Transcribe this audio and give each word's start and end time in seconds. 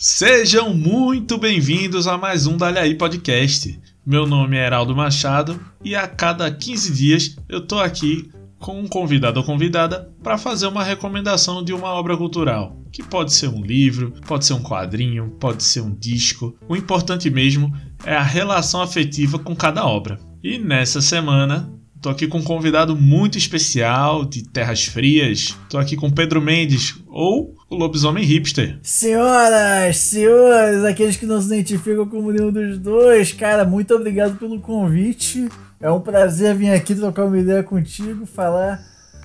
Sejam 0.00 0.72
muito 0.72 1.36
bem-vindos 1.36 2.06
a 2.06 2.16
mais 2.16 2.46
um 2.46 2.56
Dali 2.56 2.78
Aí 2.78 2.94
Podcast. 2.94 3.80
Meu 4.06 4.28
nome 4.28 4.56
é 4.56 4.64
Heraldo 4.64 4.94
Machado 4.94 5.60
e 5.84 5.96
a 5.96 6.06
cada 6.06 6.48
15 6.48 6.92
dias 6.92 7.36
eu 7.48 7.66
tô 7.66 7.80
aqui 7.80 8.30
com 8.60 8.78
um 8.78 8.86
convidado 8.86 9.40
ou 9.40 9.44
convidada 9.44 10.08
para 10.22 10.38
fazer 10.38 10.68
uma 10.68 10.84
recomendação 10.84 11.64
de 11.64 11.72
uma 11.72 11.88
obra 11.88 12.16
cultural, 12.16 12.80
que 12.92 13.02
pode 13.02 13.32
ser 13.32 13.48
um 13.48 13.60
livro, 13.60 14.14
pode 14.24 14.46
ser 14.46 14.52
um 14.52 14.62
quadrinho, 14.62 15.34
pode 15.40 15.64
ser 15.64 15.80
um 15.80 15.92
disco. 15.92 16.56
O 16.68 16.76
importante 16.76 17.28
mesmo 17.28 17.74
é 18.04 18.14
a 18.14 18.22
relação 18.22 18.80
afetiva 18.80 19.36
com 19.36 19.56
cada 19.56 19.84
obra. 19.84 20.20
E 20.44 20.58
nessa 20.58 21.00
semana 21.00 21.76
Tô 22.00 22.10
aqui 22.10 22.28
com 22.28 22.38
um 22.38 22.44
convidado 22.44 22.94
muito 22.94 23.36
especial 23.36 24.24
de 24.24 24.44
Terras 24.44 24.84
Frias. 24.84 25.58
Tô 25.68 25.76
aqui 25.76 25.96
com 25.96 26.08
Pedro 26.08 26.40
Mendes, 26.40 26.94
ou 27.08 27.56
o 27.70 27.76
lobisomem 27.76 28.24
hipster. 28.24 28.78
Senhoras, 28.82 29.98
senhores, 29.98 30.84
aqueles 30.84 31.16
que 31.16 31.26
não 31.26 31.40
se 31.40 31.48
identificam 31.48 32.06
como 32.06 32.32
nenhum 32.32 32.50
dos 32.50 32.78
dois, 32.78 33.32
cara, 33.32 33.64
muito 33.64 33.94
obrigado 33.94 34.38
pelo 34.38 34.60
convite. 34.60 35.48
É 35.80 35.90
um 35.90 36.00
prazer 36.00 36.54
vir 36.54 36.70
aqui 36.70 36.94
trocar 36.94 37.24
uma 37.24 37.38
ideia 37.38 37.62
contigo, 37.62 38.26
falar 38.26 38.80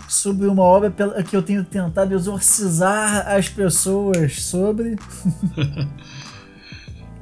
sobre 0.07 0.48
uma 0.48 0.63
obra 0.63 0.93
que 1.23 1.35
eu 1.35 1.41
tenho 1.41 1.63
tentado 1.63 2.13
exorcizar 2.13 3.27
as 3.27 3.49
pessoas 3.49 4.41
sobre. 4.41 4.95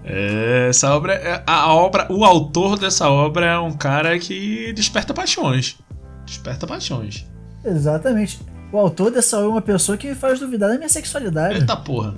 É, 0.03 0.67
essa 0.67 0.95
obra, 0.95 1.13
é, 1.13 1.43
a 1.45 1.71
obra, 1.73 2.11
o 2.11 2.25
autor 2.25 2.77
dessa 2.77 3.07
obra 3.07 3.45
é 3.45 3.59
um 3.59 3.71
cara 3.71 4.17
que 4.17 4.73
desperta 4.73 5.13
paixões. 5.13 5.77
Desperta 6.25 6.65
paixões. 6.65 7.27
Exatamente. 7.63 8.39
O 8.71 8.77
autor 8.77 9.11
dessa 9.11 9.37
é 9.37 9.45
uma 9.45 9.61
pessoa 9.61 9.97
que 9.97 10.07
me 10.07 10.15
faz 10.15 10.39
duvidar 10.39 10.69
da 10.69 10.77
minha 10.77 10.89
sexualidade. 10.89 11.59
Eita 11.59 11.75
porra. 11.75 12.15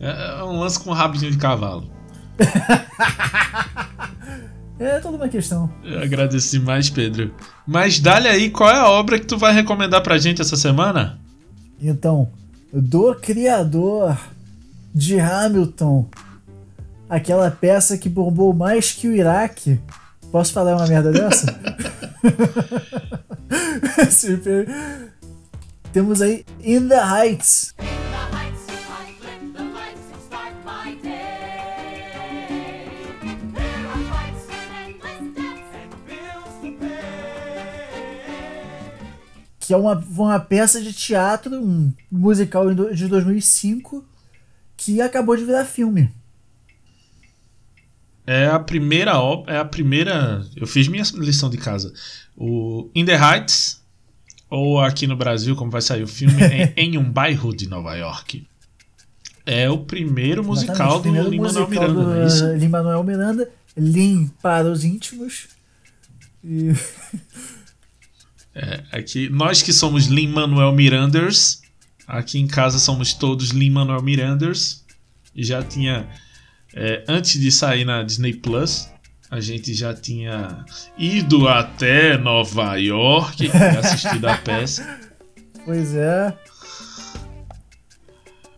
É, 0.00 0.40
é 0.40 0.44
um 0.44 0.58
lance 0.58 0.80
com 0.80 0.90
um 0.90 0.94
rabinho 0.94 1.30
de 1.30 1.36
cavalo. 1.36 1.90
é 4.78 4.98
toda 5.00 5.16
uma 5.16 5.28
questão. 5.28 5.70
Eu 5.84 6.02
agradeci 6.02 6.58
mais, 6.58 6.88
Pedro. 6.88 7.34
Mas 7.66 8.00
dá-lhe 8.00 8.28
aí, 8.28 8.50
qual 8.50 8.70
é 8.70 8.78
a 8.78 8.88
obra 8.88 9.18
que 9.18 9.26
tu 9.26 9.36
vai 9.36 9.52
recomendar 9.52 10.02
pra 10.02 10.16
gente 10.16 10.40
essa 10.40 10.56
semana? 10.56 11.18
Então, 11.80 12.30
do 12.72 13.14
criador 13.14 14.18
de 14.94 15.20
Hamilton, 15.20 16.08
aquela 17.08 17.50
peça 17.50 17.98
que 17.98 18.08
bombou 18.08 18.54
mais 18.54 18.92
que 18.92 19.06
o 19.06 19.14
Iraque. 19.14 19.78
Posso 20.32 20.52
falar 20.52 20.76
uma 20.76 20.86
merda 20.86 21.12
dessa? 21.12 21.46
Temos 25.94 26.20
aí 26.20 26.44
In 26.60 26.88
the 26.88 26.96
Heights. 26.96 27.72
que 39.60 39.72
é 39.72 39.76
uma, 39.76 39.96
uma 39.96 40.40
peça 40.40 40.82
de 40.82 40.92
teatro, 40.92 41.54
um 41.54 41.90
musical 42.10 42.74
de 42.74 43.08
2005, 43.08 44.04
que 44.76 45.00
acabou 45.00 45.36
de 45.36 45.44
virar 45.44 45.64
filme. 45.64 46.10
É 48.26 48.46
a 48.46 48.58
primeira 48.58 49.12
é 49.46 49.58
a 49.58 49.64
primeira. 49.64 50.44
Eu 50.56 50.66
fiz 50.66 50.88
minha 50.88 51.04
lição 51.14 51.48
de 51.48 51.56
casa. 51.56 51.94
O 52.36 52.90
In 52.94 53.04
the 53.04 53.14
Heights, 53.14 53.83
ou 54.54 54.80
aqui 54.80 55.06
no 55.06 55.16
Brasil, 55.16 55.56
como 55.56 55.70
vai 55.70 55.82
sair 55.82 56.02
o 56.02 56.08
filme, 56.08 56.42
em, 56.42 56.72
em 56.94 56.98
um 56.98 57.10
bairro 57.10 57.54
de 57.54 57.68
Nova 57.68 57.94
York. 57.96 58.46
É 59.44 59.68
o 59.68 59.78
primeiro 59.78 60.42
musical 60.42 61.00
do 61.00 61.10
Lin-Manuel 61.10 61.68
Miranda, 61.68 61.92
do, 61.92 62.02
não 62.02 62.22
é 62.22 62.26
isso? 62.26 62.46
Lin-Manuel 62.54 63.04
Miranda, 63.04 63.50
Lin 63.76 64.30
para 64.40 64.70
os 64.70 64.84
íntimos. 64.84 65.48
E... 66.42 66.72
É, 68.54 68.84
aqui, 68.92 69.28
nós 69.28 69.62
que 69.62 69.72
somos 69.72 70.06
Lin-Manuel 70.06 70.72
Miranders, 70.72 71.60
aqui 72.06 72.38
em 72.38 72.46
casa 72.46 72.78
somos 72.78 73.12
todos 73.12 73.50
Lin-Manuel 73.50 74.00
Miranders. 74.00 74.84
E 75.34 75.42
já 75.42 75.62
tinha 75.62 76.08
é, 76.72 77.04
antes 77.08 77.40
de 77.40 77.50
sair 77.50 77.84
na 77.84 78.02
Disney 78.04 78.32
Plus, 78.32 78.88
a 79.34 79.40
gente 79.40 79.74
já 79.74 79.92
tinha 79.92 80.64
ido 80.96 81.48
até 81.48 82.16
Nova 82.16 82.76
York 82.76 83.46
e 83.46 83.50
assistido 83.50 84.28
a 84.28 84.38
peça. 84.38 85.00
Pois 85.64 85.92
é. 85.96 86.38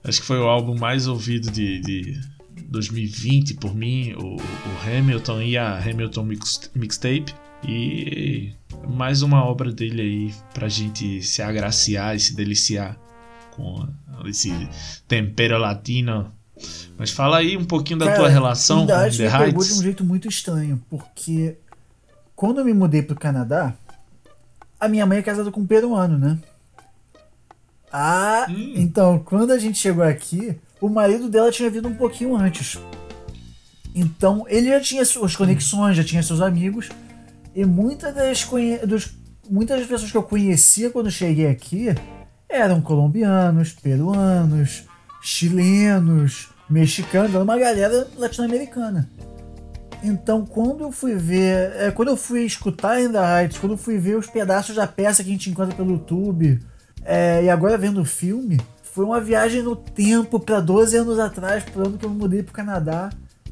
Acho 0.05 0.21
que 0.21 0.27
foi 0.27 0.39
o 0.39 0.45
álbum 0.45 0.79
mais 0.79 1.07
ouvido 1.07 1.51
de, 1.51 1.81
de 1.81 2.21
2020 2.69 3.55
por 3.55 3.75
mim, 3.75 4.13
o, 4.19 4.37
o 4.37 4.87
Hamilton 4.87 5.41
e 5.41 5.57
a 5.57 5.79
Hamilton 5.79 6.25
mix, 6.25 6.71
Mixtape. 6.75 7.35
E 7.67 8.53
mais 8.87 9.23
uma 9.23 9.43
obra 9.47 9.73
dele 9.73 10.03
aí 10.03 10.35
pra 10.53 10.69
gente 10.69 11.23
se 11.23 11.41
agraciar 11.41 12.15
e 12.15 12.21
se 12.21 12.37
deliciar 12.37 12.99
com 13.53 13.89
esse 14.27 14.53
tempero 15.09 15.57
latino 15.57 16.31
mas 16.99 17.11
fala 17.11 17.39
aí 17.39 17.57
um 17.57 17.65
pouquinho 17.65 17.99
da 17.99 18.07
Cara, 18.07 18.19
tua 18.19 18.29
relação 18.29 18.81
com 18.81 18.87
The 18.87 19.03
Heights. 19.03 19.19
me 19.19 19.31
pegou 19.31 19.65
de 19.65 19.73
um 19.73 19.83
jeito 19.83 20.05
muito 20.05 20.29
estranho, 20.29 20.83
porque 20.89 21.57
quando 22.35 22.61
eu 22.61 22.65
me 22.65 22.73
mudei 22.73 23.03
pro 23.03 23.17
Canadá, 23.17 23.75
a 24.81 24.89
minha 24.89 25.07
mãe 25.07 25.19
é 25.19 25.23
casada 25.23 25.51
com 25.51 25.61
um 25.61 25.67
peruano, 25.67 26.19
né? 26.19 26.39
Ah, 27.93 28.47
hum. 28.49 28.73
então 28.77 29.19
quando 29.19 29.53
a 29.53 29.59
gente 29.59 29.79
chegou 29.79 30.05
aqui, 30.05 30.59
o 30.81 30.89
marido 30.89 31.29
dela 31.29 31.51
tinha 31.51 31.71
vindo 31.71 31.89
um 31.89 31.95
pouquinho 31.95 32.37
antes. 32.37 32.79
Então 33.95 34.45
ele 34.49 34.69
já 34.69 34.81
tinha 34.81 35.05
suas 35.05 35.35
conexões, 35.35 35.97
já 35.97 36.05
tinha 36.05 36.23
seus 36.23 36.41
amigos, 36.41 36.89
e 37.55 37.65
muitas 37.65 38.15
das, 38.15 38.47
dos, 38.87 39.17
muitas 39.49 39.79
das 39.79 39.89
pessoas 39.89 40.11
que 40.11 40.17
eu 40.17 40.23
conhecia 40.23 40.91
quando 40.91 41.11
cheguei 41.11 41.49
aqui 41.49 41.89
eram 42.49 42.81
colombianos, 42.81 43.73
peruanos, 43.73 44.85
chilenos, 45.27 46.51
mexicanos, 46.71 47.35
uma 47.35 47.59
galera 47.59 48.07
latino-americana. 48.17 49.11
Então, 50.01 50.47
quando 50.47 50.85
eu 50.85 50.93
fui 50.93 51.17
ver, 51.17 51.73
é, 51.77 51.91
quando 51.91 52.09
eu 52.09 52.17
fui 52.17 52.45
escutar 52.45 52.93
ainda 52.93 53.41
Heights, 53.41 53.59
quando 53.59 53.73
eu 53.73 53.79
fui 53.79 53.99
ver 53.99 54.17
os 54.17 54.29
pedaços 54.29 54.77
da 54.77 54.87
peça 54.87 55.25
que 55.25 55.31
a 55.31 55.33
gente 55.33 55.51
encontra 55.51 55.75
pelo 55.75 55.93
YouTube, 55.93 56.61
é, 57.05 57.43
e 57.43 57.51
agora 57.51 57.77
vendo 57.77 58.01
o 58.01 58.05
filme, 58.05 58.61
foi 58.85 59.05
uma 59.05 59.21
viagem 59.21 59.63
no 59.63 59.75
tempo 59.75 60.39
para 60.39 60.61
12 60.61 60.97
anos 60.97 61.19
atrás, 61.19 61.65
para 61.65 61.83
ano 61.83 61.99
que 61.99 62.07
eu 62.07 62.11
mudei 62.11 62.45
para 62.45 62.53
o 62.53 62.55
Canadá, 62.55 63.11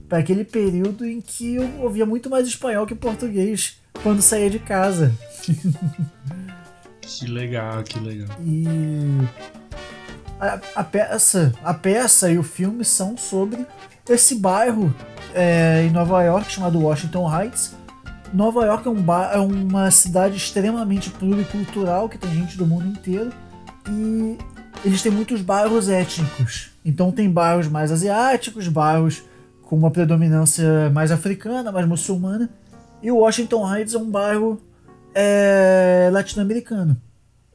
para 0.08 0.18
aquele 0.18 0.44
período 0.44 1.04
em 1.04 1.20
que 1.20 1.56
eu 1.56 1.68
ouvia 1.80 2.06
muito 2.06 2.30
mais 2.30 2.46
espanhol 2.46 2.86
que 2.86 2.94
português 2.94 3.80
quando 4.00 4.22
saía 4.22 4.48
de 4.48 4.60
casa. 4.60 5.12
que 7.02 7.26
legal, 7.26 7.82
que 7.82 7.98
legal. 7.98 8.36
E 8.44 8.64
a, 10.74 10.84
peça, 10.84 11.52
a 11.62 11.74
peça 11.74 12.30
e 12.30 12.38
o 12.38 12.42
filme 12.42 12.84
são 12.84 13.16
sobre 13.16 13.66
esse 14.08 14.36
bairro 14.36 14.94
é, 15.34 15.84
em 15.86 15.90
Nova 15.90 16.22
York 16.22 16.50
chamado 16.50 16.80
Washington 16.80 17.28
Heights. 17.32 17.74
Nova 18.32 18.64
York 18.66 18.86
é, 18.86 18.90
um 18.90 19.04
é 19.32 19.38
uma 19.38 19.90
cidade 19.90 20.36
extremamente 20.36 21.10
pluricultural 21.10 22.08
que 22.08 22.18
tem 22.18 22.30
gente 22.32 22.56
do 22.56 22.66
mundo 22.66 22.86
inteiro 22.86 23.32
e 23.88 24.36
eles 24.84 25.02
têm 25.02 25.12
muitos 25.12 25.40
bairros 25.40 25.88
étnicos. 25.88 26.70
Então 26.84 27.10
tem 27.10 27.30
bairros 27.30 27.68
mais 27.68 27.90
asiáticos, 27.90 28.68
bairros 28.68 29.22
com 29.62 29.76
uma 29.76 29.90
predominância 29.90 30.90
mais 30.90 31.10
africana, 31.10 31.72
mais 31.72 31.86
muçulmana. 31.86 32.50
E 33.02 33.10
o 33.10 33.18
Washington 33.18 33.72
Heights 33.72 33.94
é 33.94 33.98
um 33.98 34.10
bairro 34.10 34.60
é, 35.14 36.10
latino-americano. 36.12 36.96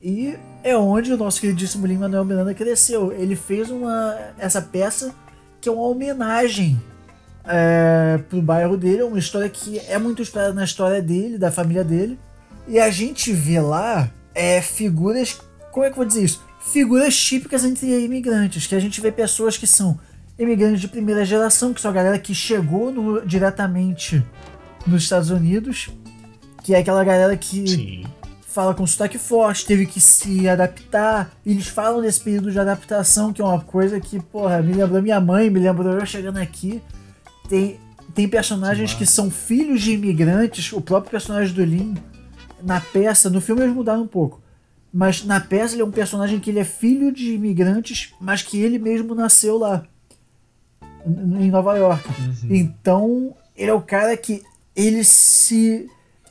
E 0.01 0.37
é 0.63 0.77
onde 0.77 1.11
o 1.11 1.17
nosso 1.17 1.41
queridíssimo 1.41 1.85
Lin 1.85 1.97
Manuel 1.97 2.23
Miranda 2.23 2.53
cresceu. 2.53 3.11
Ele 3.11 3.35
fez 3.35 3.69
uma 3.69 4.17
essa 4.37 4.61
peça 4.61 5.13
que 5.59 5.67
é 5.67 5.71
uma 5.71 5.83
homenagem 5.83 6.81
é, 7.45 8.17
pro 8.29 8.41
bairro 8.41 8.77
dele, 8.77 9.03
uma 9.03 9.19
história 9.19 9.49
que 9.49 9.77
é 9.79 9.97
muito 9.97 10.21
inspirada 10.21 10.53
na 10.53 10.63
história 10.63 11.01
dele, 11.01 11.37
da 11.37 11.51
família 11.51 11.83
dele. 11.83 12.17
E 12.65 12.79
a 12.79 12.89
gente 12.89 13.33
vê 13.33 13.59
lá 13.59 14.09
é, 14.33 14.61
figuras, 14.61 15.37
como 15.71 15.85
é 15.85 15.89
que 15.89 15.93
eu 15.93 15.97
vou 15.97 16.05
dizer 16.05 16.23
isso? 16.23 16.41
Figuras 16.61 17.17
típicas 17.17 17.65
entre 17.65 18.05
imigrantes, 18.05 18.67
que 18.67 18.75
a 18.75 18.79
gente 18.79 19.01
vê 19.01 19.11
pessoas 19.11 19.57
que 19.57 19.67
são 19.67 19.99
imigrantes 20.37 20.79
de 20.79 20.87
primeira 20.87 21.25
geração, 21.25 21.73
que 21.73 21.81
são 21.81 21.91
a 21.91 21.93
galera 21.93 22.19
que 22.19 22.33
chegou 22.33 22.91
no, 22.91 23.25
diretamente 23.25 24.23
nos 24.87 25.03
Estados 25.03 25.29
Unidos, 25.29 25.89
que 26.63 26.73
é 26.73 26.79
aquela 26.79 27.03
galera 27.03 27.35
que 27.35 27.67
Sim 27.67 28.18
fala 28.49 28.73
com 28.73 28.85
sotaque 28.85 29.19
forte, 29.19 29.65
teve 29.65 29.85
que 29.85 30.01
se 30.01 30.49
adaptar. 30.49 31.31
Eles 31.45 31.67
falam 31.67 32.01
desse 32.01 32.19
período 32.19 32.51
de 32.51 32.59
adaptação, 32.59 33.31
que 33.31 33.41
é 33.41 33.45
uma 33.45 33.61
coisa 33.61 33.99
que, 33.99 34.19
porra, 34.19 34.61
me 34.61 34.73
lembrou 34.73 35.01
minha 35.01 35.21
mãe, 35.21 35.49
me 35.49 35.59
lembrou 35.59 35.93
eu 35.93 36.05
chegando 36.05 36.37
aqui. 36.37 36.81
Tem, 37.47 37.79
tem 38.13 38.27
personagens 38.27 38.93
que 38.93 39.05
são 39.05 39.29
filhos 39.29 39.81
de 39.81 39.91
imigrantes, 39.91 40.73
o 40.73 40.81
próprio 40.81 41.11
personagem 41.11 41.53
do 41.53 41.63
Lin, 41.63 41.95
na 42.63 42.81
peça, 42.81 43.29
no 43.29 43.39
filme 43.39 43.61
eles 43.61 43.73
mudaram 43.73 44.01
um 44.01 44.07
pouco. 44.07 44.41
Mas 44.91 45.23
na 45.23 45.39
peça 45.39 45.75
ele 45.75 45.83
é 45.83 45.85
um 45.85 45.91
personagem 45.91 46.39
que 46.39 46.49
ele 46.49 46.59
é 46.59 46.65
filho 46.65 47.11
de 47.11 47.33
imigrantes, 47.33 48.13
mas 48.19 48.41
que 48.41 48.59
ele 48.59 48.79
mesmo 48.79 49.13
nasceu 49.13 49.59
lá. 49.59 49.83
em 51.05 51.51
Nova 51.51 51.77
York. 51.77 52.03
Uhum. 52.09 52.55
Então, 52.55 53.35
ele 53.55 53.69
é 53.69 53.73
o 53.73 53.81
cara 53.81 54.17
que 54.17 54.41
ele 54.75 55.03
se 55.03 55.87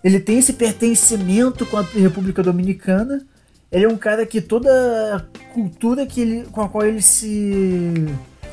ele 0.08 0.20
tem 0.20 0.38
esse 0.38 0.54
pertencimento 0.54 1.66
com 1.66 1.76
a 1.76 1.82
República 1.82 2.42
Dominicana. 2.42 3.26
Ele 3.70 3.84
é 3.84 3.88
um 3.88 3.98
cara 3.98 4.24
que 4.24 4.40
toda 4.40 5.28
cultura 5.52 6.06
que 6.06 6.18
ele, 6.22 6.44
com 6.44 6.62
a 6.62 6.68
qual 6.68 6.86
ele 6.86 7.02
se 7.02 8.06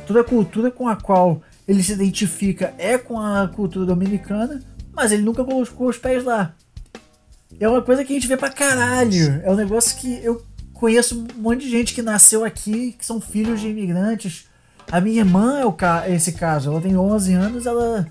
toda 0.06 0.22
cultura 0.22 0.70
com 0.70 0.86
a 0.86 0.94
qual 0.94 1.40
ele 1.66 1.82
se 1.82 1.92
identifica 1.92 2.74
é 2.76 2.98
com 2.98 3.18
a 3.18 3.48
cultura 3.48 3.86
dominicana, 3.86 4.62
mas 4.92 5.12
ele 5.12 5.22
nunca 5.22 5.42
colocou 5.42 5.88
os 5.88 5.96
pés 5.96 6.22
lá. 6.22 6.54
É 7.58 7.66
uma 7.66 7.80
coisa 7.80 8.04
que 8.04 8.12
a 8.12 8.16
gente 8.16 8.28
vê 8.28 8.36
pra 8.36 8.50
caralho. 8.50 9.40
É 9.42 9.50
um 9.50 9.56
negócio 9.56 9.96
que 9.96 10.20
eu 10.22 10.44
conheço 10.74 11.26
um 11.38 11.40
monte 11.40 11.62
de 11.62 11.70
gente 11.70 11.94
que 11.94 12.02
nasceu 12.02 12.44
aqui, 12.44 12.92
que 12.98 13.06
são 13.06 13.18
filhos 13.18 13.62
de 13.62 13.68
imigrantes. 13.68 14.46
A 14.92 15.00
minha 15.00 15.20
irmã 15.20 15.60
é 15.60 15.72
ca 15.72 16.06
esse 16.06 16.32
caso. 16.32 16.70
Ela 16.70 16.82
tem 16.82 16.98
11 16.98 17.32
anos, 17.32 17.64
ela 17.64 18.06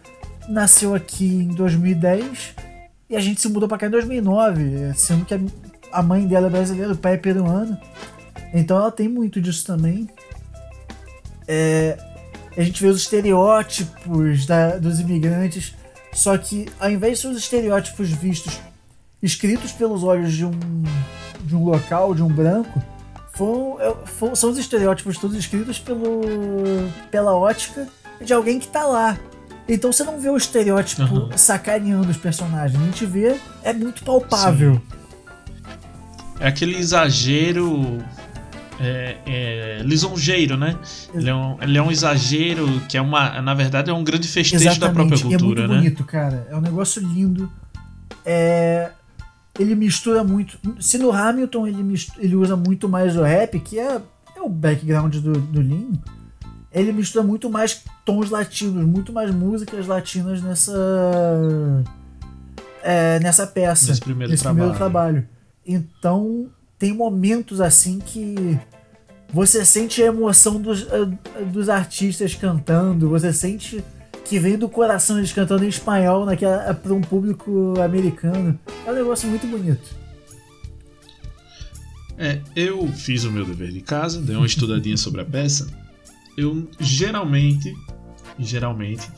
nasceu 0.49 0.95
aqui 0.95 1.27
em 1.27 1.49
2010 1.49 2.65
e 3.09 3.15
a 3.15 3.19
gente 3.19 3.41
se 3.41 3.49
mudou 3.49 3.67
pra 3.67 3.77
cá 3.77 3.87
em 3.87 3.91
2009, 3.91 4.93
sendo 4.95 5.25
que 5.25 5.33
a 5.91 6.01
mãe 6.01 6.27
dela 6.27 6.47
é 6.47 6.49
brasileira, 6.49 6.93
o 6.93 6.97
pai 6.97 7.13
é 7.13 7.17
peruano. 7.17 7.77
Então 8.53 8.77
ela 8.77 8.91
tem 8.91 9.07
muito 9.07 9.41
disso 9.41 9.65
também. 9.65 10.09
É, 11.47 11.97
a 12.57 12.61
gente 12.61 12.81
vê 12.81 12.87
os 12.87 13.01
estereótipos 13.01 14.45
da, 14.45 14.77
dos 14.77 14.99
imigrantes, 14.99 15.75
só 16.13 16.37
que 16.37 16.67
ao 16.79 16.89
invés 16.89 17.17
de 17.17 17.21
ser 17.21 17.27
os 17.27 17.37
estereótipos 17.37 18.09
vistos 18.09 18.59
escritos 19.21 19.71
pelos 19.71 20.03
olhos 20.03 20.33
de 20.33 20.45
um, 20.45 20.51
de 21.41 21.55
um 21.55 21.63
local, 21.63 22.13
de 22.13 22.23
um 22.23 22.27
branco, 22.27 22.81
foram, 23.33 23.81
é, 23.81 23.93
foram, 24.05 24.35
são 24.35 24.49
os 24.49 24.57
estereótipos 24.57 25.17
todos 25.17 25.35
escritos 25.35 25.79
pelo, 25.79 26.21
pela 27.11 27.35
ótica 27.35 27.87
de 28.21 28.33
alguém 28.33 28.59
que 28.59 28.65
está 28.65 28.85
lá. 28.85 29.17
Então 29.67 29.91
você 29.91 30.03
não 30.03 30.19
vê 30.19 30.29
o 30.29 30.37
estereótipo 30.37 31.01
uhum. 31.01 31.37
sacaneando 31.37 32.09
os 32.09 32.17
personagens, 32.17 32.79
a 32.79 32.85
gente 32.85 33.05
vê, 33.05 33.39
é 33.63 33.73
muito 33.73 34.03
palpável. 34.03 34.75
Sim. 34.75 34.95
É 36.39 36.47
aquele 36.47 36.77
exagero 36.77 38.03
é, 38.79 39.17
é, 39.25 39.81
lisonjeiro, 39.83 40.57
né? 40.57 40.77
Ele 41.13 41.29
é, 41.29 41.35
um, 41.35 41.57
ele 41.61 41.77
é 41.77 41.81
um 41.81 41.91
exagero 41.91 42.81
que 42.89 42.97
é 42.97 43.01
uma. 43.01 43.41
Na 43.41 43.53
verdade, 43.53 43.89
é 43.89 43.93
um 43.93 44.03
grande 44.03 44.27
festejo 44.27 44.63
Exatamente. 44.63 44.79
da 44.79 44.91
própria 44.91 45.21
cultura, 45.21 45.63
é 45.63 45.67
muito 45.67 45.73
né? 45.73 45.79
bonito, 45.79 46.03
cara. 46.03 46.47
É 46.49 46.55
um 46.55 46.61
negócio 46.61 47.01
lindo. 47.01 47.51
É, 48.25 48.91
ele 49.57 49.75
mistura 49.75 50.23
muito. 50.23 50.57
Se 50.79 50.97
no 50.97 51.11
Hamilton 51.11 51.67
ele, 51.67 51.83
mistura, 51.83 52.23
ele 52.23 52.35
usa 52.35 52.55
muito 52.55 52.89
mais 52.89 53.15
o 53.15 53.23
rap, 53.23 53.59
que 53.59 53.79
é, 53.79 54.01
é 54.35 54.41
o 54.41 54.49
background 54.49 55.15
do, 55.15 55.33
do 55.33 55.61
Lin, 55.61 55.93
ele 56.75 56.91
mistura 56.91 57.23
muito 57.23 57.49
mais 57.49 57.81
tons 58.03 58.29
latinos, 58.29 58.85
muito 58.85 59.13
mais 59.13 59.33
músicas 59.33 59.87
latinas 59.87 60.41
nessa. 60.41 60.73
É, 62.83 63.19
nessa 63.21 63.47
peça. 63.47 63.87
Nesse 63.87 64.01
primeiro 64.01 64.31
nesse 64.31 64.43
trabalho. 64.43 64.71
Primeiro 64.71 64.77
trabalho. 64.77 65.27
Então, 65.65 66.49
tem 66.77 66.93
momentos 66.93 67.61
assim 67.61 67.99
que 67.99 68.59
você 69.33 69.63
sente 69.63 70.03
a 70.03 70.07
emoção 70.07 70.61
dos, 70.61 70.83
uh, 70.83 71.17
dos 71.51 71.69
artistas 71.69 72.35
cantando, 72.35 73.09
você 73.09 73.33
sente 73.33 73.83
que 74.25 74.37
vem 74.37 74.57
do 74.57 74.67
coração 74.67 75.17
eles 75.17 75.31
cantando 75.31 75.63
em 75.63 75.69
espanhol 75.69 76.25
naquela 76.25 76.73
para 76.73 76.93
um 76.93 77.01
público 77.01 77.73
americano. 77.83 78.59
É 78.85 78.91
um 78.91 78.95
negócio 78.95 79.29
muito 79.29 79.47
bonito. 79.47 79.95
É, 82.17 82.41
eu 82.55 82.87
fiz 82.87 83.23
o 83.23 83.31
meu 83.31 83.45
dever 83.45 83.71
de 83.71 83.81
casa, 83.81 84.21
dei 84.21 84.35
uma 84.35 84.45
estudadinha 84.45 84.97
sobre 84.97 85.21
a 85.21 85.25
peça. 85.25 85.67
Eu 86.37 86.69
geralmente, 86.79 87.73
geralmente, 88.37 89.09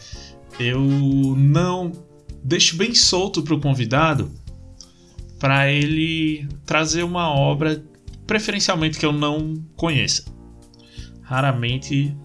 eu 0.59 0.81
não 1.37 1.91
deixo 2.43 2.77
bem 2.77 2.93
solto 2.93 3.41
pro 3.43 3.59
convidado 3.59 4.31
para 5.39 5.71
ele 5.71 6.47
trazer 6.65 7.03
uma 7.03 7.29
obra 7.29 7.83
preferencialmente 8.25 8.97
que 8.97 9.05
eu 9.05 9.13
não 9.13 9.55
conheça. 9.75 10.25
Raramente 11.21 12.15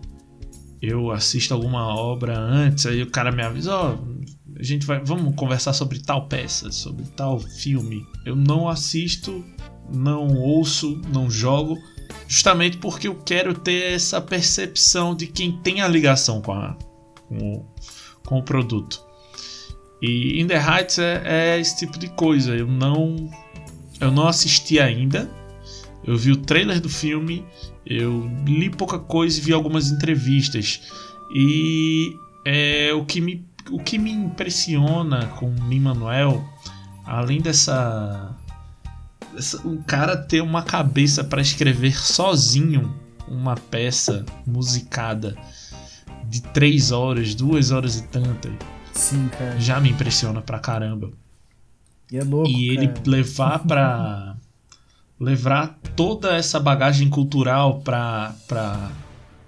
eu 0.81 1.13
assisto 1.13 1.55
alguma 1.55 1.95
obra 1.95 2.39
antes, 2.39 2.87
aí 2.87 3.03
o 3.03 3.11
cara 3.11 3.31
me 3.31 3.43
avisa, 3.43 3.75
ó, 3.75 3.95
oh, 3.95 4.59
a 4.59 4.63
gente 4.63 4.85
vai, 4.85 5.01
vamos 5.05 5.35
conversar 5.37 5.73
sobre 5.73 6.01
tal 6.01 6.27
peça, 6.27 6.73
sobre 6.73 7.05
tal 7.17 7.39
filme. 7.39 8.05
Eu 8.25 8.35
não 8.35 8.69
assisto, 8.69 9.45
não 9.95 10.29
ouço, 10.37 11.01
não 11.13 11.31
jogo, 11.31 11.79
justamente 12.33 12.79
porque 12.79 13.07
eu 13.09 13.15
quero 13.15 13.53
ter 13.53 13.93
essa 13.93 14.19
percepção 14.19 15.15
de 15.15 15.27
quem 15.27 15.53
tem 15.59 15.83
a 15.83 15.87
ligação 15.87 16.41
com, 16.41 16.53
a, 16.53 16.75
com, 17.29 17.37
o, 17.37 17.67
com 18.27 18.39
o 18.39 18.43
produto. 18.43 19.05
E 20.01 20.41
In 20.41 20.47
the 20.47 20.57
Heights 20.57 20.99
é, 20.99 21.23
é, 21.27 21.61
esse 21.61 21.77
tipo 21.77 21.99
de 21.99 22.09
coisa. 22.09 22.57
Eu 22.57 22.67
não, 22.67 23.31
eu 24.01 24.11
não 24.11 24.27
assisti 24.27 24.81
ainda. 24.81 25.31
Eu 26.03 26.17
vi 26.17 26.33
o 26.33 26.39
trailer 26.39 26.81
do 26.81 26.89
filme, 26.89 27.45
eu 27.85 28.27
li 28.47 28.71
pouca 28.71 28.99
coisa 28.99 29.39
e 29.39 29.43
vi 29.43 29.53
algumas 29.53 29.91
entrevistas. 29.91 30.81
E 31.35 32.17
é, 32.47 32.95
o, 32.95 33.05
que 33.05 33.21
me, 33.21 33.47
o 33.71 33.79
que 33.79 33.99
me 33.99 34.11
impressiona 34.11 35.27
com 35.39 35.55
Lin 35.69 35.81
Manuel, 35.81 36.43
além 37.05 37.43
dessa 37.43 38.32
o 39.65 39.83
cara 39.85 40.17
ter 40.17 40.43
uma 40.43 40.63
cabeça 40.63 41.25
para 41.25 41.41
escrever 41.41 41.97
sozinho 41.97 42.95
uma 43.27 43.57
peça 43.57 44.25
musicada 44.47 45.37
de 46.25 46.43
três 46.43 46.93
horas, 46.93 47.35
duas 47.35 47.71
horas 47.71 47.99
e 47.99 48.03
tanta 48.09 48.51
Sim, 48.93 49.29
cara. 49.29 49.59
Já 49.59 49.81
me 49.81 49.91
impressiona 49.91 50.43
pra 50.43 50.59
caramba. 50.59 51.11
E 52.11 52.19
é 52.19 52.25
louco. 52.25 52.51
E 52.51 52.69
ele 52.69 52.89
cara. 52.89 53.03
levar 53.07 53.59
pra. 53.61 54.37
levar 55.19 55.79
toda 55.97 56.35
essa 56.37 56.59
bagagem 56.59 57.09
cultural 57.09 57.81
pra, 57.81 58.35
pra, 58.49 58.91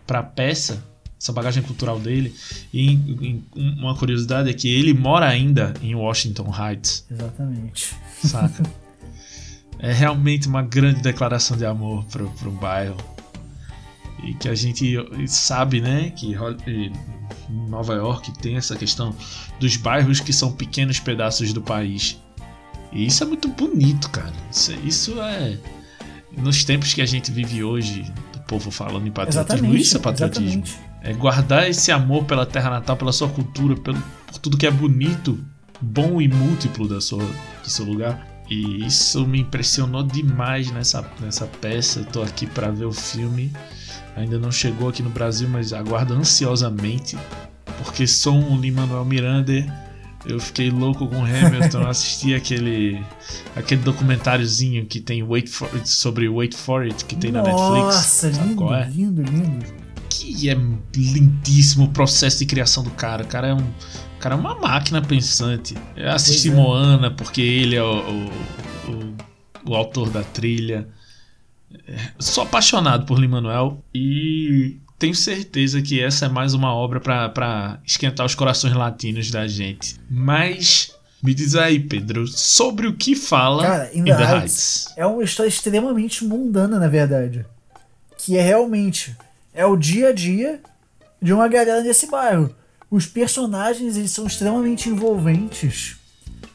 pra 0.07 0.23
peça, 0.23 0.85
essa 1.21 1.33
bagagem 1.33 1.63
cultural 1.63 1.99
dele. 1.99 2.35
E, 2.73 3.43
uma 3.55 3.97
curiosidade 3.97 4.49
é 4.49 4.55
que 4.55 4.69
ele 4.69 4.95
mora 4.95 5.27
ainda 5.27 5.75
em 5.83 5.95
Washington 5.95 6.53
Heights. 6.55 7.05
Exatamente. 7.11 7.95
Saca? 8.23 8.63
é 9.85 9.93
realmente 9.93 10.49
uma 10.49 10.63
grande 10.63 11.03
declaração 11.03 11.59
de 11.59 11.67
amor 11.67 12.05
pro, 12.07 12.31
pro 12.31 12.51
bairro. 12.51 12.97
E 14.23 14.33
que 14.33 14.49
a 14.49 14.55
gente 14.55 14.97
sabe, 15.29 15.83
né, 15.83 16.09
que 16.09 16.35
Nova 17.51 17.93
York 17.93 18.33
tem 18.39 18.57
essa 18.57 18.75
questão 18.77 19.15
dos 19.61 19.77
bairros 19.77 20.21
que 20.21 20.33
são 20.33 20.51
pequenos 20.51 20.99
pedaços 20.99 21.53
do 21.53 21.61
país. 21.61 22.19
E 22.91 23.05
isso 23.05 23.23
é 23.25 23.27
muito 23.27 23.47
bonito, 23.47 24.09
cara. 24.09 24.33
Isso, 24.51 24.73
isso 24.83 25.21
é. 25.21 25.59
Nos 26.35 26.65
tempos 26.65 26.95
que 26.95 27.03
a 27.03 27.07
gente 27.07 27.31
vive 27.31 27.63
hoje, 27.63 28.11
do 28.33 28.41
povo 28.41 28.71
falando 28.71 29.07
em 29.07 29.11
patriotismo, 29.11 29.53
exatamente, 29.53 29.83
isso 29.83 29.97
é 29.99 30.01
patriotismo. 30.01 30.63
Exatamente. 30.65 30.95
É 31.03 31.13
guardar 31.13 31.69
esse 31.69 31.93
amor 31.93 32.25
pela 32.25 32.47
terra 32.47 32.71
natal, 32.71 32.97
pela 32.97 33.13
sua 33.13 33.29
cultura, 33.29 33.77
pelo, 33.77 34.03
por 34.27 34.39
tudo 34.39 34.57
que 34.57 34.67
é 34.67 34.71
bonito, 34.71 35.39
bom 35.79 36.23
e 36.23 36.27
múltiplo 36.27 36.89
da 36.89 37.03
sua, 37.03 37.23
do 37.63 37.69
seu 37.69 37.85
lugar. 37.85 38.34
E 38.49 38.85
isso 38.85 39.27
me 39.27 39.41
impressionou 39.41 40.03
demais 40.03 40.71
nessa, 40.71 41.05
nessa 41.21 41.47
peça. 41.47 42.01
Eu 42.01 42.05
tô 42.07 42.23
aqui 42.23 42.47
para 42.47 42.71
ver 42.71 42.85
o 42.85 42.93
filme. 42.93 43.53
Ainda 44.17 44.39
não 44.39 44.53
chegou 44.53 44.89
aqui 44.89 45.03
no 45.03 45.11
Brasil, 45.11 45.49
mas 45.49 45.73
aguardo 45.73 46.15
ansiosamente. 46.15 47.17
Porque 47.83 48.07
sou 48.07 48.35
um 48.35 48.61
Lin-Manuel 48.61 49.05
Miranda. 49.05 49.85
Eu 50.27 50.41
fiquei 50.41 50.71
louco 50.71 51.07
com 51.07 51.23
Hamilton, 51.23 51.87
assisti 51.87 52.35
aquele 52.35 52.99
aquele 53.55 53.83
documentáriozinho 53.83 54.87
que 54.87 54.99
tem 54.99 55.23
Wait 55.23 55.49
for 55.49 55.69
It, 55.75 55.87
sobre 55.87 56.27
Wait 56.29 56.55
for 56.55 56.83
It 56.83 57.05
que 57.05 57.15
tem 57.15 57.31
Nossa, 57.31 57.51
na 57.51 57.57
Netflix. 57.57 57.95
Nossa, 57.95 58.29
lindo, 58.29 58.75
é? 58.75 58.89
lindo, 58.89 59.23
lindo. 59.23 59.67
Que 60.09 60.49
é 60.49 60.57
lindíssimo 60.97 61.85
o 61.85 61.89
processo 61.89 62.39
de 62.39 62.47
criação 62.47 62.83
do 62.83 62.91
cara. 62.91 63.25
O 63.25 63.27
cara 63.27 63.49
é 63.49 63.55
um, 63.55 63.59
o 63.59 64.14
cara 64.25 64.37
é 64.37 64.39
uma 64.39 64.55
máquina 64.55 65.03
pensante. 65.03 65.77
Eu 65.95 66.11
assisti 66.11 66.49
é. 66.49 66.53
Moana 66.53 67.11
porque 67.11 67.43
ele 67.43 67.77
é 67.77 67.83
o, 67.83 67.99
o, 67.99 68.31
o, 68.91 69.71
o 69.71 69.75
autor 69.75 70.09
da 70.09 70.23
trilha 70.23 70.89
sou 72.19 72.45
apaixonado 72.45 73.05
por 73.05 73.19
Lin-Manuel 73.19 73.85
e 73.95 74.79
tenho 74.99 75.15
certeza 75.15 75.83
que 75.83 76.01
essa 76.01 76.25
é 76.25 76.29
mais 76.31 76.55
uma 76.55 76.73
obra 76.75 77.01
para 77.01 77.79
esquentar 77.85 78.25
os 78.25 78.35
corações 78.35 78.73
latinos 78.73 79.31
da 79.31 79.47
gente. 79.47 79.97
Mas 80.09 80.97
me 81.23 81.35
diz 81.35 81.55
aí, 81.55 81.79
Pedro, 81.79 82.27
sobre 82.27 82.87
o 82.87 82.97
que 82.97 83.15
fala 83.15 83.63
Cara, 83.63 83.91
In, 83.93 84.05
the, 84.05 84.17
the 84.17 84.23
Heights. 84.23 84.33
Heights. 84.33 84.95
É 84.97 85.05
uma 85.05 85.23
história 85.23 85.49
extremamente 85.51 86.25
mundana, 86.25 86.79
na 86.79 86.89
verdade. 86.89 87.45
Que 88.17 88.39
é 88.39 88.43
realmente 88.43 89.15
é 89.53 89.67
o 89.67 89.77
dia 89.77 90.09
a 90.09 90.13
dia 90.13 90.61
de 91.21 91.31
uma 91.31 91.47
galera 91.47 91.83
nesse 91.83 92.11
bairro. 92.11 92.55
Os 92.95 93.07
personagens 93.07 93.97
eles 93.97 94.13
são 94.13 94.25
extremamente 94.25 94.89
envolventes. 94.89 95.97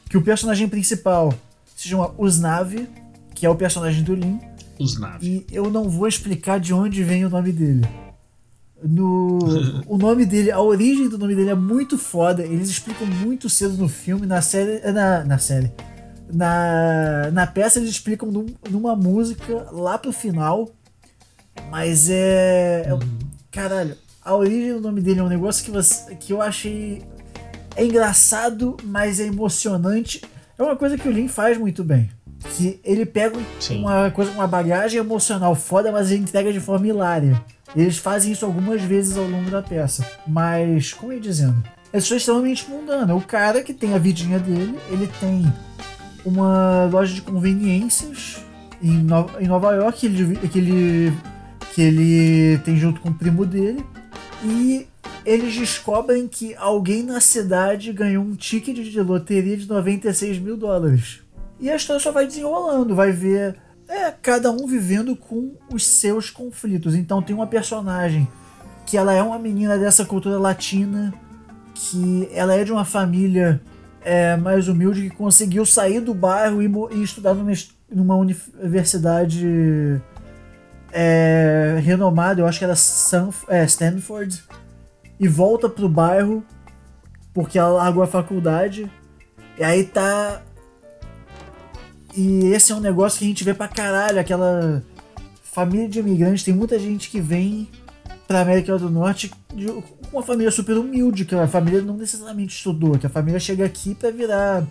Que 0.10 0.18
o 0.18 0.22
personagem 0.22 0.70
principal 0.70 1.34
se 1.76 1.90
chama 1.90 2.14
Usnavi, 2.18 2.88
que 3.36 3.46
é 3.46 3.50
o 3.50 3.56
personagem 3.56 4.04
do 4.04 4.16
Lin, 4.16 4.40
os 4.80 4.98
naves. 4.98 5.28
E 5.28 5.46
eu 5.52 5.70
não 5.70 5.90
vou 5.90 6.08
explicar 6.08 6.58
de 6.58 6.74
onde 6.74 7.04
vem 7.04 7.26
o 7.26 7.30
nome 7.30 7.52
dele. 7.52 7.86
No, 8.82 9.40
o 9.86 9.98
nome 9.98 10.26
dele, 10.26 10.50
a 10.50 10.62
origem 10.62 11.10
do 11.10 11.18
nome 11.18 11.36
dele 11.36 11.50
é 11.50 11.56
muito 11.56 11.98
foda. 11.98 12.42
Eles 12.42 12.70
explicam 12.70 13.06
muito 13.06 13.50
cedo 13.50 13.76
no 13.76 13.90
filme, 13.90 14.26
na 14.26 14.42
série. 14.42 14.80
Na, 14.94 15.26
na 15.26 15.38
série. 15.40 15.70
Na, 16.32 17.30
na 17.34 17.48
peça 17.48 17.80
eles 17.80 17.90
explicam 17.90 18.32
num, 18.32 18.46
numa 18.70 18.96
música 18.96 19.68
lá 19.74 19.98
pro 19.98 20.14
final. 20.14 20.70
Mas 21.70 22.10
é. 22.10 22.86
é 22.88 22.94
Uhum. 22.94 23.00
caralho, 23.52 23.98
a 24.30 24.36
origem 24.36 24.74
do 24.74 24.82
nome 24.82 25.02
dele 25.02 25.20
é 25.20 25.24
um 25.24 25.28
negócio 25.28 25.66
que, 25.66 25.72
você, 25.72 26.16
que 26.16 26.32
eu 26.32 26.40
achei. 26.40 27.02
É 27.76 27.84
engraçado, 27.84 28.78
mas 28.84 29.20
é 29.20 29.26
emocionante. 29.26 30.22
É 30.56 30.62
uma 30.62 30.76
coisa 30.76 30.98
que 30.98 31.08
o 31.08 31.12
Lin 31.12 31.28
faz 31.28 31.58
muito 31.58 31.84
bem. 31.84 32.12
Que 32.56 32.80
ele 32.84 33.08
pega 33.08 33.40
Sim. 33.60 33.80
uma 33.80 34.12
coisa, 34.12 34.32
uma 34.32 34.46
bagagem 34.46 35.00
emocional 35.00 35.56
foda, 35.56 35.92
mas 35.92 36.12
ele 36.12 36.22
entrega 36.22 36.54
de 36.54 36.60
forma 36.60 36.88
hilária. 36.88 37.44
Eles 37.76 37.98
fazem 37.98 38.32
isso 38.32 38.46
algumas 38.46 38.82
vezes 38.84 39.18
ao 39.18 39.26
longo 39.26 39.50
da 39.50 39.64
peça. 39.64 40.06
Mas, 40.28 40.94
como 40.94 41.12
eu 41.12 41.18
ia 41.18 41.22
dizendo, 41.22 41.64
é 41.92 42.00
só 42.00 42.16
extremamente 42.16 42.70
mundana. 42.70 43.16
O 43.16 43.22
cara 43.22 43.64
que 43.64 43.74
tem 43.74 43.96
a 43.96 43.98
vidinha 43.98 44.38
dele, 44.38 44.78
ele 44.92 45.10
tem 45.20 45.52
uma 46.24 46.86
loja 46.86 47.16
de 47.16 47.22
conveniências 47.24 48.44
em, 48.80 48.92
no 48.92 49.28
em 49.40 49.48
Nova 49.48 49.74
York 49.74 50.00
que 50.00 50.06
ele, 50.06 50.36
que, 50.48 50.60
ele, 50.60 51.14
que 51.74 51.82
ele 51.82 52.58
tem 52.60 52.78
junto 52.78 53.02
com 53.02 53.10
o 53.10 53.14
primo 53.14 53.44
dele. 53.44 53.84
E 54.44 54.88
eles 55.26 55.56
descobrem 55.56 56.28
que 56.28 56.56
alguém 56.56 57.04
na 57.04 57.20
cidade 57.20 57.92
ganhou 57.92 58.24
um 58.24 58.36
ticket 58.36 58.78
de 58.78 59.02
loteria 59.02 59.58
de 59.58 59.68
96 59.68 60.40
mil 60.40 60.56
dólares. 60.56 61.22
E 61.60 61.70
a 61.70 61.76
história 61.76 62.02
só 62.02 62.12
vai 62.12 62.26
desenrolando, 62.26 62.96
vai 62.96 63.12
ver 63.12 63.58
é, 63.88 64.12
cada 64.22 64.50
um 64.52 64.66
vivendo 64.66 65.16
com 65.16 65.52
os 65.74 65.86
seus 65.86 66.30
conflitos. 66.30 66.96
Então 66.96 67.22
tem 67.22 67.36
uma 67.36 67.48
personagem 67.48 68.28
que 68.86 68.98
ela 68.98 69.14
é 69.14 69.22
uma 69.22 69.38
menina 69.38 69.78
dessa 69.78 70.06
cultura 70.06 70.40
latina, 70.40 71.14
que 71.76 72.30
ela 72.34 72.56
é 72.56 72.64
de 72.64 72.72
uma 72.72 72.86
família 72.86 73.62
é, 74.02 74.38
mais 74.38 74.68
humilde 74.68 75.10
que 75.10 75.16
conseguiu 75.16 75.66
sair 75.66 76.00
do 76.00 76.14
bairro 76.14 76.62
e, 76.62 76.96
e 76.96 77.04
estudar 77.04 77.34
numa, 77.34 77.52
numa 77.92 78.16
universidade 78.16 80.02
é, 80.92 81.80
renomada, 81.84 82.42
eu 82.42 82.48
acho 82.48 82.60
que 82.60 82.66
era 82.66 82.76
Sanf 82.76 83.44
é, 83.48 83.64
Stanford, 83.66 84.44
e 85.20 85.28
volta 85.28 85.68
pro 85.68 85.90
bairro 85.90 86.44
porque 87.34 87.58
ela 87.58 87.70
largou 87.70 88.04
a 88.04 88.08
faculdade. 88.08 88.90
E 89.58 89.64
aí 89.64 89.84
tá. 89.84 90.42
E 92.16 92.48
esse 92.48 92.72
é 92.72 92.76
um 92.76 92.80
negócio 92.80 93.20
que 93.20 93.26
a 93.26 93.28
gente 93.28 93.44
vê 93.44 93.54
pra 93.54 93.68
caralho, 93.68 94.20
aquela 94.20 94.84
família 95.44 95.88
de 95.88 96.00
imigrantes. 96.00 96.44
Tem 96.44 96.54
muita 96.54 96.80
gente 96.80 97.10
que 97.10 97.22
vem 97.22 97.70
pra 98.28 98.42
América 98.42 98.78
do 98.78 98.90
Norte 98.90 99.30
com 99.30 99.84
uma 100.18 100.24
família 100.24 100.52
super 100.52 100.78
humilde, 100.78 101.26
que 101.26 101.36
a 101.36 101.48
família 101.48 101.82
não 101.82 101.98
necessariamente 101.98 102.56
estudou, 102.56 102.98
que 102.98 103.06
a 103.06 103.10
família 103.10 103.40
chega 103.40 103.66
aqui 103.66 103.96
pra 103.96 104.12
virar 104.12 104.66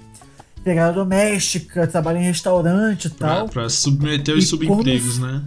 pegada 0.62 0.92
doméstica, 0.92 1.86
trabalha 1.86 2.18
em 2.18 2.24
restaurante 2.24 3.06
e 3.06 3.10
tal. 3.10 3.48
pra 3.48 3.68
submeter 3.68 4.34
os 4.36 4.44
E 4.44 4.46
subempregos, 4.46 5.18
né? 5.18 5.42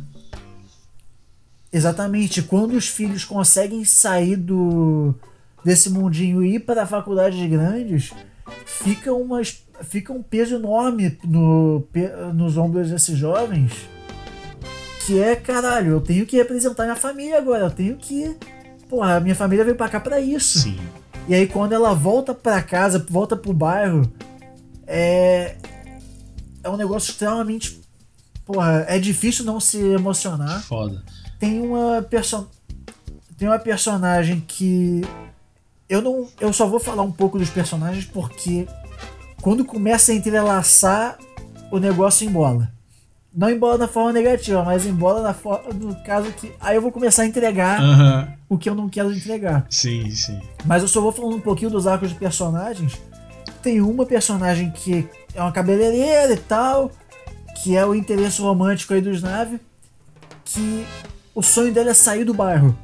Exatamente. 1.71 2.41
Quando 2.41 2.73
os 2.73 2.87
filhos 2.87 3.23
conseguem 3.23 3.85
sair 3.85 4.35
do 4.35 5.15
desse 5.63 5.89
mundinho 5.89 6.43
e 6.43 6.55
ir 6.55 6.59
para 6.61 6.87
faculdades 6.87 7.47
grandes, 7.49 8.11
fica, 8.65 9.13
uma, 9.13 9.41
fica 9.83 10.11
um 10.11 10.21
peso 10.21 10.55
enorme 10.55 11.17
no, 11.23 11.87
nos 12.33 12.57
ombros 12.57 12.89
desses 12.89 13.17
jovens. 13.17 13.71
Que 15.05 15.19
é, 15.19 15.35
caralho, 15.35 15.91
eu 15.91 16.01
tenho 16.01 16.25
que 16.25 16.37
representar 16.37 16.83
minha 16.83 16.95
família 16.95 17.37
agora. 17.37 17.65
Eu 17.65 17.71
tenho 17.71 17.97
que. 17.97 18.35
Porra, 18.87 19.15
a 19.15 19.19
minha 19.19 19.35
família 19.35 19.63
veio 19.63 19.77
pra 19.77 19.89
cá 19.89 19.99
pra 19.99 20.19
isso. 20.19 20.59
Sim. 20.59 20.79
E 21.27 21.33
aí 21.33 21.47
quando 21.47 21.73
ela 21.73 21.93
volta 21.93 22.33
pra 22.33 22.61
casa, 22.61 23.03
volta 23.09 23.35
pro 23.35 23.53
bairro, 23.53 24.11
é. 24.85 25.55
É 26.63 26.69
um 26.69 26.77
negócio 26.77 27.11
extremamente. 27.11 27.81
Porra, 28.45 28.85
é 28.87 28.99
difícil 28.99 29.45
não 29.45 29.59
se 29.59 29.77
emocionar 29.77 30.61
Foda. 30.63 31.03
Tem 31.41 31.59
uma 31.59 32.03
perso 32.03 32.47
tem 33.37 33.47
uma 33.47 33.57
personagem 33.57 34.39
que 34.47 35.01
eu 35.89 35.99
não 36.01 36.27
eu 36.39 36.53
só 36.53 36.67
vou 36.67 36.79
falar 36.79 37.01
um 37.01 37.11
pouco 37.11 37.39
dos 37.39 37.49
personagens 37.49 38.05
porque 38.05 38.67
quando 39.41 39.65
começa 39.65 40.11
a 40.11 40.15
entrelaçar 40.15 41.17
o 41.71 41.79
negócio 41.79 42.27
embola 42.27 42.71
não 43.33 43.49
embola 43.49 43.77
da 43.79 43.87
forma 43.87 44.13
negativa 44.13 44.63
mas 44.63 44.85
embola 44.85 45.23
na 45.23 45.33
forma 45.33 45.73
no 45.73 45.95
caso 46.03 46.31
que 46.33 46.53
aí 46.59 46.75
eu 46.75 46.81
vou 46.81 46.91
começar 46.91 47.23
a 47.23 47.25
entregar 47.25 47.79
o 48.47 48.57
que 48.57 48.69
eu 48.69 48.75
não 48.75 48.87
quero 48.87 49.11
entregar 49.11 49.65
Sim, 49.67 50.11
sim. 50.11 50.39
mas 50.63 50.83
eu 50.83 50.87
só 50.87 51.01
vou 51.01 51.11
falando 51.11 51.37
um 51.37 51.41
pouquinho 51.41 51.71
dos 51.71 51.87
arcos 51.87 52.09
de 52.09 52.15
personagens. 52.15 52.99
Tem 53.63 53.79
uma 53.79 54.05
personagem 54.05 54.71
que 54.71 55.07
é 55.33 55.41
uma 55.41 55.51
cabeleireira 55.51 56.33
e 56.33 56.37
tal, 56.37 56.91
que 57.63 57.77
é 57.77 57.85
o 57.85 57.95
interesse 57.95 58.41
romântico 58.41 58.93
aí 58.93 59.01
dos 59.01 59.21
Nave, 59.21 59.59
que 60.43 60.85
o 61.33 61.41
sonho 61.41 61.73
dela 61.73 61.91
é 61.91 61.93
sair 61.93 62.23
do 62.23 62.33
bairro. 62.33 62.77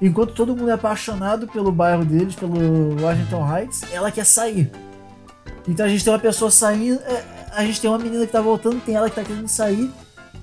Enquanto 0.00 0.34
todo 0.34 0.56
mundo 0.56 0.70
é 0.70 0.74
apaixonado 0.74 1.46
pelo 1.46 1.72
bairro 1.72 2.04
deles, 2.04 2.34
pelo 2.34 3.00
Washington 3.00 3.48
Heights, 3.56 3.82
ela 3.92 4.10
quer 4.10 4.26
sair. 4.26 4.70
Então 5.66 5.86
a 5.86 5.88
gente 5.88 6.04
tem 6.04 6.12
uma 6.12 6.18
pessoa 6.18 6.50
saindo, 6.50 7.00
é, 7.00 7.24
a 7.52 7.64
gente 7.64 7.80
tem 7.80 7.88
uma 7.88 7.98
menina 7.98 8.26
que 8.26 8.32
tá 8.32 8.40
voltando, 8.40 8.80
tem 8.80 8.94
ela 8.94 9.08
que 9.08 9.16
tá 9.16 9.24
querendo 9.24 9.48
sair. 9.48 9.90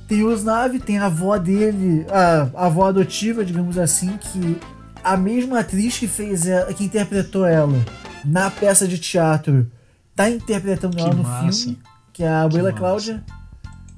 Tem 0.08 0.24
os 0.24 0.43
Nave, 0.43 0.79
tem 0.79 0.98
a 0.98 1.05
avó 1.05 1.38
dele, 1.38 2.05
a, 2.10 2.50
a 2.55 2.65
avó 2.65 2.88
adotiva, 2.88 3.46
digamos 3.46 3.77
assim, 3.77 4.17
que 4.17 4.58
a 5.03 5.15
mesma 5.15 5.60
atriz 5.60 5.98
que 5.98 6.08
fez 6.08 6.48
ela, 6.48 6.74
que 6.74 6.84
interpretou 6.84 7.46
ela 7.46 7.77
na 8.25 8.50
peça 8.51 8.88
de 8.88 8.98
teatro 8.98 9.70
tá 10.15 10.29
interpretando 10.29 10.96
Que 10.98 11.01
ela 11.03 11.13
no 11.13 11.24
massa. 11.24 11.60
filme, 11.60 11.79
que 12.12 12.24
é 12.24 12.27
a 12.27 12.41
Abuela. 12.43 12.74
Cláudia. 12.74 13.24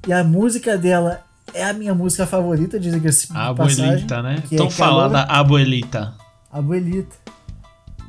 E 0.06 0.12
a 0.12 0.22
música 0.22 0.76
dela 0.76 1.23
é 1.54 1.64
a 1.64 1.72
minha 1.72 1.94
música 1.94 2.26
favorita, 2.26 2.78
de 2.78 2.88
A 2.88 3.54
passagem. 3.54 3.84
abuelita, 3.84 4.22
né? 4.22 4.42
que 4.48 4.54
é 4.54 4.58
Tão 4.58 4.68
falada 4.70 5.24
Calor- 5.24 5.40
abuelita. 5.40 6.14
Abuelita. 6.52 7.16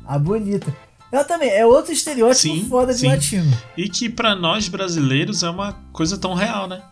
Abuelita. 0.06 0.74
Ela 1.12 1.24
também 1.24 1.48
é 1.50 1.64
outro 1.64 1.92
estereótipo 1.92 2.54
Sim, 2.54 2.66
foda 2.68 2.92
de 2.92 3.00
sim. 3.00 3.08
latino. 3.08 3.56
E 3.76 3.88
que 3.88 4.08
pra 4.10 4.34
nós 4.34 4.68
brasileiros 4.68 5.42
é 5.42 5.48
uma 5.50 5.72
coisa 5.92 6.18
tão 6.18 6.34
real, 6.34 6.66
né? 6.68 6.82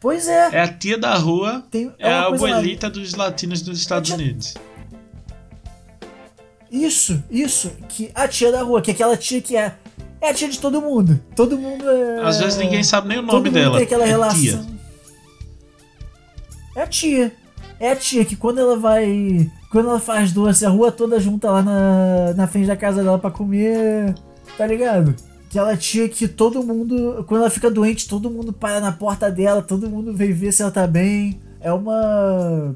Pois 0.00 0.28
é. 0.28 0.50
É 0.56 0.60
a 0.62 0.68
tia 0.72 0.96
da 0.96 1.14
rua, 1.16 1.64
Tem, 1.70 1.92
é, 1.98 2.12
a 2.12 2.20
uma 2.28 2.28
coisa 2.38 2.46
lá- 2.54 2.58
abuelita 2.58 2.88
dos 2.88 3.14
latinos 3.14 3.62
dos 3.62 3.78
Estados 3.78 4.10
É 4.10 4.14
tia- 4.16 4.24
Unidos. 4.24 4.54
Isso, 6.70 7.22
isso. 7.30 7.70
Que 7.88 8.10
a 8.14 8.28
tia 8.28 8.52
da 8.52 8.62
rua, 8.62 8.80
que 8.82 8.90
é 8.90 8.94
aquela 8.94 9.16
tia 9.16 9.40
que 9.40 9.56
é. 9.56 9.74
É 10.20 10.30
a 10.30 10.34
tia 10.34 10.48
de 10.48 10.58
todo 10.58 10.80
mundo. 10.80 11.20
Todo 11.34 11.56
mundo 11.56 11.88
é. 11.88 12.22
Às 12.24 12.38
vezes 12.38 12.58
ninguém 12.58 12.82
sabe 12.82 13.08
nem 13.08 13.18
o 13.18 13.22
todo 13.22 13.32
nome 13.34 13.50
mundo 13.50 13.54
dela. 13.54 13.76
Tem 13.76 13.84
aquela 13.84 14.04
é 14.04 14.08
relação. 14.08 14.40
tia. 14.40 14.66
É 16.74 16.82
a 16.82 16.86
tia. 16.86 17.32
É 17.80 17.90
a 17.92 17.96
tia 17.96 18.24
que 18.24 18.36
quando 18.36 18.58
ela 18.58 18.76
vai. 18.76 19.50
Quando 19.70 19.88
ela 19.88 20.00
faz 20.00 20.32
doce, 20.32 20.64
a 20.64 20.68
rua 20.70 20.90
toda 20.90 21.20
junta 21.20 21.50
lá 21.50 21.62
na, 21.62 22.34
na 22.34 22.46
frente 22.46 22.66
da 22.66 22.76
casa 22.76 23.02
dela 23.02 23.18
pra 23.18 23.30
comer. 23.30 24.14
Tá 24.56 24.66
ligado? 24.66 25.14
Aquela 25.48 25.76
tia 25.76 26.08
que 26.08 26.26
todo 26.26 26.62
mundo. 26.62 27.24
Quando 27.28 27.42
ela 27.42 27.50
fica 27.50 27.70
doente, 27.70 28.08
todo 28.08 28.30
mundo 28.30 28.52
para 28.52 28.80
na 28.80 28.92
porta 28.92 29.30
dela, 29.30 29.62
todo 29.62 29.88
mundo 29.88 30.12
vem 30.12 30.32
ver 30.32 30.52
se 30.52 30.62
ela 30.62 30.70
tá 30.70 30.86
bem. 30.86 31.40
É 31.60 31.72
uma. 31.72 32.74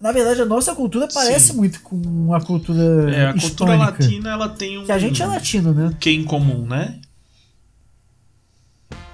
Na 0.00 0.12
verdade, 0.12 0.40
a 0.40 0.44
nossa 0.44 0.74
cultura 0.74 1.08
parece 1.12 1.48
Sim. 1.48 1.56
muito 1.56 1.80
com 1.82 2.32
a 2.32 2.40
cultura. 2.40 3.10
É, 3.12 3.26
a 3.26 3.32
cultura 3.34 3.76
latina 3.76 4.30
ela 4.30 4.48
tem 4.48 4.78
um 4.78 4.84
Que 4.84 4.92
a 4.92 4.98
gente 4.98 5.20
é 5.22 5.26
latino, 5.26 5.72
né? 5.74 5.92
que 5.98 6.10
em 6.10 6.24
comum, 6.24 6.64
né? 6.66 7.00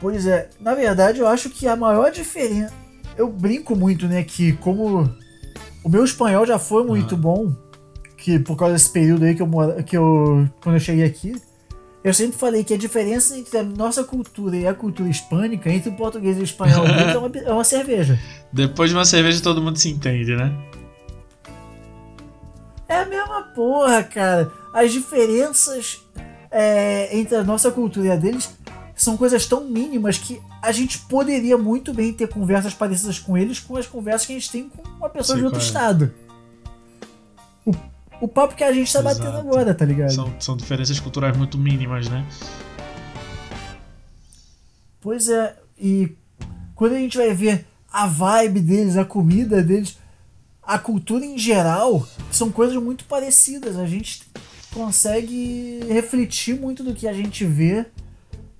Pois 0.01 0.27
é, 0.27 0.51
na 0.61 0.75
verdade 0.75 1.21
eu 1.21 1.27
acho 1.27 1.49
que 1.49 1.67
a 1.67 1.75
maior 1.77 2.11
diferença. 2.11 2.73
Eu 3.17 3.29
brinco 3.31 3.75
muito, 3.75 4.07
né? 4.07 4.23
Que 4.23 4.53
como 4.55 5.11
o 5.83 5.89
meu 5.89 6.05
espanhol 6.05 6.45
já 6.45 6.59
foi 6.59 6.85
muito 6.85 7.15
Ah. 7.15 7.19
bom, 7.19 7.55
que 8.19 8.39
por 8.39 8.57
causa 8.57 8.75
desse 8.75 8.91
período 8.93 9.25
aí 9.25 9.35
que 9.35 9.41
eu 9.41 9.47
mora, 9.47 9.83
que 9.83 9.97
eu 9.97 10.47
quando 10.61 10.77
eu 10.77 10.81
cheguei 10.81 11.05
aqui, 11.05 11.35
eu 12.03 12.13
sempre 12.13 12.37
falei 12.37 12.63
que 12.63 12.75
a 12.75 12.77
diferença 12.77 13.39
entre 13.39 13.57
a 13.57 13.63
nossa 13.63 14.05
cultura 14.05 14.57
e 14.57 14.67
a 14.67 14.75
cultura 14.75 15.09
hispânica, 15.09 15.71
entre 15.73 15.89
o 15.89 15.95
português 15.97 16.37
e 16.37 16.41
o 16.41 16.45
espanhol, 16.45 16.85
é, 16.87 17.17
uma, 17.17 17.31
é 17.39 17.53
uma 17.53 17.65
cerveja. 17.65 18.19
Depois 18.53 18.91
de 18.91 18.97
uma 18.97 19.07
cerveja 19.07 19.41
todo 19.41 19.63
mundo 19.63 19.79
se 19.79 19.89
entende, 19.89 20.37
né? 20.37 20.53
É 22.95 22.99
a 22.99 23.07
mesma 23.07 23.43
porra, 23.43 24.05
cara. 24.05 24.53
As 24.73 24.93
diferenças 24.93 26.01
é, 26.49 27.17
entre 27.17 27.35
a 27.35 27.43
nossa 27.43 27.71
cultura 27.73 28.07
e 28.07 28.11
a 28.13 28.17
deles 28.17 28.51
são 28.95 29.17
coisas 29.17 29.45
tão 29.47 29.65
mínimas 29.65 30.17
que 30.17 30.41
a 30.63 30.71
gente 30.71 31.01
poderia 31.01 31.59
muito 31.59 31.93
bem 31.93 32.13
ter 32.13 32.29
conversas 32.29 32.73
parecidas 32.73 33.19
com 33.19 33.37
eles 33.37 33.59
com 33.59 33.77
as 33.77 33.89
conversas 33.89 34.27
que 34.27 34.33
a 34.33 34.39
gente 34.39 34.51
tem 34.51 34.69
com 34.69 34.83
uma 34.83 35.11
pessoa 35.11 35.35
Sei 35.35 35.39
de 35.39 35.45
outro 35.45 35.61
estado. 35.61 36.15
O, 37.67 37.73
o 38.21 38.29
papo 38.29 38.55
que 38.55 38.63
a 38.63 38.73
gente 38.73 38.93
tá 38.93 39.03
batendo 39.03 39.29
Exato. 39.29 39.49
agora, 39.49 39.75
tá 39.75 39.85
ligado? 39.85 40.13
São, 40.13 40.33
são 40.39 40.57
diferenças 40.57 41.01
culturais 41.01 41.37
muito 41.37 41.59
mínimas, 41.59 42.09
né? 42.09 42.25
Pois 45.01 45.29
é, 45.29 45.57
e 45.77 46.17
quando 46.77 46.93
a 46.93 46.99
gente 46.99 47.19
vai 47.19 47.35
ver 47.35 47.67
a 47.93 48.07
vibe 48.07 48.61
deles, 48.61 48.97
a 48.97 49.05
comida 49.05 49.63
deles, 49.63 49.99
a 50.67 50.79
cultura 50.79 51.25
em 51.25 51.39
geral 51.39 52.07
são 52.31 52.51
coisas 52.51 52.77
muito 52.83 53.05
parecidas. 53.05 53.77
A 53.79 53.87
gente 53.87 54.23
consegue 54.73 55.81
refletir 55.89 56.59
muito 56.59 56.83
do 56.83 56.95
que 56.95 57.07
a 57.07 57.13
gente 57.13 57.45
vê 57.45 57.87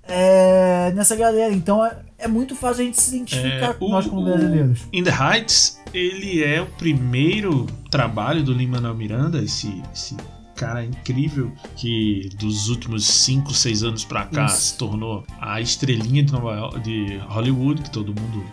é, 0.07 0.93
nessa 0.95 1.17
galera. 1.17 1.53
Então 1.53 1.85
é, 1.85 1.97
é, 2.19 2.29
muito 2.29 2.55
fácil 2.55 2.83
a 2.83 2.87
gente 2.87 3.01
se 3.01 3.17
identificar 3.17 3.71
é, 3.71 3.73
com 3.75 3.89
nós 3.89 4.07
como 4.07 4.25
brasileiros. 4.25 4.81
In 4.93 5.03
the 5.03 5.11
Heights, 5.11 5.81
ele 5.93 6.43
é 6.43 6.61
o 6.61 6.67
primeiro 6.67 7.67
trabalho 7.91 8.43
do 8.43 8.53
Lin-Manuel 8.53 8.95
Miranda, 8.95 9.43
esse, 9.43 9.83
esse 9.93 10.17
cara 10.55 10.85
incrível 10.85 11.53
que 11.77 12.29
dos 12.39 12.69
últimos 12.69 13.07
5, 13.07 13.53
6 13.53 13.83
anos 13.83 14.05
pra 14.05 14.25
cá 14.27 14.47
Isso. 14.47 14.57
se 14.57 14.79
tornou 14.79 15.25
a 15.41 15.61
estrelinha 15.61 16.23
de, 16.23 16.33
Nova 16.33 16.79
de 16.79 17.19
Hollywood, 17.29 17.83
que 17.83 17.91
todo 17.91 18.09
mundo 18.09 18.45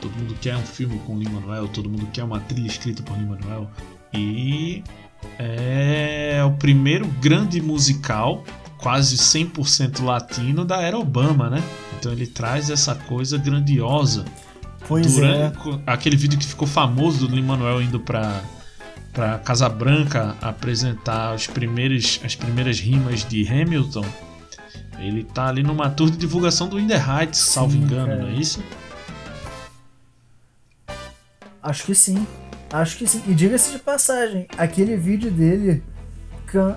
todo 0.00 0.12
mundo 0.16 0.36
quer 0.40 0.56
um 0.56 0.62
filme 0.62 0.98
com 1.06 1.18
Lin-Manuel, 1.18 1.68
todo 1.68 1.88
mundo 1.88 2.06
quer 2.12 2.24
uma 2.24 2.40
trilha 2.40 2.66
escrita 2.66 3.02
por 3.02 3.16
Lin-Manuel. 3.16 3.70
E 4.12 4.82
é 5.38 6.42
o 6.44 6.52
primeiro 6.52 7.06
grande 7.20 7.60
musical 7.60 8.44
quase 8.78 9.16
100% 9.16 10.04
latino 10.04 10.64
da 10.64 10.80
era 10.80 10.98
Obama, 10.98 11.50
né? 11.50 11.62
Então 11.98 12.12
ele 12.12 12.26
traz 12.26 12.70
essa 12.70 12.94
coisa 12.94 13.38
grandiosa. 13.38 14.24
Pois 14.86 15.14
Durante, 15.14 15.68
é. 15.68 15.80
Aquele 15.86 16.16
vídeo 16.16 16.38
que 16.38 16.46
ficou 16.46 16.68
famoso 16.68 17.26
do 17.26 17.34
Lin-Manuel 17.34 17.82
indo 17.82 17.98
para 17.98 18.42
para 19.16 19.38
Casa 19.38 19.66
Branca 19.66 20.36
apresentar 20.42 21.34
os 21.34 21.46
primeiros, 21.46 22.20
as 22.22 22.34
primeiras 22.34 22.78
rimas 22.78 23.24
de 23.24 23.48
Hamilton. 23.48 24.04
Ele 24.98 25.24
tá 25.24 25.48
ali 25.48 25.62
numa 25.62 25.88
tour 25.88 26.10
de 26.10 26.18
divulgação 26.18 26.68
do 26.68 26.78
In 26.78 26.86
the 26.86 27.02
Heights, 27.02 27.40
salvo 27.40 27.76
engano, 27.76 28.14
não 28.14 28.28
é 28.28 28.34
isso? 28.34 28.62
Acho 31.66 31.84
que 31.84 31.94
sim. 31.96 32.24
Acho 32.72 32.96
que 32.96 33.08
sim. 33.08 33.20
E 33.26 33.34
diga-se 33.34 33.72
de 33.72 33.80
passagem, 33.80 34.46
aquele 34.56 34.96
vídeo 34.96 35.32
dele 35.32 35.82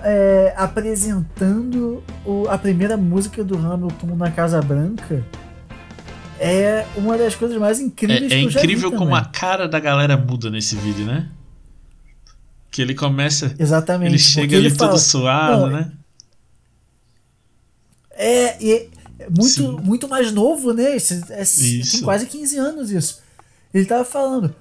é, 0.02 0.52
apresentando 0.56 2.02
o, 2.26 2.48
a 2.48 2.58
primeira 2.58 2.96
música 2.96 3.44
do 3.44 3.56
Hamilton 3.56 4.16
na 4.16 4.32
Casa 4.32 4.60
Branca 4.60 5.24
é 6.40 6.84
uma 6.96 7.16
das 7.16 7.36
coisas 7.36 7.56
mais 7.56 7.78
incríveis 7.78 8.32
é, 8.32 8.34
é 8.34 8.40
que 8.40 8.46
eu 8.46 8.50
já. 8.50 8.60
É 8.60 8.62
incrível 8.64 8.90
como 8.90 9.14
a 9.14 9.24
cara 9.24 9.68
da 9.68 9.78
galera 9.78 10.16
muda 10.16 10.50
nesse 10.50 10.74
vídeo, 10.74 11.06
né? 11.06 11.30
Que 12.68 12.82
ele 12.82 12.94
começa. 12.94 13.54
Exatamente. 13.60 14.10
Ele 14.10 14.18
chega 14.18 14.56
ali 14.56 14.66
ele 14.66 14.76
todo 14.76 14.98
suado, 14.98 15.68
não, 15.68 15.70
né? 15.70 15.92
É, 18.10 18.70
é 18.72 18.88
muito, 19.30 19.80
muito 19.80 20.08
mais 20.08 20.32
novo, 20.32 20.72
né? 20.72 20.96
Esse, 20.96 21.22
esse, 21.32 21.92
tem 21.92 22.00
quase 22.02 22.26
15 22.26 22.58
anos 22.58 22.90
isso. 22.90 23.22
Ele 23.72 23.86
tava 23.86 24.04
falando. 24.04 24.52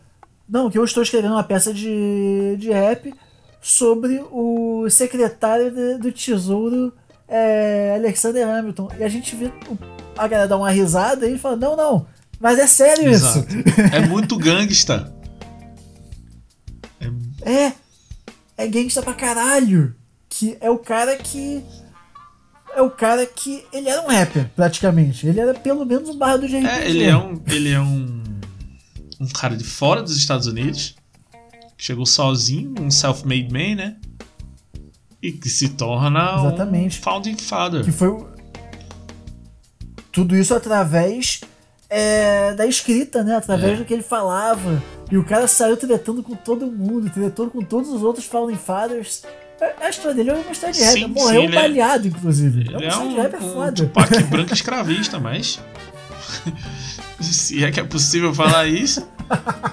Não, 0.50 0.70
que 0.70 0.78
eu 0.78 0.84
estou 0.84 1.04
escrevendo 1.04 1.34
uma 1.34 1.44
peça 1.44 1.74
de, 1.74 2.58
de 2.58 2.72
rap 2.72 3.14
sobre 3.62 4.24
o 4.32 4.90
secretário 4.90 5.70
de, 5.72 5.98
do 6.00 6.12
Tesouro 6.12 6.92
é, 7.28 7.94
Alexander 7.96 8.48
Hamilton. 8.48 8.90
E 8.98 9.04
a 9.04 9.10
gente 9.10 9.36
vê 9.36 9.52
a 10.18 10.28
galera 10.28 10.48
dar 10.48 10.58
uma 10.58 10.72
risada 10.72 11.28
e 11.28 11.38
fala: 11.38 11.56
Não, 11.56 11.78
não, 11.78 12.08
mas 12.40 12.58
é 12.58 12.66
sério 12.66 13.10
Exato. 13.10 13.40
isso. 13.48 13.60
É 13.94 14.08
muito 14.08 14.38
gangsta. 14.38 15.14
É, 17.00 17.52
é, 17.52 17.74
é 18.58 18.68
gangsta 18.68 19.02
pra 19.02 19.14
caralho. 19.14 19.96
Que 20.28 20.58
é 20.62 20.70
o 20.70 20.78
cara 20.78 21.16
que. 21.16 21.64
É 22.76 22.82
o 22.82 22.90
cara 22.90 23.26
que. 23.26 23.64
Ele 23.74 23.90
era 23.90 24.02
um 24.02 24.08
rapper, 24.08 24.50
praticamente. 24.56 25.28
Ele 25.28 25.40
era 25.40 25.54
pelo 25.54 25.86
menos 25.86 26.10
um 26.10 26.18
barra 26.18 26.38
do 26.38 26.46
RPG. 26.46 26.68
É, 26.68 26.90
ele 26.90 27.04
é 27.04 27.18
um. 27.18 27.42
Ele 27.48 27.72
é 27.72 27.80
um 27.80 28.19
um 29.20 29.28
cara 29.28 29.56
de 29.56 29.64
fora 29.64 30.02
dos 30.02 30.16
Estados 30.16 30.48
Unidos, 30.48 30.96
que 31.78 31.84
chegou 31.84 32.06
sozinho, 32.06 32.74
um 32.80 32.90
self-made 32.90 33.52
man, 33.52 33.76
né? 33.76 33.96
E 35.22 35.32
que 35.32 35.50
se 35.50 35.70
torna 35.70 36.36
Exatamente. 36.40 37.00
um 37.00 37.04
founding 37.04 37.38
father. 37.38 37.84
Que 37.84 37.92
foi 37.92 38.26
tudo 40.12 40.36
isso 40.36 40.56
através 40.56 41.42
é, 41.90 42.54
da 42.54 42.66
escrita, 42.66 43.24
né? 43.24 43.36
Através 43.36 43.74
é. 43.74 43.76
do 43.78 43.86
que 43.86 43.94
ele 43.94 44.04
falava. 44.04 44.82
E 45.12 45.18
o 45.18 45.26
cara 45.26 45.48
saiu 45.48 45.76
tretando 45.76 46.24
com 46.24 46.36
todo 46.36 46.68
mundo, 46.68 47.10
tretando 47.10 47.50
com 47.50 47.62
todos 47.62 47.90
os 47.90 48.04
outros 48.04 48.26
founding 48.26 48.58
fathers. 48.58 49.24
A 49.82 49.90
história 49.90 50.14
dele 50.14 50.30
é 50.30 50.34
uma 50.34 50.52
história 50.52 50.74
de 50.74 50.82
rap. 50.82 51.08
Morreu 51.08 51.42
sim, 51.42 51.48
é- 51.48 51.52
baleado, 51.52 52.06
é... 52.06 52.10
inclusive. 52.10 52.62
Ele 52.62 52.76
é 52.76 52.78
uma 52.78 52.88
história 52.88 53.04
é 53.04 53.10
um, 53.10 53.10
de 53.10 53.22
rap 53.22 53.34
é 53.34 53.40
foda. 53.40 53.84
Um 53.84 53.88
Tupac 53.88 54.24
branco 54.24 54.54
escravista, 54.54 55.20
mas. 55.20 55.60
Se 57.24 57.64
é 57.64 57.72
que 57.72 57.80
é 57.80 57.84
possível 57.84 58.34
falar 58.34 58.68
isso. 58.68 59.06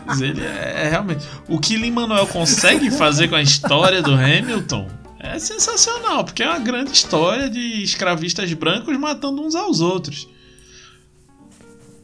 Mas 0.07 0.21
ele 0.21 0.43
é, 0.43 0.85
é 0.85 0.89
realmente. 0.89 1.25
O 1.49 1.59
que 1.59 1.77
Lin 1.77 1.93
Manuel 1.93 2.27
consegue 2.27 2.91
fazer 2.91 3.29
com 3.29 3.35
a 3.37 3.43
história 3.43 4.03
do 4.03 4.13
Hamilton 4.13 4.89
é 5.19 5.39
sensacional, 5.39 6.25
porque 6.25 6.43
é 6.43 6.49
uma 6.49 6.59
grande 6.59 6.93
história 6.93 7.49
de 7.49 7.83
escravistas 7.83 8.53
brancos 8.53 8.97
matando 8.99 9.43
uns 9.43 9.55
aos 9.55 9.81
outros. 9.81 10.29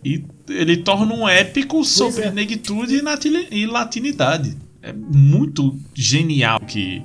E 0.05 0.25
ele 0.49 0.79
torna 0.79 1.15
um 1.15 1.29
épico 1.29 1.85
sobre 1.85 2.25
é. 2.25 2.31
negritude 2.33 3.01
e 3.51 3.67
latinidade. 3.67 4.57
É 4.83 4.93
muito 4.93 5.79
genial 5.95 6.59
o 6.61 6.67
que 6.67 7.03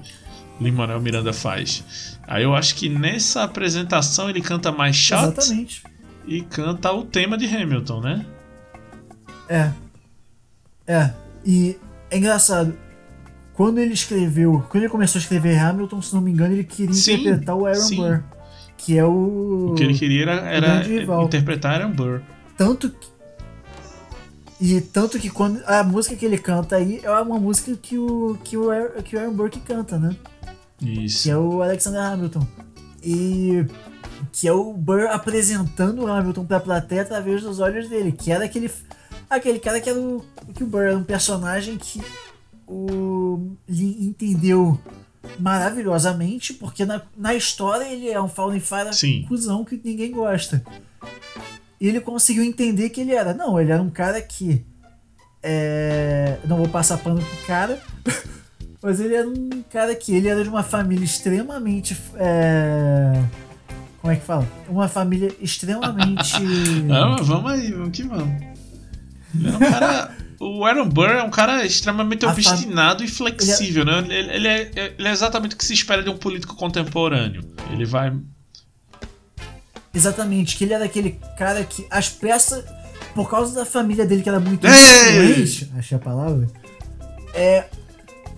Lin-Manuel 0.59 0.99
Miranda 0.99 1.31
faz. 1.31 2.17
Aí 2.25 2.43
eu 2.43 2.55
acho 2.55 2.73
que 2.75 2.89
nessa 2.89 3.43
apresentação 3.43 4.29
ele 4.29 4.41
canta 4.41 4.71
mais 4.71 4.95
chato. 4.95 5.37
Exatamente 5.37 5.83
e 6.27 6.41
canta 6.41 6.91
o 6.91 7.05
tema 7.05 7.37
de 7.37 7.45
Hamilton, 7.45 8.01
né? 8.01 8.25
É. 9.49 9.71
É. 10.85 11.13
E 11.45 11.77
é 12.11 12.17
engraçado. 12.17 12.77
Quando 13.53 13.79
ele 13.79 13.93
escreveu, 13.93 14.63
quando 14.69 14.83
ele 14.83 14.91
começou 14.91 15.17
a 15.17 15.21
escrever 15.21 15.57
Hamilton, 15.57 16.01
se 16.01 16.13
não 16.13 16.21
me 16.21 16.31
engano, 16.31 16.53
ele 16.53 16.63
queria 16.63 16.93
sim, 16.93 17.13
interpretar 17.13 17.55
o 17.55 17.65
Aaron 17.65 17.79
sim. 17.79 17.95
Burr, 17.95 18.23
que 18.77 18.97
é 18.97 19.03
o. 19.03 19.71
O 19.71 19.75
que 19.75 19.83
ele 19.83 19.97
queria 19.97 20.23
era, 20.23 20.33
era 20.81 21.23
interpretar 21.23 21.81
Aaron 21.81 21.93
Burr. 21.93 22.21
Tanto 22.55 22.91
que, 22.91 23.07
e 24.59 24.81
tanto 24.81 25.17
que 25.17 25.29
quando 25.29 25.61
a 25.65 25.83
música 25.83 26.15
que 26.15 26.25
ele 26.25 26.37
canta 26.37 26.75
aí 26.75 26.99
é 27.03 27.09
uma 27.09 27.39
música 27.39 27.75
que 27.75 27.97
o 27.97 28.37
que 28.43 28.57
o, 28.57 28.69
que 29.03 29.15
o 29.15 29.19
Aaron 29.19 29.33
Burke 29.33 29.59
canta, 29.59 29.97
né? 29.97 30.15
Isso. 30.81 31.23
Que 31.23 31.31
é 31.31 31.37
o 31.37 31.61
Alexander 31.61 32.01
Hamilton. 32.01 32.45
E 33.03 33.65
que 34.37 34.47
é 34.47 34.53
o 34.53 34.71
Burr 34.71 35.07
apresentando 35.07 36.03
o 36.03 36.07
Hamilton 36.07 36.45
pra 36.45 36.59
plateia 36.59 37.01
através 37.01 37.41
dos 37.41 37.59
olhos 37.59 37.89
dele, 37.89 38.11
que 38.11 38.31
era 38.31 38.45
aquele 38.45 38.71
aquele 39.27 39.57
cara 39.57 39.81
que 39.81 39.89
era 39.89 39.99
o 39.99 40.23
que 40.53 40.63
o 40.63 40.67
Burr 40.67 40.83
era 40.83 40.97
um 40.97 41.03
personagem 41.03 41.75
que 41.75 41.99
o 42.67 43.55
Lee 43.67 44.05
entendeu 44.05 44.79
maravilhosamente, 45.39 46.53
porque 46.53 46.85
na, 46.85 47.01
na 47.17 47.33
história 47.33 47.85
ele 47.85 48.09
é 48.09 48.21
um 48.21 48.29
Fallen 48.29 48.59
Fire 48.59 49.25
cuzão 49.27 49.65
que 49.65 49.81
ninguém 49.83 50.11
gosta. 50.11 50.63
E 51.81 51.87
ele 51.87 51.99
conseguiu 51.99 52.43
entender 52.43 52.91
que 52.91 53.01
ele 53.01 53.13
era. 53.13 53.33
Não, 53.33 53.59
ele 53.59 53.71
era 53.71 53.81
um 53.81 53.89
cara 53.89 54.21
que. 54.21 54.63
É, 55.41 56.37
não 56.45 56.57
vou 56.57 56.69
passar 56.69 56.99
pano 56.99 57.23
pro 57.23 57.45
cara, 57.47 57.81
mas 58.83 58.99
ele 58.99 59.15
era 59.15 59.27
um 59.27 59.63
cara 59.71 59.95
que 59.95 60.13
ele 60.13 60.27
era 60.27 60.43
de 60.43 60.49
uma 60.49 60.61
família 60.61 61.03
extremamente. 61.03 61.97
É, 62.15 63.23
como 64.07 64.15
é 64.15 64.15
que 64.15 64.25
fala? 64.25 64.47
Uma 64.69 64.87
família 64.87 65.29
extremamente. 65.41 66.39
Não, 66.87 67.17
vamos 67.17 67.51
aí, 67.51 67.73
vamos 67.73 67.91
que 67.91 68.03
vamos. 68.03 68.41
Ele 69.35 69.49
é 69.49 69.51
um 69.51 69.59
cara. 69.59 70.15
o 70.39 70.65
Aaron 70.65 70.87
Burr 70.87 71.09
é 71.09 71.23
um 71.23 71.29
cara 71.29 71.65
extremamente 71.65 72.25
a 72.25 72.29
obstinado 72.29 73.03
e 73.03 73.07
flexível, 73.09 73.83
ele 73.83 73.91
é... 73.91 74.01
né? 74.01 74.15
Ele, 74.15 74.31
ele, 74.31 74.47
é, 74.47 74.93
ele 74.97 75.07
é 75.09 75.11
exatamente 75.11 75.55
o 75.55 75.57
que 75.57 75.65
se 75.65 75.73
espera 75.73 76.01
de 76.01 76.09
um 76.09 76.17
político 76.17 76.55
contemporâneo. 76.55 77.43
Ele 77.69 77.83
vai. 77.83 78.13
Exatamente, 79.93 80.55
que 80.55 80.63
ele 80.63 80.73
era 80.73 80.85
aquele 80.85 81.19
cara 81.37 81.61
que 81.65 81.85
as 81.91 82.07
peças, 82.07 82.63
por 83.13 83.29
causa 83.29 83.53
da 83.53 83.65
família 83.65 84.05
dele 84.05 84.23
que 84.23 84.29
era 84.29 84.39
muito 84.39 84.65
influente, 84.65 85.69
achei 85.77 85.97
a 85.97 85.99
palavra, 85.99 86.47
é. 87.33 87.65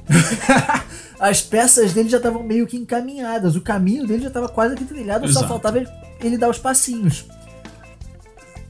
as 1.19 1.41
peças 1.41 1.93
dele 1.93 2.09
já 2.09 2.17
estavam 2.17 2.41
meio 2.41 2.65
que 2.65 2.77
encaminhadas, 2.77 3.55
o 3.55 3.61
caminho 3.61 4.07
dele 4.07 4.21
já 4.21 4.27
estava 4.29 4.47
quase 4.47 4.75
que 4.75 4.85
trilhado, 4.85 5.25
Exato. 5.25 5.45
só 5.45 5.47
faltava 5.47 5.77
ele, 5.77 5.87
ele, 6.23 6.37
dar 6.37 6.49
os 6.49 6.57
passinhos. 6.57 7.25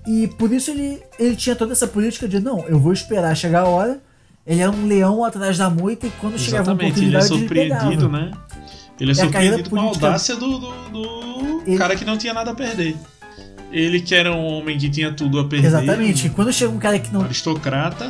E 0.08 0.28
por 0.28 0.52
isso 0.52 0.72
ele, 0.72 1.02
ele 1.20 1.36
tinha 1.36 1.56
toda 1.56 1.74
essa 1.74 1.88
política 1.88 2.28
de 2.28 2.40
não, 2.40 2.68
eu 2.68 2.80
vou 2.80 2.92
esperar 2.92 3.36
chegar 3.36 3.62
a 3.62 3.68
hora. 3.68 4.02
Ele 4.48 4.62
é 4.62 4.70
um 4.70 4.88
leão 4.88 5.24
atrás 5.24 5.60
da 5.60 5.70
moita 5.70 6.08
e 6.08 6.10
quando 6.20 6.40
chegava 6.40 6.72
a 6.72 6.74
oportunidade 6.74 7.06
ele 7.06 7.18
é 7.18 7.22
surpreendido, 7.22 8.06
ele 8.06 8.08
né? 8.08 8.32
Ele 9.00 9.12
é, 9.12 9.14
é 9.14 9.16
surpreendido 9.16 9.70
com 9.70 9.80
a 9.80 9.84
audácia 9.84 10.36
do, 10.36 10.58
do, 10.58 10.90
do 10.90 11.64
ele... 11.68 11.78
cara 11.78 11.96
que 11.96 12.04
não 12.04 12.18
tinha 12.18 12.34
nada 12.34 12.50
a 12.50 12.56
perder. 12.56 12.98
Ele 13.72 14.02
que 14.02 14.16
era 14.16 14.34
um 14.34 14.44
homem 14.44 14.76
que 14.76 14.90
tinha 14.90 15.14
tudo 15.14 15.40
a 15.40 15.48
perder. 15.48 15.68
Exatamente. 15.68 16.28
Um... 16.28 16.32
Quando 16.32 16.52
chega 16.52 16.72
um 16.72 16.80
cara 16.80 16.98
que 16.98 17.14
não. 17.14 17.22
Aristocrata 17.22 18.10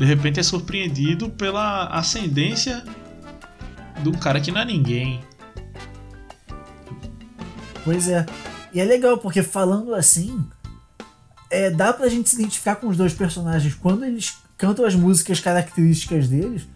de 0.00 0.06
repente 0.06 0.40
é 0.40 0.42
surpreendido 0.42 1.28
pela 1.28 1.84
ascendência 1.88 2.82
de 4.02 4.08
um 4.08 4.12
cara 4.12 4.40
que 4.40 4.50
não 4.50 4.60
é 4.60 4.64
ninguém. 4.64 5.20
Pois 7.84 8.08
é. 8.08 8.26
E 8.72 8.80
é 8.80 8.84
legal, 8.84 9.18
porque 9.18 9.42
falando 9.42 9.94
assim, 9.94 10.44
é, 11.50 11.70
dá 11.70 11.92
pra 11.92 12.08
gente 12.08 12.28
se 12.30 12.36
identificar 12.36 12.76
com 12.76 12.88
os 12.88 12.96
dois 12.96 13.12
personagens. 13.12 13.74
Quando 13.74 14.04
eles 14.04 14.38
cantam 14.56 14.84
as 14.84 14.94
músicas 14.94 15.40
características 15.40 16.28
deles, 16.28 16.68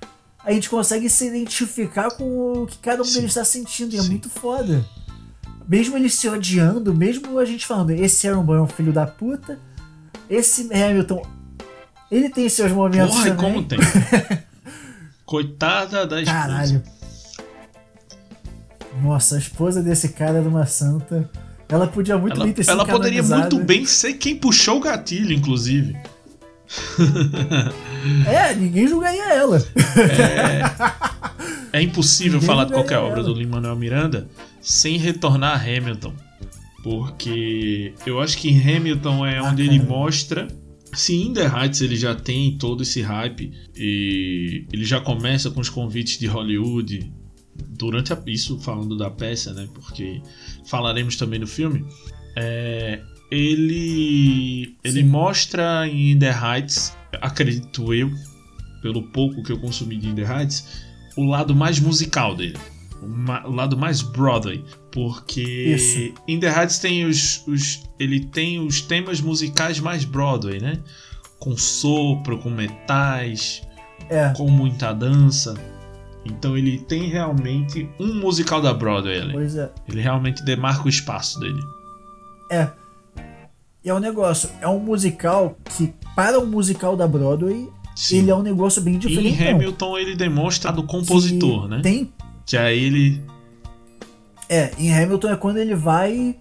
a 0.44 0.52
gente 0.52 0.68
consegue 0.68 1.08
se 1.08 1.26
identificar 1.28 2.10
com 2.10 2.62
o 2.62 2.66
que 2.66 2.78
cada 2.78 3.02
um 3.02 3.04
Sim. 3.04 3.14
deles 3.14 3.30
está 3.30 3.44
sentindo. 3.44 3.94
E 3.94 3.98
é 3.98 4.02
Sim. 4.02 4.08
muito 4.08 4.28
foda. 4.28 4.84
Mesmo 5.66 5.96
eles 5.96 6.14
se 6.14 6.28
odiando, 6.28 6.94
mesmo 6.94 7.38
a 7.38 7.44
gente 7.44 7.66
falando, 7.66 7.90
esse 7.90 8.28
Aaron 8.28 8.42
Boy 8.42 8.58
é 8.58 8.60
um 8.60 8.68
filho 8.68 8.92
da 8.92 9.06
puta, 9.06 9.58
esse 10.28 10.68
Hamilton, 10.72 11.26
ele 12.10 12.28
tem 12.28 12.48
seus 12.50 12.70
momentos 12.70 13.14
Porra, 13.14 13.34
também. 13.34 13.52
como 13.54 13.64
tem? 13.64 13.78
Coitada 15.24 16.06
da 16.06 16.20
esposa. 16.20 16.38
Caralho. 16.38 16.82
Nossa, 19.02 19.36
a 19.36 19.38
esposa 19.38 19.82
desse 19.82 20.10
cara 20.10 20.38
era 20.38 20.48
uma 20.48 20.66
santa. 20.66 21.28
Ela 21.68 21.86
podia 21.86 22.16
muito 22.18 22.36
Ela, 22.36 22.44
bem 22.44 22.52
ter 22.52 22.62
sido 22.62 22.72
ela 22.72 22.84
poderia 22.86 23.22
muito 23.22 23.58
bem 23.58 23.84
ser 23.86 24.14
quem 24.14 24.36
puxou 24.36 24.76
o 24.76 24.80
gatilho, 24.80 25.32
inclusive. 25.32 25.96
É, 28.26 28.54
ninguém 28.54 28.86
julgaria 28.86 29.32
ela. 29.32 29.62
É 31.72 31.80
impossível 31.82 32.34
Ninguém 32.34 32.46
falar 32.46 32.64
de 32.66 32.72
qualquer 32.72 32.98
obra 32.98 33.20
ela. 33.20 33.28
do 33.28 33.34
Lin-Manuel 33.34 33.76
Miranda 33.76 34.28
sem 34.60 34.98
retornar 34.98 35.52
a 35.54 35.62
Hamilton. 35.62 36.12
Porque 36.82 37.94
eu 38.06 38.20
acho 38.20 38.36
que 38.38 38.50
Hamilton 38.50 39.24
é 39.26 39.38
Ah, 39.38 39.44
onde 39.44 39.62
ele 39.62 39.78
cara. 39.78 39.88
mostra. 39.88 40.48
Se 40.92 41.14
In 41.16 41.32
The 41.32 41.46
Heights 41.46 41.80
ele 41.80 41.96
já 41.96 42.14
tem 42.14 42.56
todo 42.58 42.82
esse 42.82 43.00
hype 43.02 43.50
e 43.74 44.66
ele 44.72 44.84
já 44.84 45.00
começa 45.00 45.50
com 45.50 45.60
os 45.60 45.68
convites 45.70 46.18
de 46.18 46.26
Hollywood 46.26 47.10
durante 47.76 48.12
a, 48.12 48.22
isso 48.26 48.58
falando 48.60 48.96
da 48.96 49.10
peça, 49.10 49.52
né? 49.52 49.68
Porque 49.74 50.20
falaremos 50.66 51.16
também 51.16 51.38
no 51.38 51.46
filme. 51.46 51.84
É, 52.36 53.00
ele 53.30 54.76
ele 54.84 55.02
Sim. 55.02 55.08
mostra 55.08 55.88
em 55.88 56.18
The 56.18 56.30
Heights, 56.30 56.96
acredito 57.20 57.92
eu, 57.92 58.10
pelo 58.82 59.02
pouco 59.02 59.42
que 59.42 59.50
eu 59.52 59.58
consumi 59.58 59.96
de 59.96 60.08
In 60.08 60.14
The 60.14 60.22
Heights, 60.22 60.84
o 61.16 61.24
lado 61.24 61.54
mais 61.54 61.80
musical 61.80 62.34
dele. 62.34 62.58
O, 63.02 63.48
o 63.48 63.54
lado 63.54 63.76
mais 63.76 64.02
Broadway. 64.02 64.64
Porque 64.92 65.42
Isso. 65.42 66.14
In 66.28 66.38
The 66.38 66.48
Heights 66.48 66.78
tem 66.78 67.04
os, 67.04 67.44
os. 67.46 67.82
Ele 67.98 68.20
tem 68.26 68.60
os 68.64 68.80
temas 68.80 69.20
musicais 69.20 69.80
mais 69.80 70.04
Broadway, 70.04 70.60
né? 70.60 70.80
Com 71.40 71.56
sopro, 71.56 72.38
com 72.38 72.50
metais, 72.50 73.62
É, 74.08 74.32
com 74.36 74.48
muita 74.50 74.92
dança. 74.92 75.54
Então 76.24 76.56
ele 76.56 76.78
tem 76.78 77.08
realmente 77.08 77.88
um 78.00 78.14
musical 78.14 78.60
da 78.60 78.72
Broadway 78.72 79.20
ali. 79.20 79.32
pois 79.32 79.56
é. 79.56 79.70
Ele 79.88 80.00
realmente 80.00 80.42
demarca 80.44 80.84
o 80.84 80.88
espaço 80.88 81.38
dele. 81.38 81.60
É. 82.50 82.68
E 83.84 83.90
é 83.90 83.94
um 83.94 83.98
negócio, 83.98 84.48
é 84.62 84.68
um 84.68 84.78
musical 84.78 85.58
que, 85.76 85.92
para 86.16 86.38
um 86.40 86.46
musical 86.46 86.96
da 86.96 87.06
Broadway, 87.06 87.68
Sim. 87.94 88.18
ele 88.18 88.30
é 88.30 88.34
um 88.34 88.42
negócio 88.42 88.80
bem 88.80 88.94
em 88.94 88.98
diferente. 88.98 89.46
Hamilton 89.46 89.98
ele 89.98 90.16
demonstra 90.16 90.72
do 90.72 90.82
compositor, 90.82 91.68
né? 91.68 91.80
Tem. 91.82 92.10
Que 92.46 92.56
aí 92.56 92.82
ele. 92.82 93.22
É, 94.48 94.70
em 94.78 94.92
Hamilton 94.92 95.30
é 95.30 95.36
quando 95.36 95.58
ele 95.58 95.74
vai. 95.74 96.36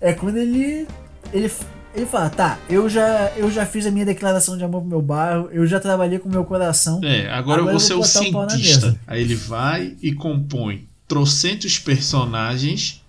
É 0.00 0.12
quando 0.12 0.36
ele. 0.36 0.86
Ele, 1.32 1.50
ele 1.96 2.06
fala, 2.06 2.28
tá, 2.30 2.58
eu 2.68 2.88
já, 2.88 3.32
eu 3.36 3.50
já 3.50 3.64
fiz 3.64 3.86
a 3.86 3.90
minha 3.90 4.04
declaração 4.04 4.56
de 4.56 4.62
amor 4.64 4.80
pro 4.82 4.90
meu 4.90 5.02
bairro, 5.02 5.48
eu 5.50 5.66
já 5.66 5.80
trabalhei 5.80 6.18
com 6.18 6.28
o 6.28 6.32
meu 6.32 6.44
coração. 6.44 7.00
É, 7.02 7.28
agora, 7.30 7.32
eu 7.32 7.38
Agora 7.38 7.62
vou 7.64 7.72
eu 7.72 7.80
ser 7.80 7.94
vou 7.94 8.02
o 8.04 8.32
botar 8.32 8.46
o 8.46 8.50
cientista. 8.50 9.00
Aí 9.06 9.22
ele 9.22 9.34
vai 9.34 9.94
e 10.02 10.12
compõe 10.12 10.86
trocentos 11.08 11.78
personagens. 11.78 13.02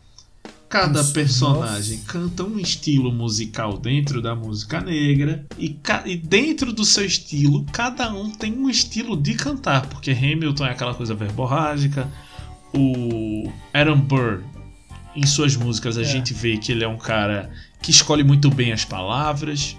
Cada 0.69 1.00
Isso, 1.00 1.13
personagem 1.13 2.00
canta 2.06 2.43
um 2.43 2.60
estilo 2.60 3.10
musical 3.12 3.78
dentro 3.78 4.21
da 4.21 4.36
música 4.36 4.82
negra. 4.82 5.45
E, 5.58 5.78
e 6.06 6.17
dentro 6.17 6.73
do 6.73 6.84
seu 6.84 7.06
estilo, 7.06 7.65
cada 7.71 8.13
um 8.13 8.30
tem 8.32 8.52
um 8.52 8.69
estilo 8.69 9.15
de 9.15 9.34
cantar. 9.36 9.88
Porque 9.88 10.12
Hamilton 10.12 10.65
é 10.65 10.71
aquela 10.71 10.93
coisa 10.93 11.15
verborrágica. 11.15 12.10
O 12.73 13.50
Aaron 13.73 14.00
Burr, 14.02 14.43
em 15.15 15.26
suas 15.26 15.56
músicas, 15.56 15.97
a 15.97 16.02
É. 16.02 16.04
gente 16.04 16.34
vê 16.34 16.58
que 16.58 16.73
ele 16.73 16.84
é 16.84 16.88
um 16.88 16.97
cara 16.97 17.50
que 17.82 17.92
escolhe 17.92 18.24
muito 18.24 18.50
bem 18.50 18.72
as 18.72 18.84
palavras. 18.86 19.78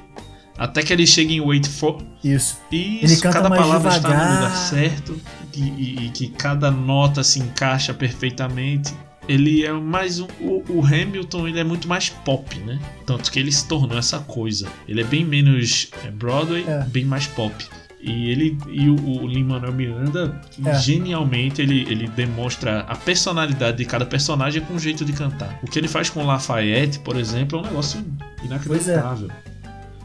Até 0.56 0.82
que 0.82 0.92
ele 0.92 1.06
chega 1.06 1.32
em 1.32 1.40
Wait 1.40 1.68
For, 1.68 2.02
Isso. 2.24 2.58
isso, 2.72 3.04
Ele 3.04 3.16
canta 3.20 3.42
cada 3.42 3.48
palavra 3.56 3.96
está 3.96 4.08
no 4.08 4.14
devagar. 4.14 4.34
lugar 4.42 4.56
certo 4.56 5.20
e, 5.54 5.60
e- 5.60 6.06
e 6.06 6.10
que 6.10 6.28
cada 6.30 6.68
nota 6.70 7.22
se 7.22 7.38
encaixa 7.38 7.94
perfeitamente. 7.94 8.92
Ele 9.28 9.64
é 9.64 9.70
mais 9.72 10.18
um, 10.20 10.26
o, 10.40 10.64
o 10.68 10.84
Hamilton 10.84 11.46
ele 11.46 11.60
é 11.60 11.64
muito 11.64 11.86
mais 11.86 12.08
pop, 12.08 12.58
né? 12.60 12.80
Tanto 13.06 13.30
que 13.30 13.38
ele 13.38 13.52
se 13.52 13.68
tornou 13.68 13.96
essa 13.98 14.18
coisa. 14.20 14.66
Ele 14.88 15.00
é 15.02 15.04
bem 15.04 15.24
menos 15.24 15.90
é, 16.04 16.10
Broadway, 16.10 16.64
É. 16.66 16.82
bem 16.84 17.04
mais 17.04 17.26
pop. 17.28 17.54
E 18.00 18.30
ele 18.30 18.56
e 18.68 18.88
o, 18.88 18.94
o 18.94 19.26
Lin-Manuel 19.26 19.72
Miranda 19.72 20.40
É. 20.64 20.74
genialmente 20.78 21.60
ele, 21.60 21.80
ele 21.90 22.06
demonstra 22.08 22.80
a 22.80 22.94
personalidade 22.94 23.76
de 23.78 23.84
cada 23.84 24.06
personagem 24.06 24.62
com 24.62 24.74
um 24.74 24.78
jeito 24.78 25.04
de 25.04 25.12
cantar. 25.12 25.58
O 25.62 25.66
que 25.66 25.78
ele 25.78 25.88
faz 25.88 26.08
com 26.08 26.24
Lafayette, 26.24 27.00
por 27.00 27.16
exemplo, 27.16 27.58
é 27.58 27.62
um 27.62 27.64
negócio 27.64 28.04
inacreditável. 28.44 29.28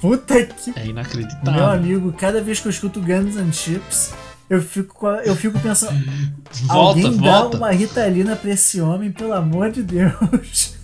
Puta 0.01 0.43
que. 0.43 0.71
É, 0.71 0.81
Meu 0.81 0.89
inacreditável. 0.89 1.69
amigo, 1.69 2.11
cada 2.13 2.41
vez 2.41 2.59
que 2.59 2.67
eu 2.67 2.71
escuto 2.71 2.99
Guns 2.99 3.37
and 3.37 3.51
Chips, 3.53 4.13
eu 4.49 4.61
fico, 4.61 5.07
eu 5.07 5.35
fico 5.35 5.59
pensando. 5.59 5.93
Volta, 6.65 6.99
alguém 6.99 7.17
dá 7.21 7.41
volta. 7.41 7.57
uma 7.57 7.71
Ritalina 7.71 8.35
pra 8.35 8.51
esse 8.51 8.81
homem, 8.81 9.11
pelo 9.11 9.33
amor 9.33 9.71
de 9.71 9.81
Deus. 9.83 10.75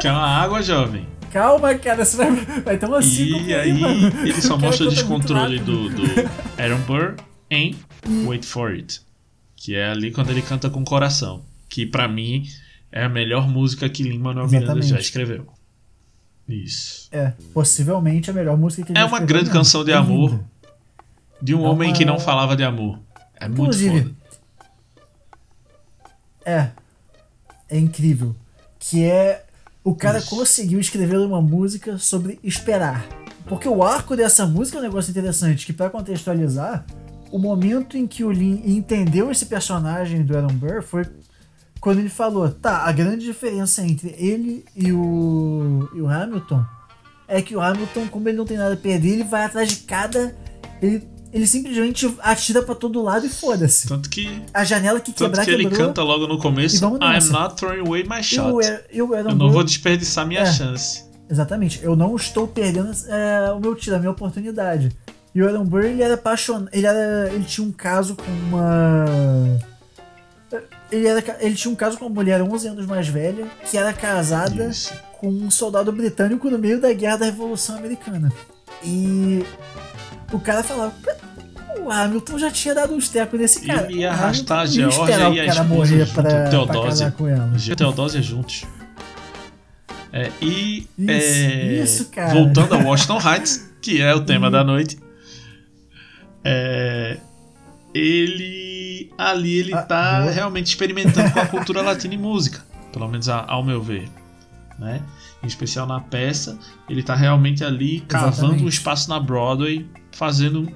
Quer 0.00 0.10
uma 0.12 0.26
água, 0.26 0.60
jovem? 0.62 1.06
Calma, 1.32 1.74
cara, 1.76 2.04
você 2.04 2.16
vai, 2.16 2.30
vai 2.62 2.78
ter 2.78 2.88
E 2.88 3.54
aí 3.54 3.72
mano. 3.80 4.06
ele 4.26 4.40
só 4.42 4.56
mostra 4.58 4.84
o 4.84 4.86
muito 4.88 4.98
descontrole 5.00 5.58
do, 5.60 5.88
do 5.90 6.02
Aaron 6.60 6.80
Burr 6.80 7.14
em 7.50 7.76
Wait 8.26 8.44
For 8.44 8.70
It. 8.72 9.00
Que 9.56 9.76
é 9.76 9.90
ali 9.90 10.10
quando 10.10 10.30
ele 10.30 10.42
canta 10.42 10.68
com 10.70 10.80
o 10.80 10.84
coração. 10.84 11.44
Que 11.68 11.86
pra 11.86 12.08
mim 12.08 12.46
é 12.90 13.04
a 13.04 13.08
melhor 13.08 13.48
música 13.48 13.88
que 13.88 14.02
Lin-Manuel 14.02 14.48
Miranda 14.48 14.82
já 14.82 14.98
escreveu. 14.98 15.46
Isso. 16.48 17.08
É, 17.12 17.32
possivelmente 17.54 18.28
a 18.30 18.32
melhor 18.34 18.56
música 18.56 18.82
que 18.84 18.90
ele 18.92 18.98
É 18.98 19.04
uma 19.04 19.20
grande 19.20 19.44
mesmo. 19.44 19.54
canção 19.58 19.84
de 19.84 19.92
É 19.92 19.94
amor. 19.94 20.30
linda. 20.32 20.44
De 21.40 21.54
um 21.54 21.64
É 21.64 21.68
homem 21.68 21.90
uma- 21.90 21.96
que 21.96 22.04
não 22.04 22.18
falava 22.18 22.56
de 22.56 22.64
amor. 22.64 22.98
É 23.36 23.46
muito 23.46 23.60
Inclusive, 23.62 24.00
foda. 24.02 24.14
É. 26.44 26.70
É 27.68 27.78
incrível. 27.78 28.34
Que 28.78 29.04
é. 29.04 29.44
O 29.82 29.94
cara 29.94 30.18
Isso. 30.18 30.30
conseguiu 30.30 30.78
escrever 30.78 31.18
uma 31.18 31.40
música 31.40 31.98
sobre 31.98 32.38
esperar. 32.42 33.06
Porque 33.46 33.68
o 33.68 33.82
arco 33.82 34.14
dessa 34.14 34.46
música 34.46 34.78
é 34.78 34.80
um 34.80 34.84
negócio 34.84 35.10
interessante, 35.10 35.66
que 35.66 35.72
pra 35.72 35.90
contextualizar, 35.90 36.84
o 37.32 37.38
momento 37.38 37.96
em 37.96 38.06
que 38.06 38.22
o 38.22 38.30
Lin 38.30 38.62
entendeu 38.64 39.30
esse 39.30 39.46
personagem 39.46 40.22
do 40.22 40.36
Aaron 40.36 40.54
Burr 40.54 40.82
foi 40.82 41.06
quando 41.80 41.98
ele 41.98 42.10
falou, 42.10 42.50
tá, 42.50 42.84
a 42.84 42.92
grande 42.92 43.24
diferença 43.24 43.82
entre 43.82 44.14
ele 44.18 44.64
e 44.76 44.92
o, 44.92 45.88
e 45.94 46.00
o 46.00 46.08
Hamilton 46.08 46.62
é 47.26 47.40
que 47.40 47.56
o 47.56 47.60
Hamilton, 47.60 48.08
como 48.08 48.28
ele 48.28 48.36
não 48.36 48.44
tem 48.44 48.58
nada 48.58 48.74
a 48.74 48.76
perder, 48.76 49.10
ele 49.10 49.24
vai 49.24 49.44
atrás 49.44 49.68
de 49.68 49.76
cada. 49.76 50.36
Ele, 50.82 51.08
ele 51.32 51.46
simplesmente 51.46 52.12
atira 52.20 52.62
pra 52.62 52.74
todo 52.74 53.00
lado 53.02 53.24
e 53.26 53.28
foda-se. 53.28 53.86
Tanto 53.88 54.08
que, 54.10 54.42
A 54.52 54.64
janela 54.64 54.98
que 55.00 55.12
tanto 55.12 55.30
quebrar, 55.30 55.44
que 55.44 55.50
ele 55.50 55.64
quebrou. 55.64 55.86
canta 55.88 56.02
logo 56.02 56.26
no 56.26 56.34
E 56.34 56.38
começo: 56.40 56.84
I'm 56.84 57.30
not 57.32 57.56
throwing 57.56 57.80
away 57.86 58.04
my 58.04 58.22
shot. 58.22 58.50
o, 58.52 58.60
e 58.92 59.00
o 59.02 59.14
Aaron 59.14 59.30
Eu 59.30 59.36
não 59.36 59.50
vou 59.50 59.62
desperdiçar 59.64 60.26
minha 60.26 60.40
É. 60.40 60.46
chance. 60.52 61.04
Exatamente, 61.30 61.80
eu 61.84 61.94
não 61.94 62.16
estou 62.16 62.48
perdendo 62.48 62.90
é, 63.08 63.52
o 63.52 63.60
meu 63.60 63.76
tiro, 63.76 63.94
a 63.94 63.98
minha 64.00 64.10
oportunidade. 64.10 64.90
E 65.32 65.40
o 65.40 65.46
Aaron 65.46 65.64
Burr, 65.64 65.84
ele 65.84 66.02
era 66.02 66.14
apaixonado, 66.14 66.68
ele, 66.72 66.84
era, 66.86 67.30
ele 67.32 67.44
tinha 67.44 67.64
um 67.64 67.70
caso 67.70 68.16
com 68.16 68.24
uma... 68.48 69.04
Ele, 70.90 71.06
era, 71.06 71.22
ele 71.38 71.54
tinha 71.54 71.70
um 71.70 71.76
caso 71.76 71.96
com 71.96 72.06
uma 72.06 72.14
mulher 72.14 72.42
11 72.42 72.66
anos 72.66 72.86
mais 72.86 73.06
velha, 73.06 73.46
que 73.70 73.78
era 73.78 73.92
casada 73.92 74.66
Isso. 74.66 74.92
com 75.20 75.28
um 75.28 75.48
soldado 75.48 75.92
britânico 75.92 76.50
no 76.50 76.58
meio 76.58 76.80
da 76.80 76.92
guerra 76.92 77.18
da 77.18 77.24
Revolução 77.26 77.76
Americana. 77.78 78.32
E 78.82 79.44
o 80.32 80.40
cara 80.40 80.62
falava, 80.62 80.92
o 81.80 81.90
Hamilton 81.90 82.38
já 82.38 82.50
tinha 82.50 82.74
dado 82.74 82.94
uns 82.94 83.08
tecos 83.08 83.38
nesse 83.40 83.66
cara. 83.66 83.86
Ele 83.90 84.00
ia 84.00 84.10
arrastar 84.10 84.58
a 84.58 84.62
Hamilton 84.62 84.80
ia 84.80 84.90
Geórgia 84.90 85.02
esperar 85.14 85.32
e 85.34 85.40
a 85.40 85.44
esposa 85.46 85.64
morrer 85.64 85.98
junto, 86.06 86.12
pra, 86.14 86.22
pra 86.22 86.48
Teodósia. 86.50 86.82
casar 86.84 87.12
com 87.12 87.28
ela. 87.28 87.58
G- 87.58 87.74
Teodósia 87.76 88.22
juntos. 88.22 88.64
É, 90.12 90.30
e 90.42 90.88
Isso, 90.98 91.10
é, 91.10 91.74
isso, 91.82 92.04
cara. 92.10 92.34
voltando 92.34 92.74
a 92.74 92.78
Washington 92.78 93.18
Heights, 93.20 93.70
que 93.80 94.02
é 94.02 94.12
o 94.14 94.20
tema 94.24 94.46
Uhum. 94.46 94.52
da 94.52 94.64
noite, 94.64 94.98
é, 96.44 97.18
ele 97.94 99.12
ali 99.18 99.58
ele 99.58 99.74
Ah, 99.74 99.82
tá 99.82 100.20
boa. 100.20 100.32
realmente 100.32 100.66
experimentando 100.66 101.30
com 101.32 101.40
a 101.40 101.46
cultura 101.46 101.80
latina 101.82 102.14
e 102.14 102.18
música, 102.18 102.60
pelo 102.92 103.08
menos 103.08 103.28
a- 103.28 103.44
ao 103.46 103.62
meu 103.64 103.82
ver, 103.82 104.08
né? 104.78 105.00
Em 105.42 105.46
especial 105.46 105.86
na 105.86 106.00
peça, 106.00 106.58
ele 106.88 107.02
tá 107.02 107.14
realmente 107.14 107.64
ali 107.64 108.00
cavando 108.00 108.32
Exatamente. 108.34 108.64
um 108.64 108.68
espaço 108.68 109.08
na 109.08 109.18
Broadway, 109.20 109.86
fazendo 110.12 110.70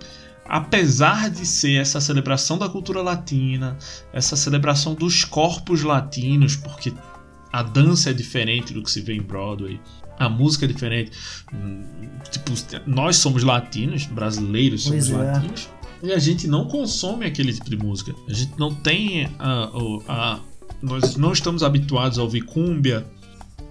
apesar 0.47 1.31
de 1.31 1.47
ser 1.47 1.81
essa 1.81 2.01
celebração 2.01 2.59
da 2.59 2.69
cultura 2.69 3.01
latina, 3.03 3.77
essa 4.13 4.37
celebração 4.37 4.95
dos 4.95 5.25
corpos 5.25 5.83
latinos, 5.83 6.55
porque 6.55 6.93
a 7.53 7.63
dança 7.63 8.11
é 8.11 8.13
diferente 8.13 8.75
do 8.75 8.83
que 8.83 8.91
se 8.91 9.01
vê 9.01 9.15
em 9.15 9.23
Broadway. 9.23 9.81
A 10.19 10.29
música 10.29 10.65
é 10.67 10.69
diferente. 10.69 11.13
Hum, 11.53 11.83
Tipo, 12.31 12.53
nós 12.87 13.17
somos 13.17 13.43
latinos, 13.43 14.05
brasileiros 14.07 14.83
somos 14.85 15.09
é. 15.11 15.17
latinos, 15.17 15.69
e 16.03 16.13
a 16.13 16.19
gente 16.19 16.47
não 16.47 16.67
consome 16.67 17.25
aquele 17.25 17.53
tipo 17.53 17.71
de 17.71 17.77
música. 17.79 18.15
A 18.29 18.33
gente 18.33 18.53
não 18.59 18.75
tem 18.75 19.29
a, 19.39 19.71
o- 19.73 20.03
a- 20.07 20.41
nós 20.83 21.17
não 21.17 21.33
estamos 21.33 21.63
habituados 21.63 22.19
a 22.19 22.23
ouvir 22.23 22.43
cúmbia, 22.43 23.07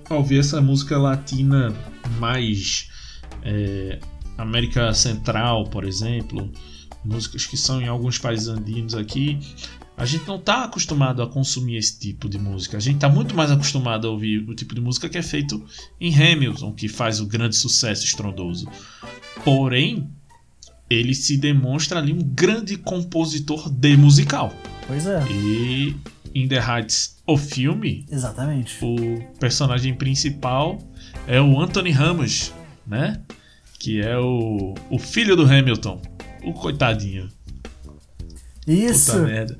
a 0.10 0.16
ouvir 0.16 0.40
essa 0.40 0.60
música 0.60 0.98
latina 0.98 1.72
mais 2.20 2.90
é, 3.44 4.00
América 4.38 4.94
Central, 4.94 5.66
por 5.66 5.84
exemplo, 5.84 6.52
músicas 7.04 7.46
que 7.46 7.58
são 7.58 7.82
em 7.82 7.88
alguns 7.88 8.18
países 8.18 8.48
andinos 8.48 8.96
aqui. 8.96 9.40
A 9.96 10.06
gente 10.06 10.28
não 10.28 10.38
está 10.38 10.64
acostumado 10.64 11.22
a 11.22 11.28
consumir 11.28 11.78
esse 11.78 12.00
tipo 12.00 12.28
de 12.28 12.40
música. 12.40 12.78
A 12.78 12.80
gente 12.80 12.96
está 12.96 13.08
muito 13.10 13.36
mais 13.36 13.52
acostumado 13.52 14.08
a 14.08 14.12
ouvir 14.12 14.40
o 14.50 14.56
tipo 14.56 14.74
de 14.74 14.82
música 14.82 15.08
que 15.08 15.18
é 15.18 15.22
feito 15.22 15.64
em 16.02 16.14
Hamilton, 16.14 16.74
que 16.74 16.88
faz 16.88 17.20
o 17.20 17.28
grande 17.28 17.56
sucesso 17.56 18.04
estrondoso. 18.04 18.68
Porém, 19.44 20.10
ele 20.90 21.14
se 21.14 21.38
demonstra 21.38 22.00
ali 22.00 22.12
um 22.12 22.24
grande 22.24 22.76
compositor 22.76 23.70
de 23.70 23.96
musical. 23.96 24.52
Pois 24.88 25.06
é, 25.06 25.24
E 25.32 25.96
In 26.34 26.48
The 26.48 26.60
Heights, 26.60 27.18
o 27.28 27.38
filme, 27.38 28.06
exatamente. 28.12 28.84
o 28.84 29.24
personagem 29.40 29.94
principal 29.94 30.80
é 31.28 31.40
o 31.40 31.60
Anthony 31.62 31.92
Ramos, 31.92 32.52
né? 32.86 33.22
Que 33.84 34.00
é 34.00 34.18
o, 34.18 34.74
o 34.90 34.98
filho 34.98 35.36
do 35.36 35.44
Hamilton. 35.44 36.02
O 36.42 36.54
coitadinho. 36.54 37.28
Isso. 38.66 39.12
Puta 39.12 39.24
merda. 39.26 39.60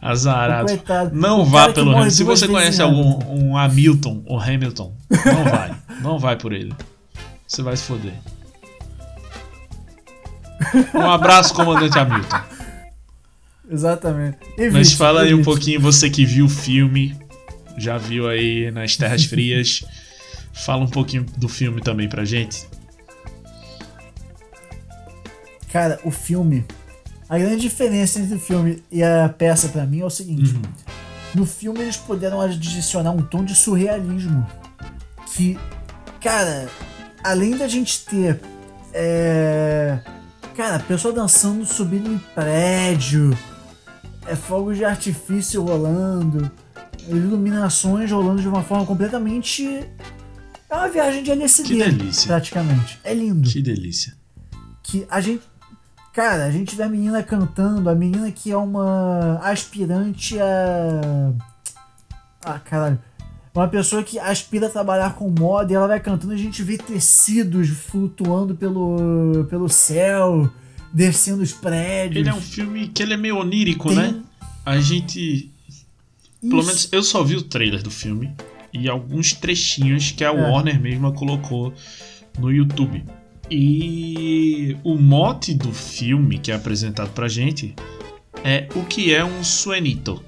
Azarado. 0.00 0.68
Coitado. 0.68 1.14
Não 1.14 1.44
vá 1.44 1.70
pelo 1.70 1.90
Hamilton. 1.90 2.10
Se 2.10 2.24
você 2.24 2.48
conhece 2.48 2.80
algum 2.80 3.20
Hamilton. 3.20 3.34
um 3.34 3.58
Hamilton 3.58 4.22
ou 4.24 4.40
Hamilton, 4.40 4.96
não 5.10 5.44
vai. 5.44 5.76
não 6.00 6.18
vai 6.18 6.36
por 6.38 6.54
ele. 6.54 6.74
Você 7.46 7.60
vai 7.60 7.76
se 7.76 7.82
foder. 7.82 8.14
Um 10.94 11.10
abraço, 11.10 11.52
comandante 11.52 11.98
Hamilton. 11.98 12.40
Exatamente. 13.70 14.38
Mas 14.56 14.74
Evite, 14.74 14.96
fala 14.96 15.20
aí 15.20 15.34
um 15.34 15.40
evite. 15.40 15.44
pouquinho, 15.44 15.80
você 15.82 16.08
que 16.08 16.24
viu 16.24 16.46
o 16.46 16.48
filme, 16.48 17.14
já 17.76 17.98
viu 17.98 18.26
aí 18.26 18.70
nas 18.70 18.96
Terras 18.96 19.26
Frias. 19.26 19.84
Fala 20.52 20.82
um 20.82 20.88
pouquinho 20.88 21.24
do 21.36 21.48
filme 21.48 21.80
também 21.80 22.08
pra 22.08 22.24
gente. 22.24 22.66
Cara, 25.72 26.00
o 26.04 26.10
filme. 26.10 26.64
A 27.28 27.38
grande 27.38 27.60
diferença 27.60 28.18
entre 28.18 28.34
o 28.34 28.40
filme 28.40 28.82
e 28.90 29.02
a 29.02 29.28
peça 29.28 29.68
pra 29.68 29.86
mim 29.86 30.00
é 30.00 30.04
o 30.04 30.10
seguinte: 30.10 30.54
Uhum. 30.54 30.62
no 31.34 31.46
filme 31.46 31.80
eles 31.80 31.96
puderam 31.96 32.40
adicionar 32.40 33.12
um 33.12 33.22
tom 33.22 33.44
de 33.44 33.54
surrealismo. 33.54 34.44
Que, 35.32 35.56
cara, 36.20 36.68
além 37.22 37.56
da 37.56 37.68
gente 37.68 38.04
ter. 38.04 38.40
É, 38.92 40.00
cara, 40.56 40.80
pessoa 40.80 41.14
dançando, 41.14 41.64
subindo 41.64 42.10
em 42.12 42.18
prédio, 42.34 43.36
é 44.26 44.34
fogos 44.34 44.76
de 44.76 44.84
artifício 44.84 45.62
rolando, 45.62 46.50
iluminações 47.08 48.10
rolando 48.10 48.42
de 48.42 48.48
uma 48.48 48.64
forma 48.64 48.84
completamente. 48.84 49.86
É 50.68 50.74
uma 50.74 50.88
viagem 50.88 51.22
de 51.22 51.30
LSD, 51.30 51.68
Que 51.68 51.78
delícia. 51.78 52.26
praticamente. 52.26 52.98
É 53.04 53.12
lindo 53.14 53.48
Que 53.48 53.60
delícia. 53.62 54.14
que 54.82 55.06
a 55.08 55.20
gente. 55.20 55.42
Cara, 56.12 56.44
a 56.44 56.50
gente 56.50 56.74
vê 56.74 56.82
a 56.82 56.88
menina 56.88 57.22
cantando, 57.22 57.88
a 57.88 57.94
menina 57.94 58.30
que 58.32 58.50
é 58.50 58.56
uma 58.56 59.38
aspirante 59.42 60.38
a. 60.40 61.32
Ah, 62.44 62.58
caralho. 62.58 62.98
Uma 63.54 63.68
pessoa 63.68 64.02
que 64.02 64.18
aspira 64.18 64.66
a 64.66 64.70
trabalhar 64.70 65.14
com 65.14 65.28
moda 65.30 65.72
e 65.72 65.74
ela 65.74 65.86
vai 65.88 65.98
cantando, 66.00 66.32
a 66.32 66.36
gente 66.36 66.62
vê 66.62 66.78
tecidos 66.78 67.68
flutuando 67.68 68.54
pelo, 68.54 69.44
pelo 69.50 69.68
céu, 69.68 70.48
descendo 70.92 71.42
os 71.42 71.52
prédios. 71.52 72.20
Ele 72.20 72.28
é 72.28 72.34
um 72.34 72.40
filme 72.40 72.88
que 72.88 73.02
ele 73.02 73.14
é 73.14 73.16
meio 73.16 73.36
onírico, 73.38 73.88
Tem- 73.88 73.96
né? 73.96 74.22
A 74.64 74.78
gente. 74.80 75.50
Pelo 76.40 76.58
Isso. 76.60 76.66
menos 76.66 76.88
eu 76.92 77.02
só 77.02 77.22
vi 77.22 77.36
o 77.36 77.42
trailer 77.42 77.82
do 77.82 77.90
filme 77.90 78.34
e 78.72 78.88
alguns 78.88 79.32
trechinhos 79.32 80.10
que 80.10 80.24
a 80.24 80.28
É. 80.28 80.30
Warner 80.30 80.80
mesma 80.80 81.12
colocou 81.12 81.72
no 82.38 82.50
YouTube. 82.50 83.04
E 83.50 84.76
o 84.84 84.96
mote 84.96 85.52
do 85.54 85.72
filme 85.72 86.38
que 86.38 86.52
é 86.52 86.54
apresentado 86.54 87.10
pra 87.10 87.26
gente 87.26 87.74
é 88.44 88.68
o 88.76 88.84
que 88.84 89.12
é 89.12 89.24
um 89.24 89.42
suenito. 89.42 90.22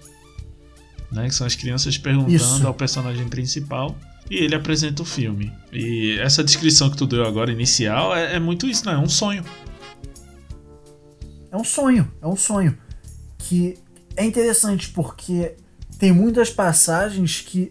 Né? 1.11 1.29
Que 1.29 1.35
são 1.35 1.47
as 1.47 1.55
crianças 1.55 1.97
perguntando 1.97 2.35
Isso. 2.35 2.67
ao 2.67 2.75
personagem 2.75 3.29
principal 3.29 3.97
e 4.31 4.37
ele 4.37 4.55
apresenta 4.55 5.03
o 5.03 5.05
filme. 5.05 5.53
E 5.73 6.19
essa 6.19 6.43
descrição 6.43 6.91
que 6.91 6.97
tu 6.97 7.07
deu 7.07 7.25
agora, 7.25 7.53
inicial, 7.53 8.15
é, 8.15 8.37
é 8.37 8.41
muito 8.41 8.67
isso, 8.67 8.87
né? 8.87 8.95
É 8.95 8.99
um 8.99 9.09
sonho. 9.09 9.45
É 11.51 11.57
um 11.57 11.65
sonho, 11.65 12.11
é 12.21 12.27
um 12.27 12.37
sonho. 12.37 12.77
Que 13.39 13.79
é 14.17 14.25
interessante 14.25 14.89
porque 14.89 15.55
tem 15.99 16.13
muitas 16.13 16.51
passagens 16.51 17.41
que. 17.41 17.71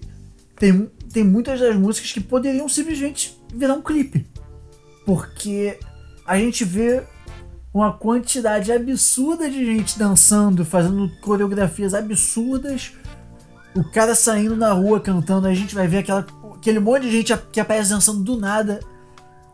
Tem, 0.56 0.88
tem 1.12 1.24
muitas 1.24 1.60
das 1.60 1.76
músicas 1.76 2.12
que 2.12 2.22
poderiam 2.22 2.70
simplesmente 2.70 3.36
virar 3.52 3.74
um 3.74 3.82
clipe. 3.82 4.28
Porque 5.12 5.78
a 6.26 6.38
gente 6.38 6.64
vê 6.64 7.04
uma 7.74 7.92
quantidade 7.92 8.72
absurda 8.72 9.50
de 9.50 9.66
gente 9.66 10.00
dançando, 10.00 10.64
fazendo 10.64 11.12
coreografias 11.20 11.94
absurdas. 11.94 12.94
O 13.76 13.84
cara 13.84 14.16
saindo 14.16 14.56
na 14.56 14.72
rua 14.72 15.02
cantando, 15.02 15.48
a 15.48 15.54
gente 15.54 15.76
vai 15.76 15.86
ver 15.86 15.98
aquela, 15.98 16.26
aquele 16.56 16.80
monte 16.80 17.02
de 17.02 17.12
gente 17.12 17.38
que 17.52 17.60
aparece 17.60 17.90
dançando 17.90 18.24
do 18.24 18.38
nada. 18.38 18.80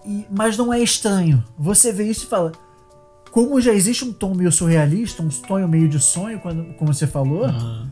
E, 0.05 0.27
mas 0.29 0.55
não 0.55 0.71
é 0.71 0.79
estranho. 0.79 1.43
Você 1.57 1.91
vê 1.91 2.03
isso 2.03 2.25
e 2.25 2.29
fala: 2.29 2.51
como 3.31 3.59
já 3.59 3.73
existe 3.73 4.05
um 4.05 4.13
tom 4.13 4.35
meio 4.35 4.51
surrealista, 4.51 5.23
um 5.23 5.29
tom 5.29 5.67
meio 5.67 5.89
de 5.89 5.99
sonho, 5.99 6.39
quando, 6.39 6.71
como 6.75 6.93
você 6.93 7.07
falou, 7.07 7.45
Aham. 7.45 7.91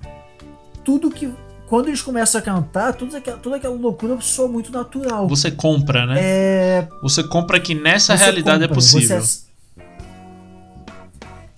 tudo 0.84 1.10
que. 1.10 1.34
Quando 1.68 1.88
eles 1.88 2.02
começam 2.02 2.40
a 2.40 2.42
cantar, 2.44 2.94
toda 2.94 3.18
aquela, 3.18 3.38
toda 3.38 3.56
aquela 3.56 3.76
loucura 3.76 4.20
soa 4.22 4.48
muito 4.48 4.72
natural. 4.72 5.28
Você 5.28 5.50
compra, 5.50 6.06
né? 6.06 6.16
É. 6.20 6.88
Você 7.02 7.24
compra 7.24 7.60
que 7.60 7.74
nessa 7.74 8.16
você 8.16 8.24
realidade 8.24 8.64
é 8.64 8.68
compra, 8.68 8.76
possível. 8.76 9.20
você- 9.20 9.46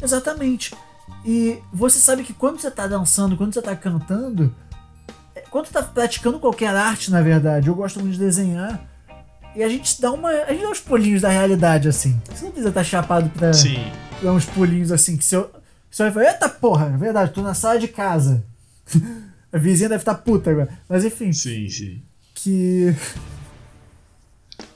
Exatamente. 0.02 0.74
E 1.26 1.60
você 1.74 2.00
sabe 2.00 2.24
que 2.24 2.34
quando 2.34 2.60
você 2.60 2.72
tá 2.72 2.88
dançando, 2.88 3.36
quando 3.36 3.54
você 3.54 3.62
tá 3.62 3.76
cantando, 3.76 4.54
é, 5.36 5.42
quando 5.50 5.66
você 5.66 5.74
tá 5.74 5.82
praticando 5.84 6.40
qualquer 6.40 6.74
arte, 6.76 7.12
na 7.12 7.22
verdade, 7.22 7.68
eu 7.68 7.76
gosto 7.76 8.00
muito 8.00 8.14
de 8.14 8.20
desenhar. 8.20 8.80
E 9.56 9.64
a 9.64 9.68
gente 9.70 10.00
dá 10.00 10.12
uma. 10.12 10.30
A 10.30 10.52
gente 10.54 10.62
dá 10.64 10.70
uns 10.70 10.80
pulinhos 10.80 11.22
da 11.22 11.30
realidade, 11.30 11.88
assim. 11.90 12.22
Você 12.30 12.44
não 12.46 12.52
precisa 12.52 12.70
estar 12.70 12.84
chapado 12.84 13.30
pra 13.32 13.52
Sim. 13.54 13.92
dar 14.22 14.32
uns 14.32 14.46
pulinhos 14.46 14.92
assim 14.92 15.18
que 15.18 15.24
se 15.26 15.36
eu. 15.36 15.52
Você 15.90 16.04
vai 16.04 16.12
falar, 16.12 16.26
eita 16.28 16.48
porra, 16.50 16.86
é 16.94 16.98
verdade, 16.98 17.32
tô 17.34 17.42
na 17.42 17.54
sala 17.56 17.80
de 17.80 17.88
casa. 17.88 18.44
A 19.58 19.60
vizinha 19.60 19.90
deve 19.90 20.02
estar 20.04 20.14
puta 20.14 20.52
agora. 20.52 20.70
Mas 20.88 21.04
enfim, 21.04 21.34
Sim, 21.34 21.68
sim. 21.68 22.04
que. 22.36 22.96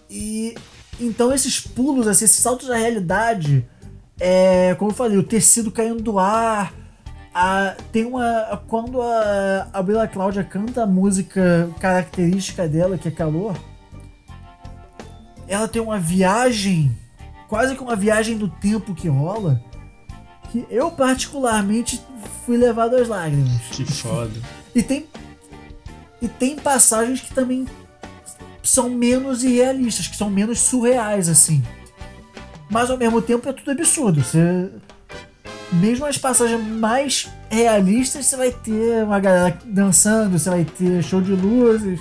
E. 0.09 0.55
Então 0.99 1.31
esses 1.31 1.59
pulos, 1.59 2.07
assim, 2.07 2.25
esses 2.25 2.39
saltos 2.41 2.67
da 2.67 2.75
realidade. 2.75 3.63
É. 4.19 4.73
Como 4.79 4.89
eu 4.89 4.95
falei, 4.95 5.19
o 5.19 5.23
tecido 5.23 5.71
caindo 5.71 6.01
do 6.01 6.17
ar. 6.17 6.73
A, 7.31 7.75
tem 7.91 8.05
uma. 8.05 8.59
Quando 8.67 8.99
a, 9.03 9.67
a 9.71 9.83
Bela 9.83 10.07
Cláudia 10.07 10.43
canta 10.43 10.81
a 10.81 10.87
música 10.87 11.69
característica 11.79 12.67
dela, 12.67 12.97
que 12.97 13.07
é 13.07 13.11
calor. 13.11 13.55
Ela 15.47 15.67
tem 15.67 15.79
uma 15.79 15.99
viagem. 15.99 16.91
Quase 17.47 17.75
que 17.75 17.83
uma 17.83 17.95
viagem 17.95 18.35
do 18.35 18.49
tempo 18.49 18.95
que 18.95 19.07
rola. 19.07 19.61
Que 20.49 20.65
eu 20.71 20.89
particularmente 20.89 22.01
fui 22.47 22.57
levado 22.57 22.95
às 22.95 23.07
lágrimas. 23.07 23.61
Que 23.71 23.85
foda. 23.85 24.60
E 24.73 24.83
tem. 24.83 25.05
E 26.21 26.27
tem 26.27 26.55
passagens 26.55 27.21
que 27.21 27.33
também 27.33 27.65
são 28.63 28.89
menos 28.89 29.43
irrealistas, 29.43 30.07
que 30.07 30.15
são 30.15 30.29
menos 30.29 30.59
surreais, 30.59 31.27
assim. 31.27 31.63
Mas 32.69 32.89
ao 32.89 32.97
mesmo 32.97 33.21
tempo 33.21 33.47
é 33.49 33.53
tudo 33.53 33.71
absurdo. 33.71 34.23
Você. 34.23 34.69
Mesmo 35.73 36.05
as 36.05 36.17
passagens 36.17 36.61
mais 36.65 37.29
realistas, 37.49 38.25
você 38.25 38.37
vai 38.37 38.51
ter 38.51 39.03
uma 39.03 39.19
galera 39.19 39.57
dançando, 39.65 40.37
você 40.37 40.49
vai 40.49 40.65
ter 40.65 41.03
show 41.03 41.21
de 41.21 41.31
luzes. 41.31 41.99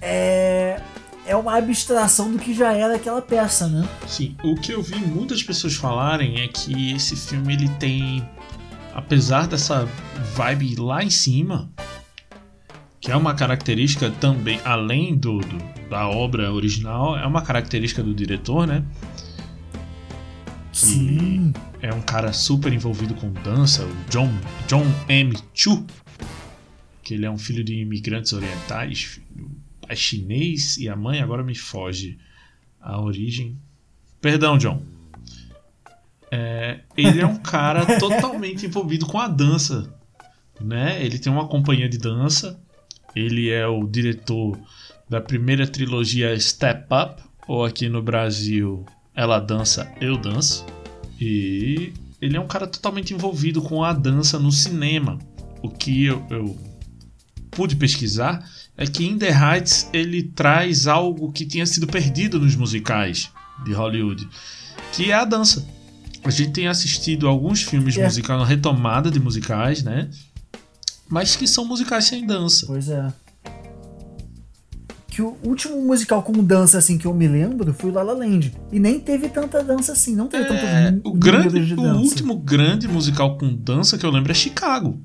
É. 0.00 0.80
É 1.24 1.36
uma 1.36 1.56
abstração 1.56 2.32
do 2.32 2.38
que 2.38 2.52
já 2.52 2.72
era 2.72 2.96
aquela 2.96 3.22
peça, 3.22 3.68
né? 3.68 3.88
Sim, 4.08 4.36
o 4.42 4.56
que 4.56 4.72
eu 4.72 4.82
vi 4.82 4.96
muitas 4.96 5.40
pessoas 5.40 5.74
falarem 5.74 6.40
é 6.40 6.48
que 6.48 6.92
esse 6.92 7.14
filme 7.14 7.54
ele 7.54 7.68
tem, 7.78 8.28
apesar 8.94 9.46
dessa 9.46 9.84
vibe 10.34 10.76
lá 10.76 11.02
em 11.02 11.10
cima, 11.10 11.70
que 13.00 13.10
é 13.10 13.16
uma 13.16 13.34
característica 13.34 14.10
também, 14.10 14.60
além 14.64 15.16
do, 15.16 15.38
do- 15.40 15.88
da 15.88 16.08
obra 16.08 16.52
original, 16.52 17.16
é 17.18 17.26
uma 17.26 17.42
característica 17.42 18.02
do 18.02 18.14
diretor, 18.14 18.66
né? 18.66 18.84
Que 20.72 20.78
Sim. 20.78 21.52
é 21.82 21.92
um 21.92 22.00
cara 22.00 22.32
super 22.32 22.72
envolvido 22.72 23.14
com 23.14 23.30
dança, 23.32 23.84
o 23.84 23.94
John, 24.10 24.30
John 24.68 24.84
M. 25.08 25.36
Chu, 25.52 25.84
que 27.02 27.14
ele 27.14 27.26
é 27.26 27.30
um 27.30 27.36
filho 27.36 27.62
de 27.62 27.74
imigrantes 27.74 28.32
orientais, 28.32 29.20
pai 29.86 29.94
chinês 29.96 30.78
e 30.78 30.88
a 30.88 30.96
mãe, 30.96 31.20
agora 31.20 31.42
me 31.42 31.54
foge 31.54 32.18
a 32.80 32.98
origem. 33.00 33.58
Perdão, 34.20 34.56
John. 34.56 34.82
É, 36.34 36.80
ele 36.96 37.20
é 37.20 37.26
um 37.26 37.36
cara 37.36 37.84
totalmente 38.00 38.64
envolvido 38.64 39.04
com 39.04 39.18
a 39.18 39.28
dança. 39.28 39.94
Né? 40.58 41.04
Ele 41.04 41.18
tem 41.18 41.30
uma 41.30 41.46
companhia 41.46 41.90
de 41.90 41.98
dança. 41.98 42.58
Ele 43.14 43.50
é 43.50 43.66
o 43.66 43.86
diretor 43.86 44.58
da 45.10 45.20
primeira 45.20 45.66
trilogia 45.66 46.38
Step 46.40 46.86
Up, 46.90 47.22
ou 47.46 47.66
aqui 47.66 47.86
no 47.86 48.00
Brasil, 48.00 48.86
Ela 49.14 49.38
Dança, 49.38 49.92
Eu 50.00 50.16
Danço. 50.16 50.64
E 51.20 51.92
ele 52.18 52.38
é 52.38 52.40
um 52.40 52.46
cara 52.46 52.66
totalmente 52.66 53.12
envolvido 53.12 53.60
com 53.60 53.84
a 53.84 53.92
dança 53.92 54.38
no 54.38 54.50
cinema. 54.50 55.18
O 55.62 55.68
que 55.68 56.06
eu, 56.06 56.24
eu 56.30 56.56
pude 57.50 57.76
pesquisar 57.76 58.42
é 58.74 58.86
que 58.86 59.04
In 59.04 59.18
The 59.18 59.28
Heights 59.28 59.90
ele 59.92 60.22
traz 60.22 60.86
algo 60.86 61.30
que 61.30 61.44
tinha 61.44 61.66
sido 61.66 61.86
perdido 61.86 62.40
nos 62.40 62.56
musicais 62.56 63.30
de 63.66 63.74
Hollywood, 63.74 64.26
que 64.92 65.10
é 65.10 65.14
a 65.14 65.26
dança. 65.26 65.68
A 66.24 66.30
gente 66.30 66.52
tem 66.52 66.68
assistido 66.68 67.26
alguns 67.26 67.62
filmes. 67.62 67.96
É. 67.96 68.04
musicais, 68.04 68.40
uma 68.40 68.46
retomada 68.46 69.10
de 69.10 69.18
musicais, 69.18 69.82
né? 69.82 70.08
Mas 71.08 71.36
que 71.36 71.46
são 71.46 71.64
musicais 71.64 72.04
sem 72.04 72.26
dança. 72.26 72.66
Pois 72.66 72.88
é. 72.88 73.12
Que 75.08 75.20
o 75.20 75.36
último 75.42 75.78
musical 75.82 76.22
com 76.22 76.32
dança 76.42 76.78
assim 76.78 76.96
que 76.96 77.04
eu 77.04 77.12
me 77.12 77.28
lembro 77.28 77.74
foi 77.74 77.90
o 77.90 77.92
La 77.92 78.02
La 78.02 78.14
Land. 78.14 78.54
E 78.72 78.80
nem 78.80 78.98
teve 78.98 79.28
tanta 79.28 79.62
dança 79.62 79.92
assim, 79.92 80.16
não 80.16 80.26
teve 80.26 80.44
é, 80.44 80.46
tanto 80.46 81.06
o 81.06 81.12
grande, 81.12 81.66
de 81.66 81.76
dança. 81.76 81.98
O 81.98 82.00
último 82.00 82.38
grande 82.38 82.88
musical 82.88 83.36
com 83.36 83.54
dança 83.54 83.98
que 83.98 84.06
eu 84.06 84.10
lembro 84.10 84.32
é 84.32 84.34
Chicago. 84.34 84.98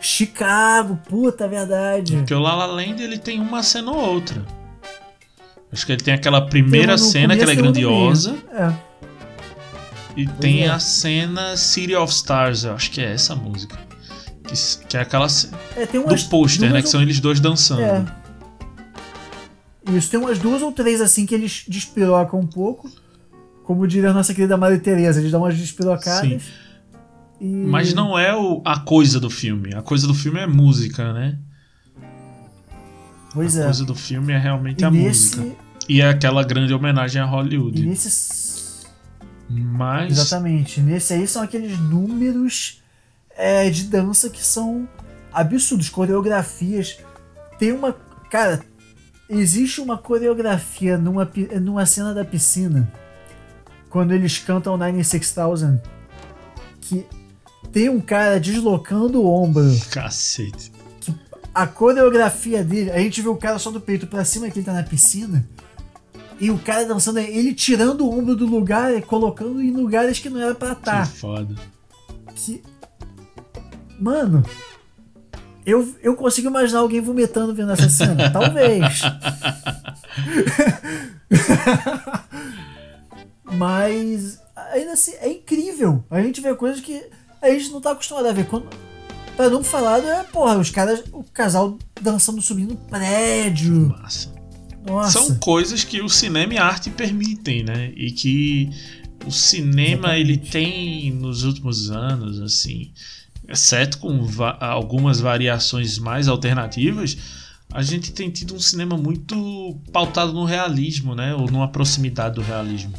Chicago, 0.00 1.00
puta 1.08 1.48
verdade. 1.48 2.14
Porque 2.16 2.32
o 2.32 2.38
La 2.38 2.54
La 2.54 2.66
Land 2.66 3.02
ele 3.02 3.18
tem 3.18 3.40
uma 3.40 3.62
cena 3.64 3.90
ou 3.90 3.98
outra. 3.98 4.44
Acho 5.72 5.84
que 5.84 5.90
ele 5.90 6.02
tem 6.02 6.14
aquela 6.14 6.46
primeira 6.46 6.94
tem 6.96 7.04
cena 7.04 7.36
que 7.36 7.42
ela 7.42 7.52
é 7.52 7.56
grandiosa. 7.56 8.36
É. 8.52 8.72
E 10.16 10.24
pois 10.24 10.38
tem 10.38 10.64
é. 10.64 10.70
a 10.70 10.78
cena 10.78 11.56
City 11.56 11.94
of 11.94 12.12
Stars, 12.12 12.64
eu 12.64 12.74
acho 12.74 12.90
que 12.90 13.00
é 13.00 13.12
essa 13.12 13.36
música. 13.36 13.78
Que, 14.44 14.54
que 14.86 14.96
é 14.96 15.00
aquela 15.00 15.26
é, 15.76 15.86
tem 15.86 16.00
umas, 16.00 16.22
do 16.22 16.30
pôster, 16.30 16.72
né? 16.72 16.80
Que 16.80 16.88
são 16.88 17.02
eles 17.02 17.20
dois 17.20 17.38
dançando. 17.38 17.82
É. 17.82 18.04
Isso, 19.92 20.10
tem 20.10 20.18
umas 20.18 20.38
duas 20.38 20.62
ou 20.62 20.72
três 20.72 21.00
assim 21.00 21.26
que 21.26 21.34
eles 21.34 21.64
despirocam 21.68 22.40
um 22.40 22.46
pouco. 22.46 22.90
Como 23.62 23.86
diria 23.86 24.10
a 24.10 24.12
nossa 24.12 24.32
querida 24.32 24.56
Maria 24.56 24.78
Tereza, 24.78 25.20
eles 25.20 25.30
dão 25.30 25.42
umas 25.42 25.56
despirocadas. 25.56 26.42
Sim. 26.42 26.50
E... 27.40 27.46
Mas 27.46 27.92
não 27.92 28.18
é 28.18 28.34
o, 28.34 28.62
a 28.64 28.78
coisa 28.78 29.20
do 29.20 29.28
filme. 29.28 29.74
A 29.74 29.82
coisa 29.82 30.06
do 30.06 30.14
filme 30.14 30.40
é 30.40 30.46
música, 30.46 31.12
né? 31.12 31.38
Pois 33.34 33.56
a 33.58 33.62
é. 33.62 33.64
coisa 33.64 33.84
do 33.84 33.94
filme 33.94 34.32
é 34.32 34.38
realmente 34.38 34.80
e 34.80 34.84
a 34.84 34.90
nesse... 34.90 35.36
música. 35.36 35.56
E 35.88 36.00
é 36.00 36.08
aquela 36.08 36.42
grande 36.42 36.72
homenagem 36.72 37.20
a 37.20 37.24
Hollywood. 37.24 37.82
E 37.82 37.86
nesses... 37.86 38.45
Mas... 39.48 40.12
Exatamente. 40.12 40.80
Nesse 40.80 41.14
aí 41.14 41.26
são 41.26 41.42
aqueles 41.42 41.78
números 41.78 42.82
é, 43.36 43.68
de 43.70 43.84
dança 43.84 44.28
que 44.30 44.42
são 44.42 44.88
absurdos. 45.32 45.88
Coreografias. 45.88 46.98
Tem 47.58 47.72
uma. 47.72 47.92
Cara, 48.30 48.60
existe 49.28 49.80
uma 49.80 49.96
coreografia 49.98 50.98
numa, 50.98 51.30
numa 51.60 51.86
cena 51.86 52.12
da 52.12 52.24
piscina. 52.24 52.90
Quando 53.90 54.12
eles 54.12 54.38
cantam 54.38 54.76
Nine 54.76 55.04
Six 55.04 55.32
Thousand. 55.32 55.80
Que 56.80 57.06
tem 57.72 57.88
um 57.88 58.00
cara 58.00 58.40
deslocando 58.40 59.22
o 59.22 59.26
ombro. 59.26 59.64
Cacete. 59.90 60.72
Que 61.00 61.14
a 61.54 61.66
coreografia 61.66 62.62
dele, 62.64 62.90
a 62.90 62.98
gente 62.98 63.20
vê 63.22 63.28
o 63.28 63.36
cara 63.36 63.58
só 63.58 63.70
do 63.70 63.80
peito 63.80 64.06
pra 64.06 64.24
cima 64.24 64.50
que 64.50 64.58
ele 64.58 64.66
tá 64.66 64.72
na 64.72 64.82
piscina. 64.82 65.46
E 66.38 66.50
o 66.50 66.58
cara 66.58 66.84
dançando, 66.84 67.18
ele 67.18 67.54
tirando 67.54 68.02
o 68.02 68.18
ombro 68.18 68.36
do 68.36 68.46
lugar 68.46 68.94
e 68.94 69.00
colocando 69.00 69.62
em 69.62 69.70
lugares 69.70 70.18
que 70.18 70.28
não 70.28 70.40
era 70.40 70.54
pra 70.54 70.72
estar. 70.72 71.06
Que 71.06 71.18
foda. 71.18 71.54
Que. 72.34 72.62
Mano. 73.98 74.42
Eu, 75.64 75.94
eu 76.00 76.14
consigo 76.14 76.48
imaginar 76.48 76.80
alguém 76.80 77.00
vomitando 77.00 77.54
vendo 77.54 77.72
essa 77.72 77.88
cena. 77.88 78.30
Talvez. 78.30 79.00
Mas 83.42 84.38
ainda 84.72 84.92
assim, 84.92 85.12
é 85.14 85.30
incrível. 85.30 86.04
A 86.10 86.20
gente 86.20 86.40
vê 86.40 86.54
coisas 86.54 86.80
que 86.80 87.02
a 87.40 87.50
gente 87.50 87.70
não 87.70 87.80
tá 87.80 87.92
acostumado 87.92 88.28
a 88.28 88.32
ver. 88.32 88.46
Quando, 88.46 88.68
pra 89.36 89.48
não 89.48 89.64
falar, 89.64 90.04
é, 90.04 90.22
porra, 90.24 90.58
os 90.58 90.70
caras, 90.70 91.02
o 91.12 91.24
casal 91.24 91.78
dançando 92.00 92.40
subindo 92.42 92.76
prédio. 92.88 93.88
Massa. 93.88 94.35
Nossa. 94.86 95.12
São 95.12 95.34
coisas 95.36 95.84
que 95.84 96.00
o 96.00 96.08
cinema 96.08 96.54
e 96.54 96.58
a 96.58 96.64
arte 96.64 96.90
permitem, 96.90 97.64
né? 97.64 97.92
E 97.96 98.10
que 98.10 98.70
o 99.26 99.30
cinema 99.30 100.16
Exatamente. 100.16 100.20
ele 100.20 100.36
tem 100.36 101.12
nos 101.12 101.42
últimos 101.42 101.90
anos, 101.90 102.40
assim, 102.40 102.92
exceto 103.48 103.98
com 103.98 104.24
va 104.24 104.56
algumas 104.60 105.20
variações 105.20 105.98
mais 105.98 106.28
alternativas, 106.28 107.16
a 107.72 107.82
gente 107.82 108.12
tem 108.12 108.30
tido 108.30 108.54
um 108.54 108.60
cinema 108.60 108.96
muito 108.96 109.76
pautado 109.92 110.32
no 110.32 110.44
realismo, 110.44 111.14
né? 111.14 111.34
Ou 111.34 111.50
numa 111.50 111.68
proximidade 111.68 112.36
do 112.36 112.42
realismo. 112.42 112.92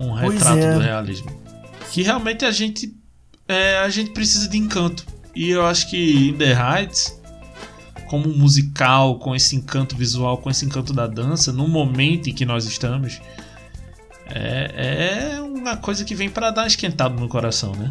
Um 0.00 0.12
retrato 0.12 0.58
é. 0.58 0.74
do 0.74 0.80
realismo 0.80 1.46
que 1.96 2.02
realmente 2.02 2.44
a 2.44 2.50
gente 2.50 2.94
é, 3.48 3.78
a 3.78 3.88
gente 3.88 4.10
precisa 4.10 4.46
de 4.48 4.58
encanto. 4.58 5.06
E 5.34 5.48
eu 5.48 5.64
acho 5.64 5.88
que 5.88 6.28
In 6.28 6.34
The 6.34 6.52
Heights, 6.52 7.18
como 8.06 8.28
um 8.28 8.36
musical, 8.36 9.18
com 9.18 9.34
esse 9.34 9.54
encanto 9.56 9.96
visual, 9.96 10.38
com 10.38 10.50
esse 10.50 10.64
encanto 10.64 10.92
da 10.92 11.06
dança, 11.06 11.52
no 11.52 11.68
momento 11.68 12.30
em 12.30 12.34
que 12.34 12.44
nós 12.44 12.64
estamos, 12.64 13.20
é, 14.26 15.34
é 15.36 15.40
uma 15.40 15.76
coisa 15.76 16.04
que 16.04 16.14
vem 16.14 16.28
para 16.28 16.50
dar 16.50 16.66
esquentado 16.66 17.18
no 17.18 17.28
coração, 17.28 17.72
né? 17.72 17.90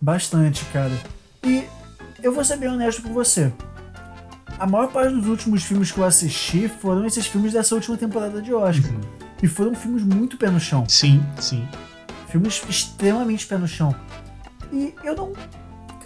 Bastante, 0.00 0.64
cara. 0.66 0.92
E 1.44 1.64
eu 2.22 2.32
vou 2.32 2.44
ser 2.44 2.56
bem 2.56 2.68
honesto 2.68 3.02
com 3.02 3.12
você. 3.12 3.52
A 4.58 4.66
maior 4.66 4.88
parte 4.88 5.14
dos 5.14 5.26
últimos 5.26 5.62
filmes 5.62 5.92
que 5.92 5.98
eu 5.98 6.04
assisti 6.04 6.68
foram 6.68 7.04
esses 7.04 7.26
filmes 7.26 7.52
dessa 7.52 7.74
última 7.74 7.96
temporada 7.96 8.40
de 8.40 8.54
Oscar. 8.54 8.90
Uhum. 8.90 9.00
E 9.42 9.46
foram 9.46 9.74
filmes 9.74 10.02
muito 10.02 10.36
pé 10.38 10.50
no 10.50 10.58
chão. 10.58 10.84
Sim, 10.88 11.22
sim. 11.38 11.66
Filmes 12.28 12.62
extremamente 12.68 13.46
pé 13.46 13.58
no 13.58 13.68
chão. 13.68 13.94
E 14.72 14.94
eu 15.04 15.14
não. 15.14 15.32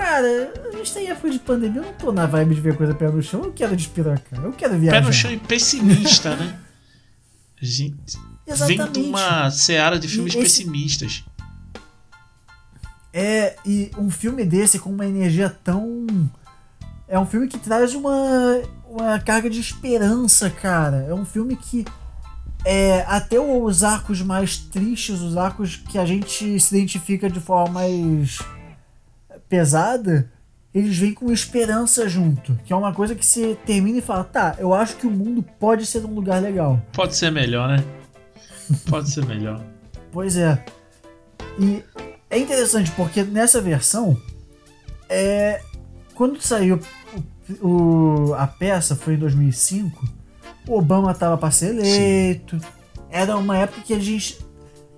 Cara, 0.00 0.50
a 0.66 0.76
gente 0.78 0.94
tem 0.94 1.10
época 1.10 1.30
de 1.30 1.38
pandemia, 1.38 1.82
eu 1.82 1.84
não 1.84 1.92
tô 1.92 2.10
na 2.10 2.24
vibe 2.24 2.54
de 2.54 2.60
ver 2.62 2.74
coisa 2.74 2.94
pé 2.94 3.10
no 3.10 3.22
chão, 3.22 3.44
eu 3.44 3.52
quero 3.52 3.76
despirocar, 3.76 4.42
eu 4.42 4.50
quero 4.50 4.78
viajar. 4.78 4.98
Pé 4.98 5.06
no 5.06 5.12
chão 5.12 5.30
e 5.30 5.36
pessimista, 5.36 6.34
né? 6.34 6.58
Gente. 7.60 8.18
Exatamente. 8.46 8.78
Vem 8.78 8.92
de 8.92 9.08
uma 9.10 9.50
seara 9.50 9.98
de 9.98 10.08
filmes 10.08 10.34
esse... 10.34 10.42
pessimistas. 10.42 11.22
É, 13.12 13.56
e 13.66 13.90
um 13.98 14.10
filme 14.10 14.42
desse 14.42 14.78
com 14.78 14.88
uma 14.88 15.04
energia 15.04 15.50
tão. 15.50 16.06
É 17.06 17.18
um 17.18 17.26
filme 17.26 17.46
que 17.46 17.58
traz 17.58 17.94
uma, 17.94 18.62
uma 18.88 19.20
carga 19.20 19.50
de 19.50 19.60
esperança, 19.60 20.48
cara. 20.48 21.04
É 21.10 21.12
um 21.12 21.26
filme 21.26 21.54
que 21.56 21.84
é, 22.64 23.04
até 23.06 23.38
os 23.38 23.84
arcos 23.84 24.22
mais 24.22 24.56
tristes, 24.56 25.20
os 25.20 25.36
arcos 25.36 25.76
que 25.76 25.98
a 25.98 26.06
gente 26.06 26.58
se 26.58 26.74
identifica 26.74 27.28
de 27.28 27.38
forma 27.38 27.74
mais 27.74 28.38
pesada, 29.50 30.32
eles 30.72 30.96
vêm 30.96 31.12
com 31.12 31.30
esperança 31.30 32.08
junto. 32.08 32.58
Que 32.64 32.72
é 32.72 32.76
uma 32.76 32.94
coisa 32.94 33.14
que 33.14 33.26
você 33.26 33.54
termina 33.66 33.98
e 33.98 34.02
fala: 34.02 34.24
tá, 34.24 34.56
eu 34.58 34.72
acho 34.72 34.96
que 34.96 35.06
o 35.06 35.10
mundo 35.10 35.44
pode 35.58 35.84
ser 35.84 36.02
um 36.06 36.14
lugar 36.14 36.40
legal. 36.40 36.80
Pode 36.94 37.14
ser 37.14 37.30
melhor, 37.30 37.68
né? 37.68 37.84
Pode 38.88 39.10
ser 39.10 39.26
melhor. 39.26 39.62
pois 40.10 40.36
é. 40.36 40.64
E 41.58 41.84
é 42.30 42.38
interessante 42.38 42.90
porque 42.92 43.22
nessa 43.22 43.60
versão, 43.60 44.16
é, 45.08 45.60
quando 46.14 46.40
saiu 46.40 46.80
o, 47.60 48.30
o, 48.30 48.34
a 48.34 48.46
peça, 48.46 48.96
foi 48.96 49.14
em 49.14 49.18
2005 49.18 50.20
o 50.70 50.78
Obama 50.78 51.12
tava 51.14 51.36
para 51.36 51.50
ser 51.50 51.70
eleito. 51.70 52.58
Sim. 52.58 52.66
Era 53.10 53.36
uma 53.36 53.58
época 53.58 53.82
que 53.82 53.92
a 53.92 53.98
gente. 53.98 54.38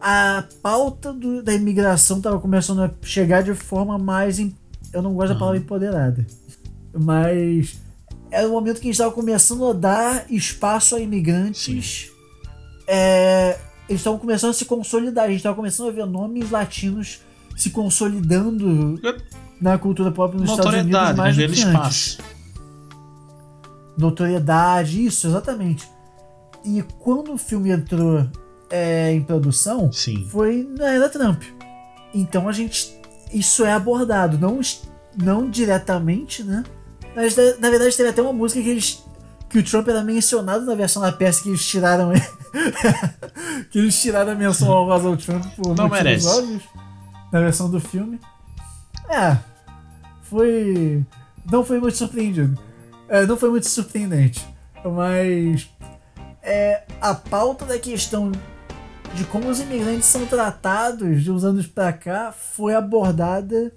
A 0.02 0.44
pauta 0.60 1.12
do, 1.12 1.42
da 1.42 1.54
imigração 1.54 2.20
tava 2.20 2.40
começando 2.40 2.82
a 2.82 2.90
chegar 3.02 3.42
de 3.42 3.54
forma 3.54 3.96
mais. 3.98 4.38
Eu 4.92 5.00
não 5.00 5.14
gosto 5.14 5.32
da 5.32 5.38
palavra 5.38 5.58
empoderada. 5.58 6.26
Mas. 6.92 7.80
Era 8.30 8.48
o 8.48 8.52
momento 8.52 8.76
que 8.76 8.82
a 8.82 8.88
gente 8.88 8.94
estava 8.94 9.12
começando 9.12 9.66
a 9.66 9.72
dar 9.72 10.26
espaço 10.30 10.96
a 10.96 11.00
imigrantes. 11.00 12.10
É, 12.86 13.58
eles 13.88 14.00
estavam 14.00 14.18
começando 14.18 14.50
a 14.50 14.54
se 14.54 14.64
consolidar. 14.64 15.26
A 15.26 15.28
gente 15.28 15.36
estava 15.36 15.54
começando 15.54 15.88
a 15.88 15.92
ver 15.92 16.06
nomes 16.06 16.50
latinos 16.50 17.20
se 17.56 17.70
consolidando 17.70 18.98
na 19.60 19.78
cultura 19.78 20.10
pop 20.10 20.34
nos 20.34 20.50
Estados 20.50 20.72
Unidos 20.72 21.16
mais 21.16 21.36
né? 21.36 21.46
do 21.46 21.52
que 21.52 21.60
espaço 21.60 22.18
notoriedade, 23.96 25.04
isso, 25.04 25.26
exatamente. 25.26 25.88
E 26.64 26.82
quando 26.98 27.32
o 27.32 27.38
filme 27.38 27.70
entrou 27.70 28.26
é, 28.72 29.12
em 29.12 29.22
produção, 29.22 29.92
Sim. 29.92 30.26
foi 30.30 30.66
na 30.78 30.88
era 30.88 31.08
Trump. 31.10 31.42
Então 32.14 32.48
a 32.48 32.52
gente. 32.52 32.98
Isso 33.30 33.64
é 33.64 33.72
abordado, 33.72 34.38
não 34.38 34.60
não 35.16 35.50
diretamente, 35.50 36.42
né? 36.42 36.64
Mas 37.14 37.36
na, 37.36 37.68
verdade 37.68 37.94
teve 37.94 38.08
até 38.08 38.22
uma 38.22 38.32
música 38.32 38.62
que 38.62 38.68
eles 38.70 39.04
que 39.50 39.58
o 39.58 39.62
Trump 39.62 39.86
era 39.88 40.02
mencionado 40.02 40.64
na 40.64 40.74
versão 40.74 41.02
da 41.02 41.12
peça 41.12 41.42
que 41.42 41.50
eles 41.50 41.64
tiraram 41.66 42.12
que 43.70 43.78
eles 43.78 44.00
tiraram 44.00 44.32
a 44.32 44.34
menção 44.34 44.72
ao 44.72 44.90
ao 44.90 45.16
Trump 45.18 45.44
por 45.54 45.76
não 45.76 45.90
merece. 45.90 46.26
óbvios 46.26 46.62
na 47.30 47.40
versão 47.40 47.70
do 47.70 47.78
filme. 47.78 48.18
É, 49.10 49.36
foi 50.22 51.04
não 51.50 51.62
foi 51.62 51.78
muito 51.78 51.98
surpreendido. 51.98 52.58
É, 53.06 53.26
não 53.26 53.36
foi 53.36 53.50
muito 53.50 53.68
surpreendente, 53.68 54.46
mas 54.82 55.68
é, 56.42 56.84
a 57.00 57.14
pauta 57.14 57.66
da 57.66 57.78
questão 57.78 58.32
de 59.14 59.24
como 59.24 59.48
os 59.48 59.60
imigrantes 59.60 60.06
são 60.06 60.26
tratados 60.26 61.22
de 61.22 61.30
uns 61.30 61.44
anos 61.44 61.66
pra 61.66 61.92
cá 61.92 62.32
foi 62.32 62.74
abordada 62.74 63.72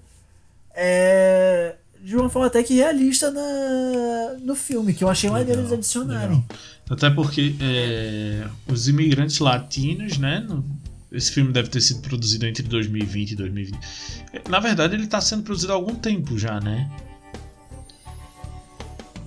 é, 0.74 1.76
de 2.02 2.16
uma 2.16 2.28
forma 2.28 2.46
até 2.46 2.62
que 2.62 2.74
realista 2.74 3.30
na, 3.30 4.36
no 4.40 4.54
filme, 4.54 4.94
que 4.94 5.02
eu 5.02 5.08
achei 5.08 5.28
maneiro 5.28 5.60
eles 5.60 5.72
adicionarem. 5.72 6.28
Legal. 6.28 6.44
Até 6.88 7.10
porque 7.10 7.56
é, 7.60 8.46
os 8.68 8.86
imigrantes 8.86 9.38
latinos, 9.38 10.18
né? 10.18 10.40
No, 10.40 10.64
esse 11.10 11.32
filme 11.32 11.52
deve 11.52 11.68
ter 11.68 11.80
sido 11.80 12.00
produzido 12.00 12.46
entre 12.46 12.62
2020 12.62 13.30
e 13.32 13.36
2020. 13.36 13.78
Na 14.48 14.60
verdade, 14.60 14.94
ele 14.94 15.04
está 15.04 15.20
sendo 15.20 15.42
produzido 15.42 15.72
há 15.72 15.76
algum 15.76 15.94
tempo 15.94 16.38
já, 16.38 16.60
né? 16.60 16.90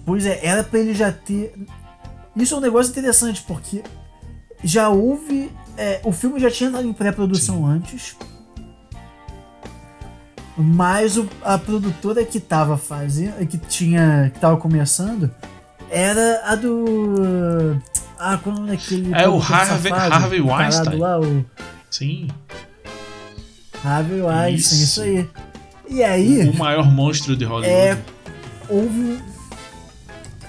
Pois 0.05 0.26
é, 0.26 0.45
era 0.45 0.64
para 0.64 0.80
ele 0.80 0.93
já 0.93 1.12
ter. 1.12 1.53
Isso 2.36 2.53
é 2.53 2.57
um 2.57 2.62
negócio 2.62 2.91
interessante, 2.91 3.43
porque 3.47 3.84
já 4.64 4.89
houve. 4.89 5.51
É, 5.80 6.02
o 6.04 6.12
filme 6.12 6.42
já 6.42 6.52
tinha 6.52 6.70
estado 6.70 6.86
em 6.86 6.92
pré-produção 6.92 7.66
antes. 7.66 8.18
Mas 10.58 11.16
o, 11.16 11.26
a 11.42 11.58
produtora 11.58 12.26
que 12.26 12.38
tava 12.38 12.78
fazendo, 12.78 13.48
que 13.48 13.58
tinha, 13.58 14.30
que 14.34 14.42
tava 14.42 14.58
começando, 14.58 15.34
era 15.90 16.42
a 16.44 16.56
do. 16.56 17.82
Ah, 18.20 18.38
qual 18.38 18.54
é 18.54 18.58
o 18.58 18.62
nome 18.62 18.72
daquele. 18.72 19.14
É 19.14 19.30
o 19.30 19.38
Harvey, 19.38 19.90
safado, 19.90 20.14
Harvey 20.16 20.42
Weinstein. 20.42 20.98
Lá, 20.98 21.18
o... 21.18 21.46
Sim. 21.90 22.28
Harvey 23.82 24.22
Weinstein, 24.22 24.56
isso. 24.56 24.76
isso 24.84 25.02
aí. 25.02 25.30
E 25.88 26.04
aí. 26.04 26.50
O 26.50 26.58
maior 26.58 26.92
monstro 26.92 27.38
de 27.38 27.46
Hollywood. 27.46 27.74
É. 27.74 27.98
Houve. 28.68 29.24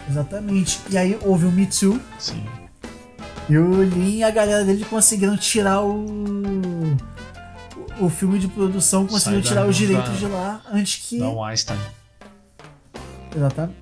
Exatamente. 0.09 0.81
E 0.91 0.99
aí 0.99 1.17
houve 1.23 1.47
o 1.47 1.53
Me 1.53 1.67
Too. 1.67 2.01
Sim. 2.19 2.43
E 3.51 3.59
o 3.59 3.83
Lin 3.83 4.19
e 4.19 4.23
a 4.23 4.31
galera 4.31 4.65
dele 4.65 4.85
conseguiram 4.85 5.37
tirar 5.37 5.83
o 5.83 6.97
o 8.01 8.09
filme 8.09 8.39
de 8.39 8.49
produção 8.49 9.07
conseguiu 9.07 9.43
tirar 9.43 9.67
os 9.67 9.77
direitos 9.77 10.19
de 10.19 10.27
lá 10.27 10.63
antes 10.73 11.07
que. 11.07 11.19
Da 11.19 11.47
Einstein. 11.47 11.79
Exatamente. 13.37 13.79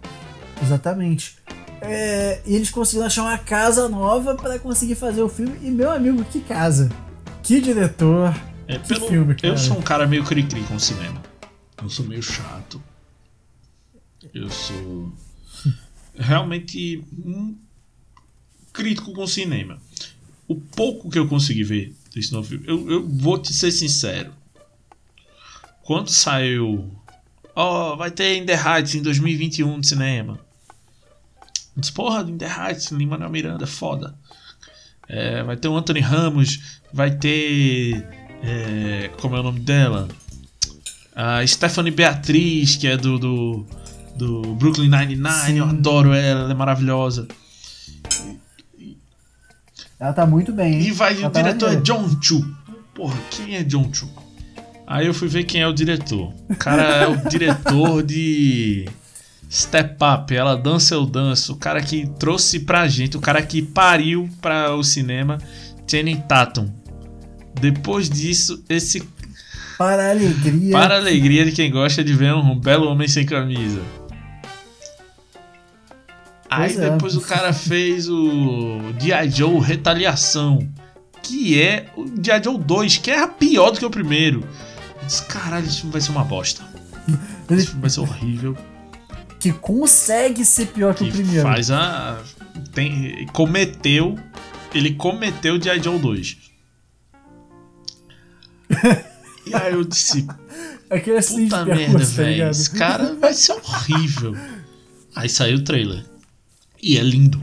Exatamente. 0.62 1.38
É, 1.80 2.40
e 2.44 2.56
eles 2.56 2.70
conseguiram 2.70 3.06
achar 3.06 3.22
uma 3.22 3.38
casa 3.38 3.88
nova 3.88 4.34
para 4.34 4.58
conseguir 4.58 4.96
fazer 4.96 5.22
o 5.22 5.28
filme. 5.28 5.56
E 5.62 5.70
meu 5.70 5.90
amigo, 5.90 6.24
que 6.24 6.40
casa! 6.40 6.90
Que 7.42 7.60
diretor! 7.60 8.34
É, 8.66 8.78
que 8.78 8.88
pelo, 8.88 9.06
filme, 9.06 9.34
cara. 9.34 9.54
Eu 9.54 9.58
sou 9.58 9.78
um 9.78 9.82
cara 9.82 10.06
meio 10.06 10.24
cri-cri 10.24 10.62
com 10.64 10.74
o 10.74 10.80
cinema. 10.80 11.22
Eu 11.80 11.88
sou 11.88 12.04
meio 12.04 12.22
chato. 12.22 12.82
Eu 14.34 14.50
sou 14.50 15.12
realmente 16.18 17.04
crítico 18.78 19.12
com 19.12 19.24
o 19.24 19.28
cinema. 19.28 19.76
O 20.46 20.54
pouco 20.54 21.10
que 21.10 21.18
eu 21.18 21.26
consegui 21.26 21.64
ver 21.64 21.94
desse 22.14 22.32
novo 22.32 22.48
filme. 22.48 22.64
Eu, 22.66 22.88
eu 22.88 23.08
vou 23.08 23.36
te 23.36 23.52
ser 23.52 23.72
sincero. 23.72 24.32
Quando 25.82 26.10
saiu. 26.10 26.88
Ó, 27.56 27.92
oh, 27.92 27.96
vai 27.96 28.12
ter 28.12 28.36
In 28.36 28.46
The 28.46 28.54
Heights 28.54 28.94
em 28.94 29.02
2021 29.02 29.76
no 29.76 29.84
cinema. 29.84 30.38
Diz, 31.76 31.90
porra, 31.90 32.22
In 32.22 32.38
The 32.38 32.46
Heights, 32.46 32.92
Lima 32.92 33.18
Miranda, 33.28 33.66
foda. 33.66 34.14
É, 35.08 35.42
vai 35.42 35.56
ter 35.56 35.66
o 35.66 35.76
Anthony 35.76 36.00
Ramos, 36.00 36.80
vai 36.92 37.10
ter. 37.10 38.06
É, 38.42 39.10
como 39.20 39.34
é 39.34 39.40
o 39.40 39.42
nome 39.42 39.60
dela? 39.60 40.08
A 41.16 41.44
Stephanie 41.44 41.90
Beatriz, 41.90 42.76
que 42.76 42.86
é 42.86 42.96
do, 42.96 43.18
do, 43.18 43.66
do 44.16 44.54
Brooklyn 44.54 44.88
Nine-Nine, 44.88 45.58
eu 45.58 45.64
adoro 45.64 46.12
ela, 46.12 46.42
ela 46.42 46.50
é 46.52 46.54
maravilhosa. 46.54 47.26
Ela 49.98 50.12
tá 50.12 50.24
muito 50.24 50.52
bem. 50.52 50.80
E 50.80 50.90
vai, 50.92 51.14
o 51.14 51.30
tá 51.30 51.42
diretor 51.42 51.72
é 51.72 51.76
John 51.76 52.08
Chu. 52.22 52.46
Porra, 52.94 53.16
quem 53.30 53.56
é 53.56 53.64
John 53.64 53.92
Chu? 53.92 54.08
Aí 54.86 55.06
eu 55.06 55.12
fui 55.12 55.28
ver 55.28 55.44
quem 55.44 55.60
é 55.60 55.66
o 55.66 55.72
diretor. 55.72 56.32
O 56.48 56.56
cara 56.56 56.82
é 56.82 57.08
o 57.08 57.28
diretor 57.28 58.02
de 58.02 58.88
Step 59.50 59.96
Up, 60.02 60.34
Ela 60.34 60.56
Dança 60.56 60.94
Eu 60.94 61.04
Danço. 61.04 61.52
O 61.54 61.56
cara 61.56 61.82
que 61.82 62.08
trouxe 62.18 62.60
pra 62.60 62.86
gente, 62.88 63.16
o 63.16 63.20
cara 63.20 63.42
que 63.42 63.60
pariu 63.60 64.28
para 64.40 64.74
o 64.74 64.82
cinema, 64.82 65.38
Channing 65.86 66.20
Tatum. 66.20 66.70
Depois 67.60 68.08
disso, 68.08 68.64
esse. 68.68 69.02
Para 69.76 70.06
a 70.06 70.10
alegria. 70.10 70.72
Para 70.72 70.94
a 70.94 70.98
alegria 70.98 71.44
de 71.44 71.52
quem 71.52 71.70
gosta 71.70 72.02
de 72.02 72.14
ver 72.14 72.34
um 72.34 72.58
belo 72.58 72.88
homem 72.88 73.08
sem 73.08 73.26
camisa. 73.26 73.82
Aí 76.50 76.74
é. 76.76 76.90
depois 76.90 77.14
o 77.14 77.20
cara 77.20 77.52
fez 77.52 78.08
o 78.08 78.80
G.I. 78.98 79.30
Joe 79.30 79.60
Retaliação, 79.60 80.66
que 81.22 81.60
é 81.60 81.86
o 81.96 82.06
G.I. 82.06 82.42
Joe 82.42 82.58
2, 82.58 82.98
que 82.98 83.10
é 83.10 83.26
pior 83.26 83.70
do 83.70 83.78
que 83.78 83.84
o 83.84 83.90
primeiro. 83.90 84.40
Eu 85.00 85.06
disse, 85.06 85.24
caralho, 85.26 85.66
esse 85.66 85.76
filme 85.76 85.92
vai 85.92 86.00
ser 86.00 86.10
uma 86.10 86.24
bosta. 86.24 86.62
Esse 87.50 87.68
filme 87.68 87.80
vai 87.80 87.90
ser 87.90 88.00
horrível. 88.00 88.54
Que 89.40 89.52
consegue 89.52 90.44
ser 90.44 90.66
pior 90.66 90.94
que, 90.94 91.04
que 91.04 91.10
o 91.10 91.12
primeiro. 91.12 91.42
Faz 91.42 91.70
a. 91.70 92.22
Tem, 92.74 93.26
cometeu. 93.32 94.18
Ele 94.74 94.94
cometeu 94.94 95.54
o 95.54 95.62
G.I. 95.62 95.82
Joe 95.82 95.98
2. 95.98 96.36
e 99.46 99.54
aí 99.54 99.72
eu 99.72 99.84
disse. 99.84 100.26
Aquele 100.90 101.20
Puta 101.20 101.64
merda, 101.64 101.98
tá 101.98 102.04
velho. 102.04 102.50
Esse 102.50 102.70
cara 102.70 103.14
vai 103.14 103.34
ser 103.34 103.52
horrível. 103.52 104.34
Aí 105.14 105.28
saiu 105.28 105.58
o 105.58 105.64
trailer. 105.64 106.04
E 106.82 106.96
é 106.96 107.02
lindo. 107.02 107.42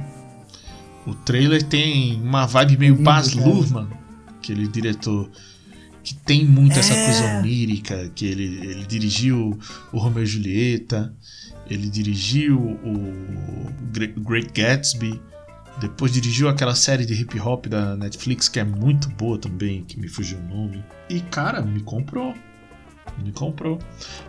O 1.06 1.14
trailer 1.14 1.62
tem 1.62 2.20
uma 2.22 2.46
vibe 2.46 2.78
meio 2.78 2.96
é 2.96 2.98
Baz 2.98 3.34
Luhrmann, 3.34 3.90
aquele 4.28 4.68
diretor 4.68 5.30
que 6.04 6.14
tem 6.14 6.46
muito 6.46 6.76
é. 6.76 6.80
essa 6.80 6.94
coisa 6.94 7.40
onírica, 7.40 8.12
que 8.16 8.26
ele, 8.26 8.44
ele 8.44 8.86
dirigiu 8.86 9.58
o 9.92 9.98
Romeo 9.98 10.24
e 10.24 10.26
Julieta, 10.26 11.16
ele 11.68 11.90
dirigiu 11.90 12.60
o 12.60 14.22
Great 14.22 14.52
Gatsby, 14.54 15.20
depois 15.80 16.12
dirigiu 16.12 16.48
aquela 16.48 16.76
série 16.76 17.06
de 17.06 17.14
hip 17.14 17.40
hop 17.40 17.66
da 17.66 17.98
Netflix 17.98 18.48
que 18.48 18.60
é 18.60 18.64
muito 18.64 19.10
boa 19.10 19.38
também, 19.38 19.84
que 19.84 20.00
me 20.00 20.08
fugiu 20.08 20.38
o 20.38 20.44
nome. 20.44 20.84
E 21.10 21.20
cara, 21.20 21.62
me 21.62 21.82
comprou. 21.82 22.34
Me 23.24 23.32
comprou. 23.32 23.80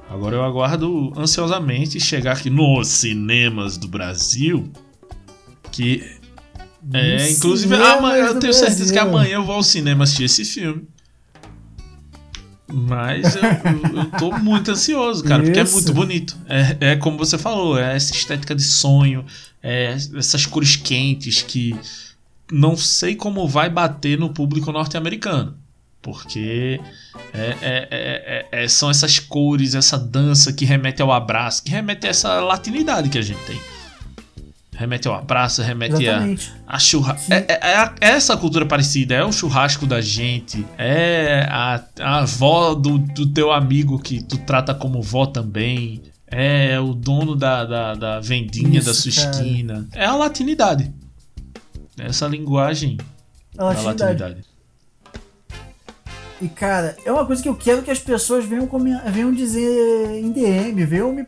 Agora 0.09 0.37
eu 0.37 0.45
aguardo 0.45 1.13
ansiosamente 1.17 2.01
chegar 2.01 2.33
aqui 2.33 2.51
nos 2.51 2.89
cinemas 2.89 3.77
do 3.77 3.89
Brasil 3.89 4.71
que. 5.77 6.17
É, 6.93 7.31
inclusive, 7.31 7.75
amanhã, 7.75 8.27
eu 8.27 8.39
tenho 8.39 8.55
certeza 8.55 8.93
que 8.93 8.99
amanhã 8.99 9.35
eu 9.35 9.45
vou 9.45 9.57
ao 9.57 9.63
cinema 9.63 10.05
assistir 10.05 10.25
esse 10.25 10.45
filme. 10.45 10.87
Mas 12.69 13.37
eu, 13.37 13.43
eu, 13.43 13.99
eu 13.99 14.11
tô 14.13 14.39
muito 14.39 14.71
ansioso, 14.73 15.23
cara, 15.23 15.43
Isso. 15.43 15.53
porque 15.53 15.69
é 15.69 15.73
muito 15.73 15.93
bonito. 15.93 16.37
É, 16.49 16.93
é 16.93 16.97
como 16.97 17.17
você 17.17 17.39
falou, 17.39 17.79
é 17.79 17.95
essa 17.95 18.13
estética 18.13 18.55
de 18.55 18.63
sonho, 18.63 19.25
é 19.63 19.97
essas 20.17 20.47
cores 20.47 20.75
quentes 20.77 21.43
que 21.43 21.77
não 22.51 22.77
sei 22.77 23.15
como 23.15 23.47
vai 23.47 23.71
bater 23.71 24.19
no 24.19 24.31
público 24.31 24.73
norte-americano. 24.73 25.57
Porque 26.03 26.81
é, 27.35 27.57
é, 27.63 28.47
é, 28.53 28.65
é 28.65 28.69
são 28.69 28.91
essas 28.91 29.19
cores, 29.19 29.75
essa 29.75 29.99
dança 29.99 30.53
que 30.53 30.65
remete 30.65 31.03
ao 31.03 31.13
abraço, 31.13 31.65
que 31.65 31.71
remete 31.71 32.07
a 32.07 32.11
essa 32.11 32.41
latinidade 32.41 33.09
que 33.09 33.19
a 33.19 33.23
gente 33.23 33.45
tem. 33.45 33.61
Remete 34.77 35.09
ao 35.09 35.15
abraço, 35.15 35.63
remete 35.63 36.03
Exatamente. 36.03 36.53
a, 36.67 36.77
a 36.77 36.79
churrasco. 36.79 37.33
É, 37.33 37.37
é, 37.37 37.47
é, 37.49 37.95
é, 38.01 38.09
essa 38.09 38.37
cultura 38.37 38.67
parecida, 38.67 39.15
é 39.15 39.25
o 39.25 39.33
churrasco 39.33 39.87
da 39.87 40.03
gente, 40.03 40.67
é 40.77 41.47
a, 41.51 41.83
a 41.99 42.19
avó 42.19 42.75
do, 42.75 42.99
do 42.99 43.27
teu 43.33 43.51
amigo 43.51 43.99
que 43.99 44.23
tu 44.23 44.37
trata 44.37 44.75
como 44.75 45.01
vó 45.01 45.25
também, 45.25 46.03
é 46.27 46.79
o 46.79 46.93
dono 46.93 47.35
da, 47.35 47.65
da, 47.65 47.95
da 47.95 48.21
vendinha 48.21 48.79
Isso, 48.79 48.89
da 48.89 48.95
sua 48.95 49.13
cara. 49.13 49.31
esquina. 49.31 49.89
É 49.95 50.05
a 50.05 50.15
latinidade. 50.15 50.93
Essa 51.99 52.27
linguagem 52.27 52.99
a 53.57 53.65
latinidade. 53.65 54.19
da 54.19 54.27
latinidade. 54.27 54.57
E 56.43 56.49
cara, 56.49 56.95
é 57.03 57.11
uma 57.11 57.25
coisa 57.25 57.43
que 57.43 57.49
eu 57.49 57.57
quero 57.57 57.83
que 57.83 57.91
as 57.91 57.99
pessoas 57.99 58.45
venham, 58.45 58.69
venham 59.11 59.33
dizer 59.33 60.21
em 60.21 60.31
DM, 60.31 60.85
venham 60.85 61.15
me, 61.15 61.27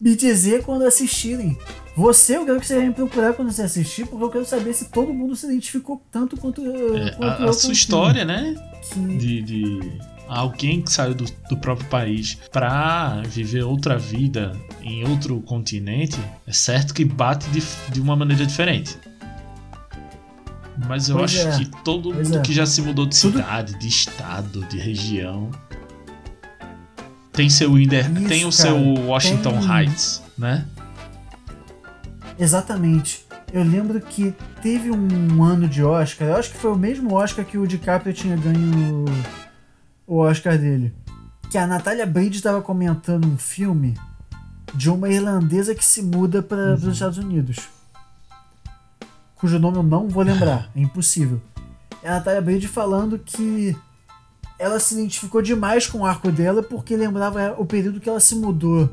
me 0.00 0.16
dizer 0.16 0.62
quando 0.62 0.86
assistirem. 0.86 1.58
Você, 1.96 2.36
eu 2.36 2.44
quero 2.44 2.60
que 2.60 2.66
você 2.66 2.74
venha 2.76 2.88
me 2.88 2.94
procurar 2.94 3.32
quando 3.32 3.50
você 3.50 3.62
assistir, 3.62 4.06
porque 4.06 4.22
eu 4.24 4.30
quero 4.30 4.44
saber 4.44 4.74
se 4.74 4.86
todo 4.90 5.14
mundo 5.14 5.34
se 5.34 5.46
identificou 5.46 6.02
tanto 6.12 6.36
quanto, 6.36 6.60
é, 6.94 7.10
quanto 7.12 7.42
a, 7.42 7.44
eu. 7.46 7.48
A 7.48 7.52
sua 7.54 7.72
história, 7.72 8.24
né? 8.24 8.54
Que... 8.92 9.16
De, 9.16 9.42
de, 9.42 9.92
alguém 10.28 10.82
que 10.82 10.92
saiu 10.92 11.14
do, 11.14 11.24
do 11.48 11.56
próprio 11.56 11.88
país 11.88 12.36
para 12.52 13.22
viver 13.22 13.62
outra 13.62 13.96
vida 13.96 14.52
em 14.82 15.08
outro 15.08 15.40
continente, 15.40 16.18
é 16.46 16.52
certo 16.52 16.92
que 16.92 17.04
bate 17.04 17.48
de, 17.50 17.62
de 17.90 18.00
uma 18.00 18.14
maneira 18.14 18.44
diferente. 18.44 18.98
Mas 20.86 21.08
eu 21.08 21.16
Pois 21.16 21.34
acho 21.34 21.48
é, 21.48 21.64
que 21.64 21.82
todo 21.82 22.12
pois 22.12 22.28
mundo 22.28 22.38
é. 22.40 22.42
que 22.42 22.52
já 22.52 22.66
se 22.66 22.82
mudou 22.82 23.06
de 23.06 23.18
Tudo- 23.18 23.38
cidade, 23.38 23.78
de 23.78 23.88
estado, 23.88 24.62
de 24.66 24.76
região, 24.76 25.50
tem 27.32 27.48
seu 27.48 27.78
Inder, 27.78 28.04
tem 28.28 28.40
o 28.44 28.50
cara, 28.50 28.52
seu 28.52 28.76
Washington 29.06 29.58
tem- 29.60 29.70
Heights, 29.78 30.22
né? 30.36 30.66
Exatamente. 32.38 33.26
Eu 33.52 33.62
lembro 33.62 34.00
que 34.00 34.34
teve 34.60 34.90
um 34.90 35.42
ano 35.42 35.68
de 35.68 35.82
Oscar, 35.82 36.28
eu 36.28 36.36
acho 36.36 36.50
que 36.50 36.58
foi 36.58 36.72
o 36.72 36.76
mesmo 36.76 37.14
Oscar 37.14 37.44
que 37.44 37.56
o 37.56 37.66
DiCaprio 37.66 38.12
tinha 38.12 38.36
ganho 38.36 39.04
o 40.06 40.18
Oscar 40.18 40.58
dele. 40.58 40.94
Que 41.50 41.58
a 41.58 41.66
Natália 41.66 42.04
Bride 42.04 42.36
estava 42.36 42.60
comentando 42.60 43.26
um 43.26 43.38
filme 43.38 43.96
de 44.74 44.90
uma 44.90 45.08
irlandesa 45.08 45.74
que 45.74 45.84
se 45.84 46.02
muda 46.02 46.42
para 46.42 46.74
os 46.74 46.84
Estados 46.84 47.18
Unidos. 47.18 47.68
Cujo 49.36 49.58
nome 49.58 49.78
eu 49.78 49.82
não 49.82 50.08
vou 50.08 50.22
lembrar, 50.22 50.70
é 50.74 50.80
impossível. 50.80 51.40
É 52.02 52.08
a 52.08 52.14
Natália 52.14 52.40
Bride 52.40 52.68
falando 52.68 53.18
que 53.18 53.76
ela 54.58 54.80
se 54.80 54.94
identificou 54.94 55.40
demais 55.40 55.86
com 55.86 55.98
o 55.98 56.06
arco 56.06 56.32
dela 56.32 56.62
porque 56.62 56.96
lembrava 56.96 57.54
o 57.58 57.64
período 57.64 58.00
que 58.00 58.08
ela 58.08 58.20
se 58.20 58.34
mudou 58.34 58.90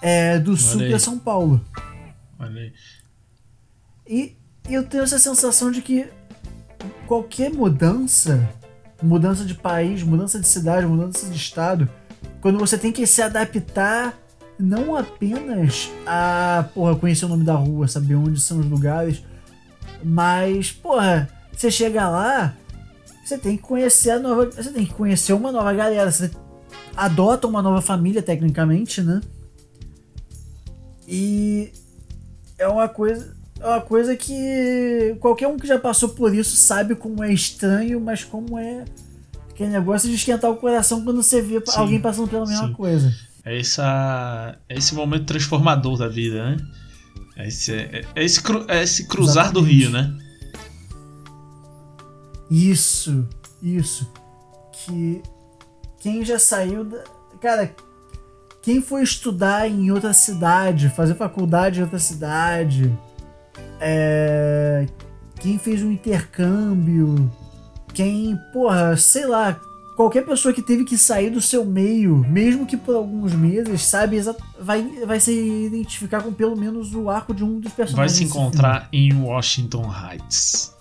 é, 0.00 0.38
do 0.38 0.56
sul 0.56 0.80
para 0.88 0.98
São 0.98 1.18
Paulo. 1.18 1.60
Olha 2.40 2.62
aí. 2.62 2.72
E 4.08 4.36
eu 4.68 4.84
tenho 4.84 5.02
essa 5.02 5.18
sensação 5.18 5.70
de 5.70 5.82
que 5.82 6.08
qualquer 7.06 7.52
mudança, 7.52 8.48
mudança 9.02 9.44
de 9.44 9.54
país, 9.54 10.02
mudança 10.02 10.40
de 10.40 10.48
cidade, 10.48 10.86
mudança 10.86 11.28
de 11.28 11.36
estado, 11.36 11.88
quando 12.40 12.58
você 12.58 12.78
tem 12.78 12.90
que 12.90 13.06
se 13.06 13.20
adaptar 13.20 14.18
não 14.58 14.96
apenas 14.96 15.90
a, 16.06 16.68
porra, 16.74 16.96
conhecer 16.96 17.24
o 17.26 17.28
nome 17.28 17.44
da 17.44 17.54
rua, 17.54 17.88
saber 17.88 18.14
onde 18.14 18.40
são 18.40 18.60
os 18.60 18.66
lugares, 18.66 19.22
mas, 20.02 20.72
porra, 20.72 21.28
você 21.52 21.70
chega 21.70 22.08
lá, 22.08 22.56
você 23.24 23.36
tem 23.36 23.56
que 23.56 23.62
conhecer 23.62 24.10
a 24.10 24.18
nova, 24.18 24.46
você 24.46 24.70
tem 24.70 24.86
que 24.86 24.94
conhecer 24.94 25.32
uma 25.34 25.52
nova 25.52 25.72
galera, 25.72 26.10
você 26.10 26.30
adota 26.96 27.46
uma 27.46 27.62
nova 27.62 27.82
família 27.82 28.22
tecnicamente, 28.22 29.02
né? 29.02 29.20
E 31.06 31.72
é 32.60 32.68
uma 32.68 32.88
coisa 32.88 33.34
é 33.58 33.66
uma 33.66 33.80
coisa 33.80 34.16
que 34.16 35.16
qualquer 35.20 35.48
um 35.48 35.58
que 35.58 35.66
já 35.66 35.78
passou 35.78 36.10
por 36.10 36.34
isso 36.34 36.56
sabe 36.56 36.94
como 36.94 37.22
é 37.24 37.32
estranho, 37.32 38.00
mas 38.00 38.24
como 38.24 38.58
é 38.58 38.84
aquele 39.50 39.70
negócio 39.70 40.08
de 40.08 40.14
esquentar 40.14 40.50
o 40.50 40.56
coração 40.56 41.04
quando 41.04 41.22
você 41.22 41.42
vê 41.42 41.60
Sim, 41.66 41.78
alguém 41.78 42.00
passando 42.00 42.28
pela 42.28 42.46
mesma 42.46 42.68
sim. 42.68 42.72
coisa. 42.72 43.12
É, 43.44 43.58
essa, 43.58 44.56
é 44.68 44.76
esse 44.78 44.94
momento 44.94 45.26
transformador 45.26 45.98
da 45.98 46.08
vida, 46.08 46.50
né? 46.50 46.56
É 47.36 47.48
esse, 47.48 47.72
é, 47.74 48.04
é 48.14 48.24
esse, 48.24 48.42
cru- 48.42 48.64
é 48.68 48.82
esse 48.82 49.06
cruzar 49.06 49.52
do 49.52 49.60
Exatamente. 49.60 49.78
rio, 49.78 49.90
né? 49.90 50.18
Isso, 52.50 53.28
isso. 53.62 54.10
Que 54.72 55.22
quem 55.98 56.24
já 56.24 56.38
saiu 56.38 56.84
da. 56.84 57.02
Cara, 57.40 57.74
quem 58.62 58.80
foi 58.82 59.02
estudar 59.02 59.68
em 59.68 59.90
outra 59.90 60.12
cidade, 60.12 60.88
fazer 60.90 61.14
faculdade 61.14 61.80
em 61.80 61.82
outra 61.82 61.98
cidade, 61.98 62.92
é, 63.80 64.86
quem 65.40 65.58
fez 65.58 65.82
um 65.82 65.90
intercâmbio, 65.90 67.30
quem, 67.94 68.38
porra, 68.52 68.96
sei 68.96 69.26
lá, 69.26 69.58
qualquer 69.96 70.24
pessoa 70.24 70.52
que 70.52 70.62
teve 70.62 70.84
que 70.84 70.96
sair 70.98 71.30
do 71.30 71.40
seu 71.40 71.64
meio, 71.64 72.18
mesmo 72.28 72.66
que 72.66 72.76
por 72.76 72.94
alguns 72.94 73.32
meses, 73.34 73.82
sabe, 73.82 74.20
vai, 74.60 74.82
vai 75.06 75.18
se 75.20 75.32
identificar 75.32 76.22
com 76.22 76.32
pelo 76.32 76.56
menos 76.56 76.94
o 76.94 77.08
arco 77.08 77.34
de 77.34 77.42
um 77.42 77.58
dos 77.60 77.72
Vai 77.72 77.76
personagens. 77.76 78.12
se 78.12 78.20
desse 78.24 78.32
filme. 78.32 78.46
encontrar 78.48 78.88
em 78.92 79.12
Washington 79.14 79.90
Heights. 79.90 80.74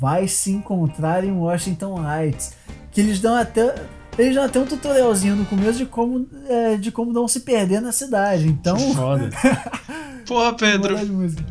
vai 0.00 0.28
se 0.28 0.50
encontrar 0.52 1.24
em 1.24 1.32
Washington 1.32 1.96
Heights. 2.02 2.52
Que 2.92 3.00
eles 3.00 3.20
dão 3.20 3.34
até. 3.36 3.74
Eles 4.18 4.34
dão 4.34 4.44
até 4.44 4.58
um 4.58 4.66
tutorialzinho 4.66 5.36
no 5.36 5.46
começo 5.46 5.78
de 5.78 5.86
como, 5.86 6.28
é, 6.48 6.76
de 6.76 6.90
como 6.90 7.12
não 7.12 7.28
se 7.28 7.40
perder 7.40 7.80
na 7.80 7.92
cidade. 7.92 8.48
Então. 8.48 8.76
Que 8.76 8.94
foda. 8.94 9.30
Porra, 10.26 10.52
Pedro, 10.54 10.96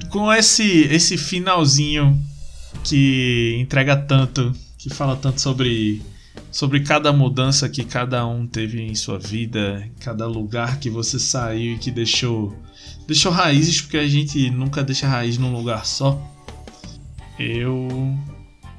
com 0.09 0.31
esse, 0.31 0.81
esse 0.91 1.17
finalzinho 1.17 2.21
que 2.83 3.57
entrega 3.59 3.95
tanto, 3.95 4.53
que 4.77 4.93
fala 4.93 5.15
tanto 5.15 5.41
sobre, 5.41 6.01
sobre 6.51 6.81
cada 6.81 7.11
mudança 7.11 7.69
que 7.69 7.83
cada 7.83 8.27
um 8.27 8.45
teve 8.45 8.81
em 8.81 8.93
sua 8.93 9.17
vida, 9.17 9.89
cada 9.99 10.27
lugar 10.27 10.77
que 10.77 10.89
você 10.89 11.17
saiu 11.17 11.73
e 11.73 11.77
que 11.79 11.89
deixou, 11.89 12.55
deixou 13.07 13.31
raízes, 13.31 13.81
porque 13.81 13.97
a 13.97 14.07
gente 14.07 14.49
nunca 14.51 14.83
deixa 14.83 15.07
raiz 15.07 15.37
num 15.37 15.53
lugar 15.53 15.85
só. 15.85 16.21
Eu 17.39 18.15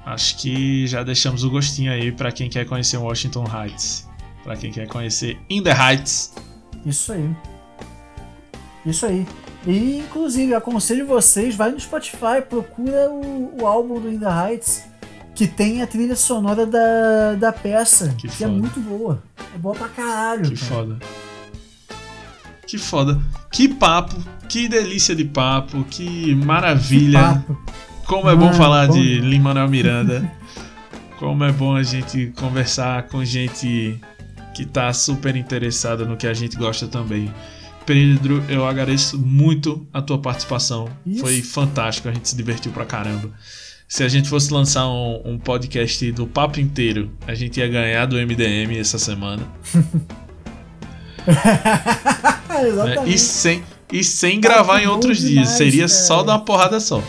acho 0.08 0.38
que 0.38 0.86
já 0.86 1.02
deixamos 1.02 1.44
o 1.44 1.50
gostinho 1.50 1.92
aí 1.92 2.10
pra 2.10 2.32
quem 2.32 2.48
quer 2.48 2.64
conhecer 2.66 2.96
Washington 2.96 3.44
Heights, 3.44 4.06
Pra 4.42 4.56
quem 4.56 4.72
quer 4.72 4.86
conhecer 4.86 5.38
In 5.50 5.62
the 5.62 5.72
Heights. 5.72 6.32
Isso 6.86 7.12
aí. 7.12 7.30
Isso 8.86 9.04
aí. 9.04 9.26
E, 9.66 9.98
inclusive, 9.98 10.54
aconselho 10.54 11.06
vocês, 11.06 11.54
vai 11.54 11.70
no 11.70 11.78
Spotify, 11.78 12.40
procura 12.48 13.10
o, 13.10 13.60
o 13.60 13.66
álbum 13.66 14.00
do 14.00 14.10
In 14.10 14.18
The 14.18 14.26
Heights, 14.26 14.84
que 15.34 15.46
tem 15.46 15.82
a 15.82 15.86
trilha 15.86 16.16
sonora 16.16 16.64
da, 16.64 17.34
da 17.34 17.52
peça, 17.52 18.14
Que 18.16 18.28
que, 18.28 18.44
é 18.44 18.46
muito 18.46 18.80
boa. 18.80 19.22
É 19.54 19.58
boa 19.58 19.74
pra 19.74 19.88
caralho. 19.88 20.44
Que 20.44 20.56
cara. 20.56 20.66
foda. 20.66 20.98
Que 22.66 22.78
foda. 22.78 23.20
Que 23.50 23.68
papo, 23.68 24.16
que 24.48 24.68
delícia 24.68 25.14
de 25.14 25.24
papo, 25.24 25.84
que 25.84 26.34
maravilha. 26.34 27.20
Papo. 27.20 27.58
Como 28.08 28.28
é 28.30 28.34
bom 28.34 28.46
Mano, 28.46 28.56
falar 28.56 28.86
bom 28.86 28.94
de. 28.94 29.20
Lin-Manuel 29.20 29.68
Miranda. 29.68 30.32
Como 31.18 31.44
é 31.44 31.52
bom 31.52 31.76
a 31.76 31.82
gente 31.82 32.32
conversar 32.38 33.02
com 33.02 33.22
gente 33.22 34.00
que 34.54 34.64
tá 34.64 34.90
super 34.94 35.36
interessada 35.36 36.06
no 36.06 36.16
que 36.16 36.26
a 36.26 36.32
gente 36.32 36.56
gosta 36.56 36.88
também. 36.88 37.30
Pedro, 37.84 38.42
eu 38.48 38.66
agradeço 38.66 39.18
muito 39.18 39.86
a 39.92 40.00
tua 40.00 40.18
participação. 40.18 40.88
Isso. 41.06 41.20
Foi 41.20 41.42
fantástico, 41.42 42.08
a 42.08 42.12
gente 42.12 42.30
se 42.30 42.34
divertiu 42.34 42.72
pra 42.72 42.86
caramba. 42.86 43.30
Se 43.86 44.02
a 44.02 44.08
gente 44.08 44.26
fosse 44.26 44.50
lançar 44.54 44.88
um, 44.88 45.20
um 45.26 45.38
podcast 45.38 46.10
do 46.12 46.26
papo 46.26 46.58
inteiro, 46.60 47.10
a 47.26 47.34
gente 47.34 47.60
ia 47.60 47.68
ganhar 47.68 48.06
do 48.06 48.16
MDM 48.16 48.78
essa 48.78 48.98
semana. 48.98 49.42
Exatamente. 52.66 53.14
E 53.14 53.18
sem, 53.18 53.62
e 53.92 54.02
sem 54.02 54.40
gravar 54.40 54.80
em 54.80 54.86
bom 54.86 54.92
outros 54.94 55.18
dias. 55.18 55.30
demais, 55.30 55.48
Seria 55.50 55.86
cara. 55.86 55.88
só 55.88 56.22
dar 56.22 56.32
uma 56.32 56.44
porrada 56.44 56.80
só. 56.80 57.02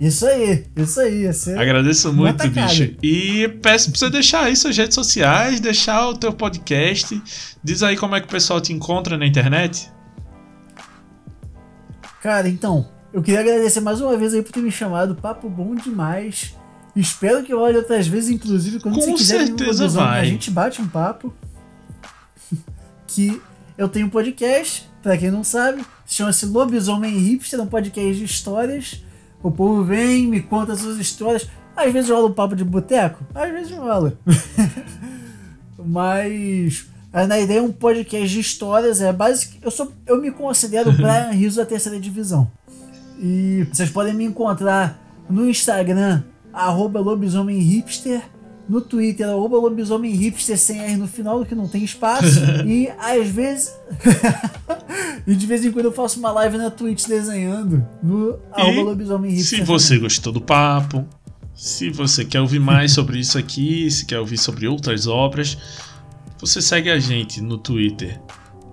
Isso 0.00 0.26
aí, 0.26 0.64
isso 0.76 1.00
aí. 1.00 1.32
ser- 1.32 1.56
Agradeço 1.58 2.12
muito, 2.12 2.48
bicho. 2.50 2.94
E 3.02 3.48
peço 3.62 3.90
pra 3.90 3.98
você 3.98 4.10
deixar 4.10 4.44
aí 4.44 4.56
suas 4.56 4.76
redes 4.76 4.94
sociais, 4.94 5.60
deixar 5.60 6.08
o 6.08 6.16
teu 6.16 6.32
podcast. 6.32 7.22
Diz 7.62 7.82
aí 7.82 7.96
como 7.96 8.14
é 8.16 8.20
que 8.20 8.26
o 8.26 8.30
pessoal 8.30 8.60
te 8.60 8.72
encontra 8.72 9.16
na 9.16 9.24
internet. 9.26 9.88
Cara, 12.22 12.48
então, 12.48 12.88
eu 13.12 13.22
queria 13.22 13.40
agradecer 13.40 13.80
mais 13.80 14.00
uma 14.00 14.16
vez 14.16 14.34
aí 14.34 14.42
por 14.42 14.52
ter 14.52 14.60
me 14.60 14.70
chamado. 14.70 15.14
Papo 15.14 15.48
bom 15.48 15.74
demais. 15.74 16.54
Espero 16.96 17.42
que 17.44 17.52
role 17.52 17.76
outras 17.76 18.06
vezes, 18.06 18.30
inclusive, 18.30 18.80
quando 18.80 18.94
Com 18.94 19.00
você 19.00 19.12
quiser 19.14 19.40
no 19.40 19.46
certeza 19.58 19.88
vai. 19.88 20.20
a 20.20 20.24
gente 20.24 20.50
bate 20.50 20.80
um 20.80 20.88
papo. 20.88 21.32
que 23.06 23.40
eu 23.76 23.88
tenho 23.88 24.06
um 24.06 24.10
podcast, 24.10 24.88
pra 25.02 25.16
quem 25.18 25.30
não 25.30 25.42
sabe, 25.44 25.84
chama-se 26.06 26.46
Lobisomem 26.46 27.16
Hipster, 27.16 27.58
é 27.58 27.62
um 27.62 27.66
podcast 27.66 28.14
de 28.16 28.24
histórias. 28.24 29.02
O 29.44 29.50
povo 29.50 29.84
vem, 29.84 30.26
me 30.26 30.40
conta 30.40 30.74
suas 30.74 30.96
histórias. 30.96 31.46
Às 31.76 31.92
vezes 31.92 32.08
rola 32.08 32.28
um 32.28 32.32
papo 32.32 32.56
de 32.56 32.64
boteco, 32.64 33.22
às 33.34 33.52
vezes 33.52 33.76
rola. 33.76 34.16
Mas 35.78 36.86
na 37.12 37.38
ideia 37.38 37.58
é 37.58 37.62
um 37.62 37.70
podcast 37.70 38.26
de 38.26 38.40
histórias, 38.40 39.02
é 39.02 39.12
basic, 39.12 39.58
eu 39.62 39.70
sou 39.70 39.92
eu 40.06 40.18
me 40.18 40.30
considero 40.30 40.88
o 40.88 40.92
Brian 40.96 41.30
Rizzo 41.30 41.58
da 41.58 41.66
terceira 41.66 42.00
divisão. 42.00 42.50
E 43.18 43.66
vocês 43.70 43.90
podem 43.90 44.14
me 44.14 44.24
encontrar 44.24 44.98
no 45.28 45.46
Instagram 45.48 46.22
arroba 46.50 46.98
lobisomem 46.98 47.58
hipster, 47.58 48.22
no 48.68 48.80
Twitter 48.80 49.28
arroba 49.28 49.58
lobisomem 49.58 50.12
hipster 50.12 50.58
sem 50.58 50.80
R 50.80 50.96
no 50.96 51.06
final, 51.06 51.44
que 51.44 51.54
não 51.54 51.68
tem 51.68 51.84
espaço. 51.84 52.40
e 52.66 52.88
às 52.98 53.28
vezes 53.28 53.74
e 55.26 55.34
de 55.34 55.46
vez 55.46 55.64
em 55.64 55.70
quando 55.72 55.86
eu 55.86 55.92
faço 55.92 56.18
uma 56.18 56.32
live 56.32 56.56
na 56.56 56.70
Twitch 56.70 57.06
desenhando 57.06 57.86
no 58.02 58.38
arroba 58.52 58.82
lobisomem 58.82 59.30
hipster. 59.32 59.58
Se 59.58 59.64
você 59.64 59.98
gostou 59.98 60.32
do 60.32 60.40
papo, 60.40 61.06
se 61.54 61.90
você 61.90 62.24
quer 62.24 62.40
ouvir 62.40 62.58
mais 62.58 62.92
sobre 62.92 63.18
isso 63.18 63.38
aqui, 63.38 63.90
se 63.90 64.06
quer 64.06 64.18
ouvir 64.18 64.38
sobre 64.38 64.66
outras 64.66 65.06
obras, 65.06 65.56
você 66.38 66.60
segue 66.60 66.90
a 66.90 66.98
gente 66.98 67.40
no 67.40 67.56
Twitter, 67.56 68.20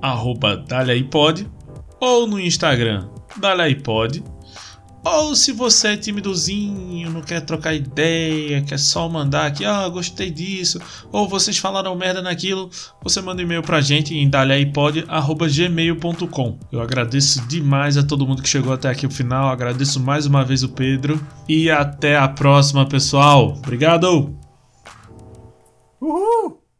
arroba 0.02 0.58
DalhaíPod, 0.58 1.48
ou 2.00 2.26
no 2.26 2.40
Instagram, 2.40 3.08
DalhaíPod, 3.38 4.24
Ou 5.04 5.36
se 5.36 5.52
você 5.52 5.90
é 5.90 5.98
timidozinho, 5.98 7.10
não 7.10 7.22
quer 7.22 7.42
trocar 7.42 7.74
ideia, 7.74 8.62
quer 8.62 8.78
só 8.78 9.10
mandar 9.10 9.48
aqui, 9.48 9.66
ah, 9.66 9.90
gostei 9.90 10.30
disso, 10.30 10.80
ou 11.12 11.28
vocês 11.28 11.58
falaram 11.58 11.96
merda 11.96 12.22
naquilo, 12.22 12.70
você 13.04 13.20
manda 13.20 13.42
um 13.42 13.46
e-mail 13.46 13.64
pra 13.64 13.82
gente 13.82 14.16
em 14.16 14.30
dalhaipod.gmail.com. 14.30 16.60
Eu 16.72 16.82
agradeço 16.82 17.42
demais 17.48 17.98
a 17.98 18.04
todo 18.04 18.28
mundo 18.28 18.44
que 18.44 18.50
chegou 18.50 18.74
até 18.74 18.90
aqui 18.90 19.08
o 19.08 19.12
final, 19.12 19.50
agradeço 19.50 20.00
mais 20.00 20.28
uma 20.28 20.46
vez 20.46 20.62
o 20.62 20.70
Pedro 20.70 21.20
e 21.50 21.72
até 21.72 22.16
a 22.16 22.28
próxima, 22.28 22.86
pessoal. 22.86 23.56
Obrigado! 23.58 24.38
Uhul! 26.00 26.61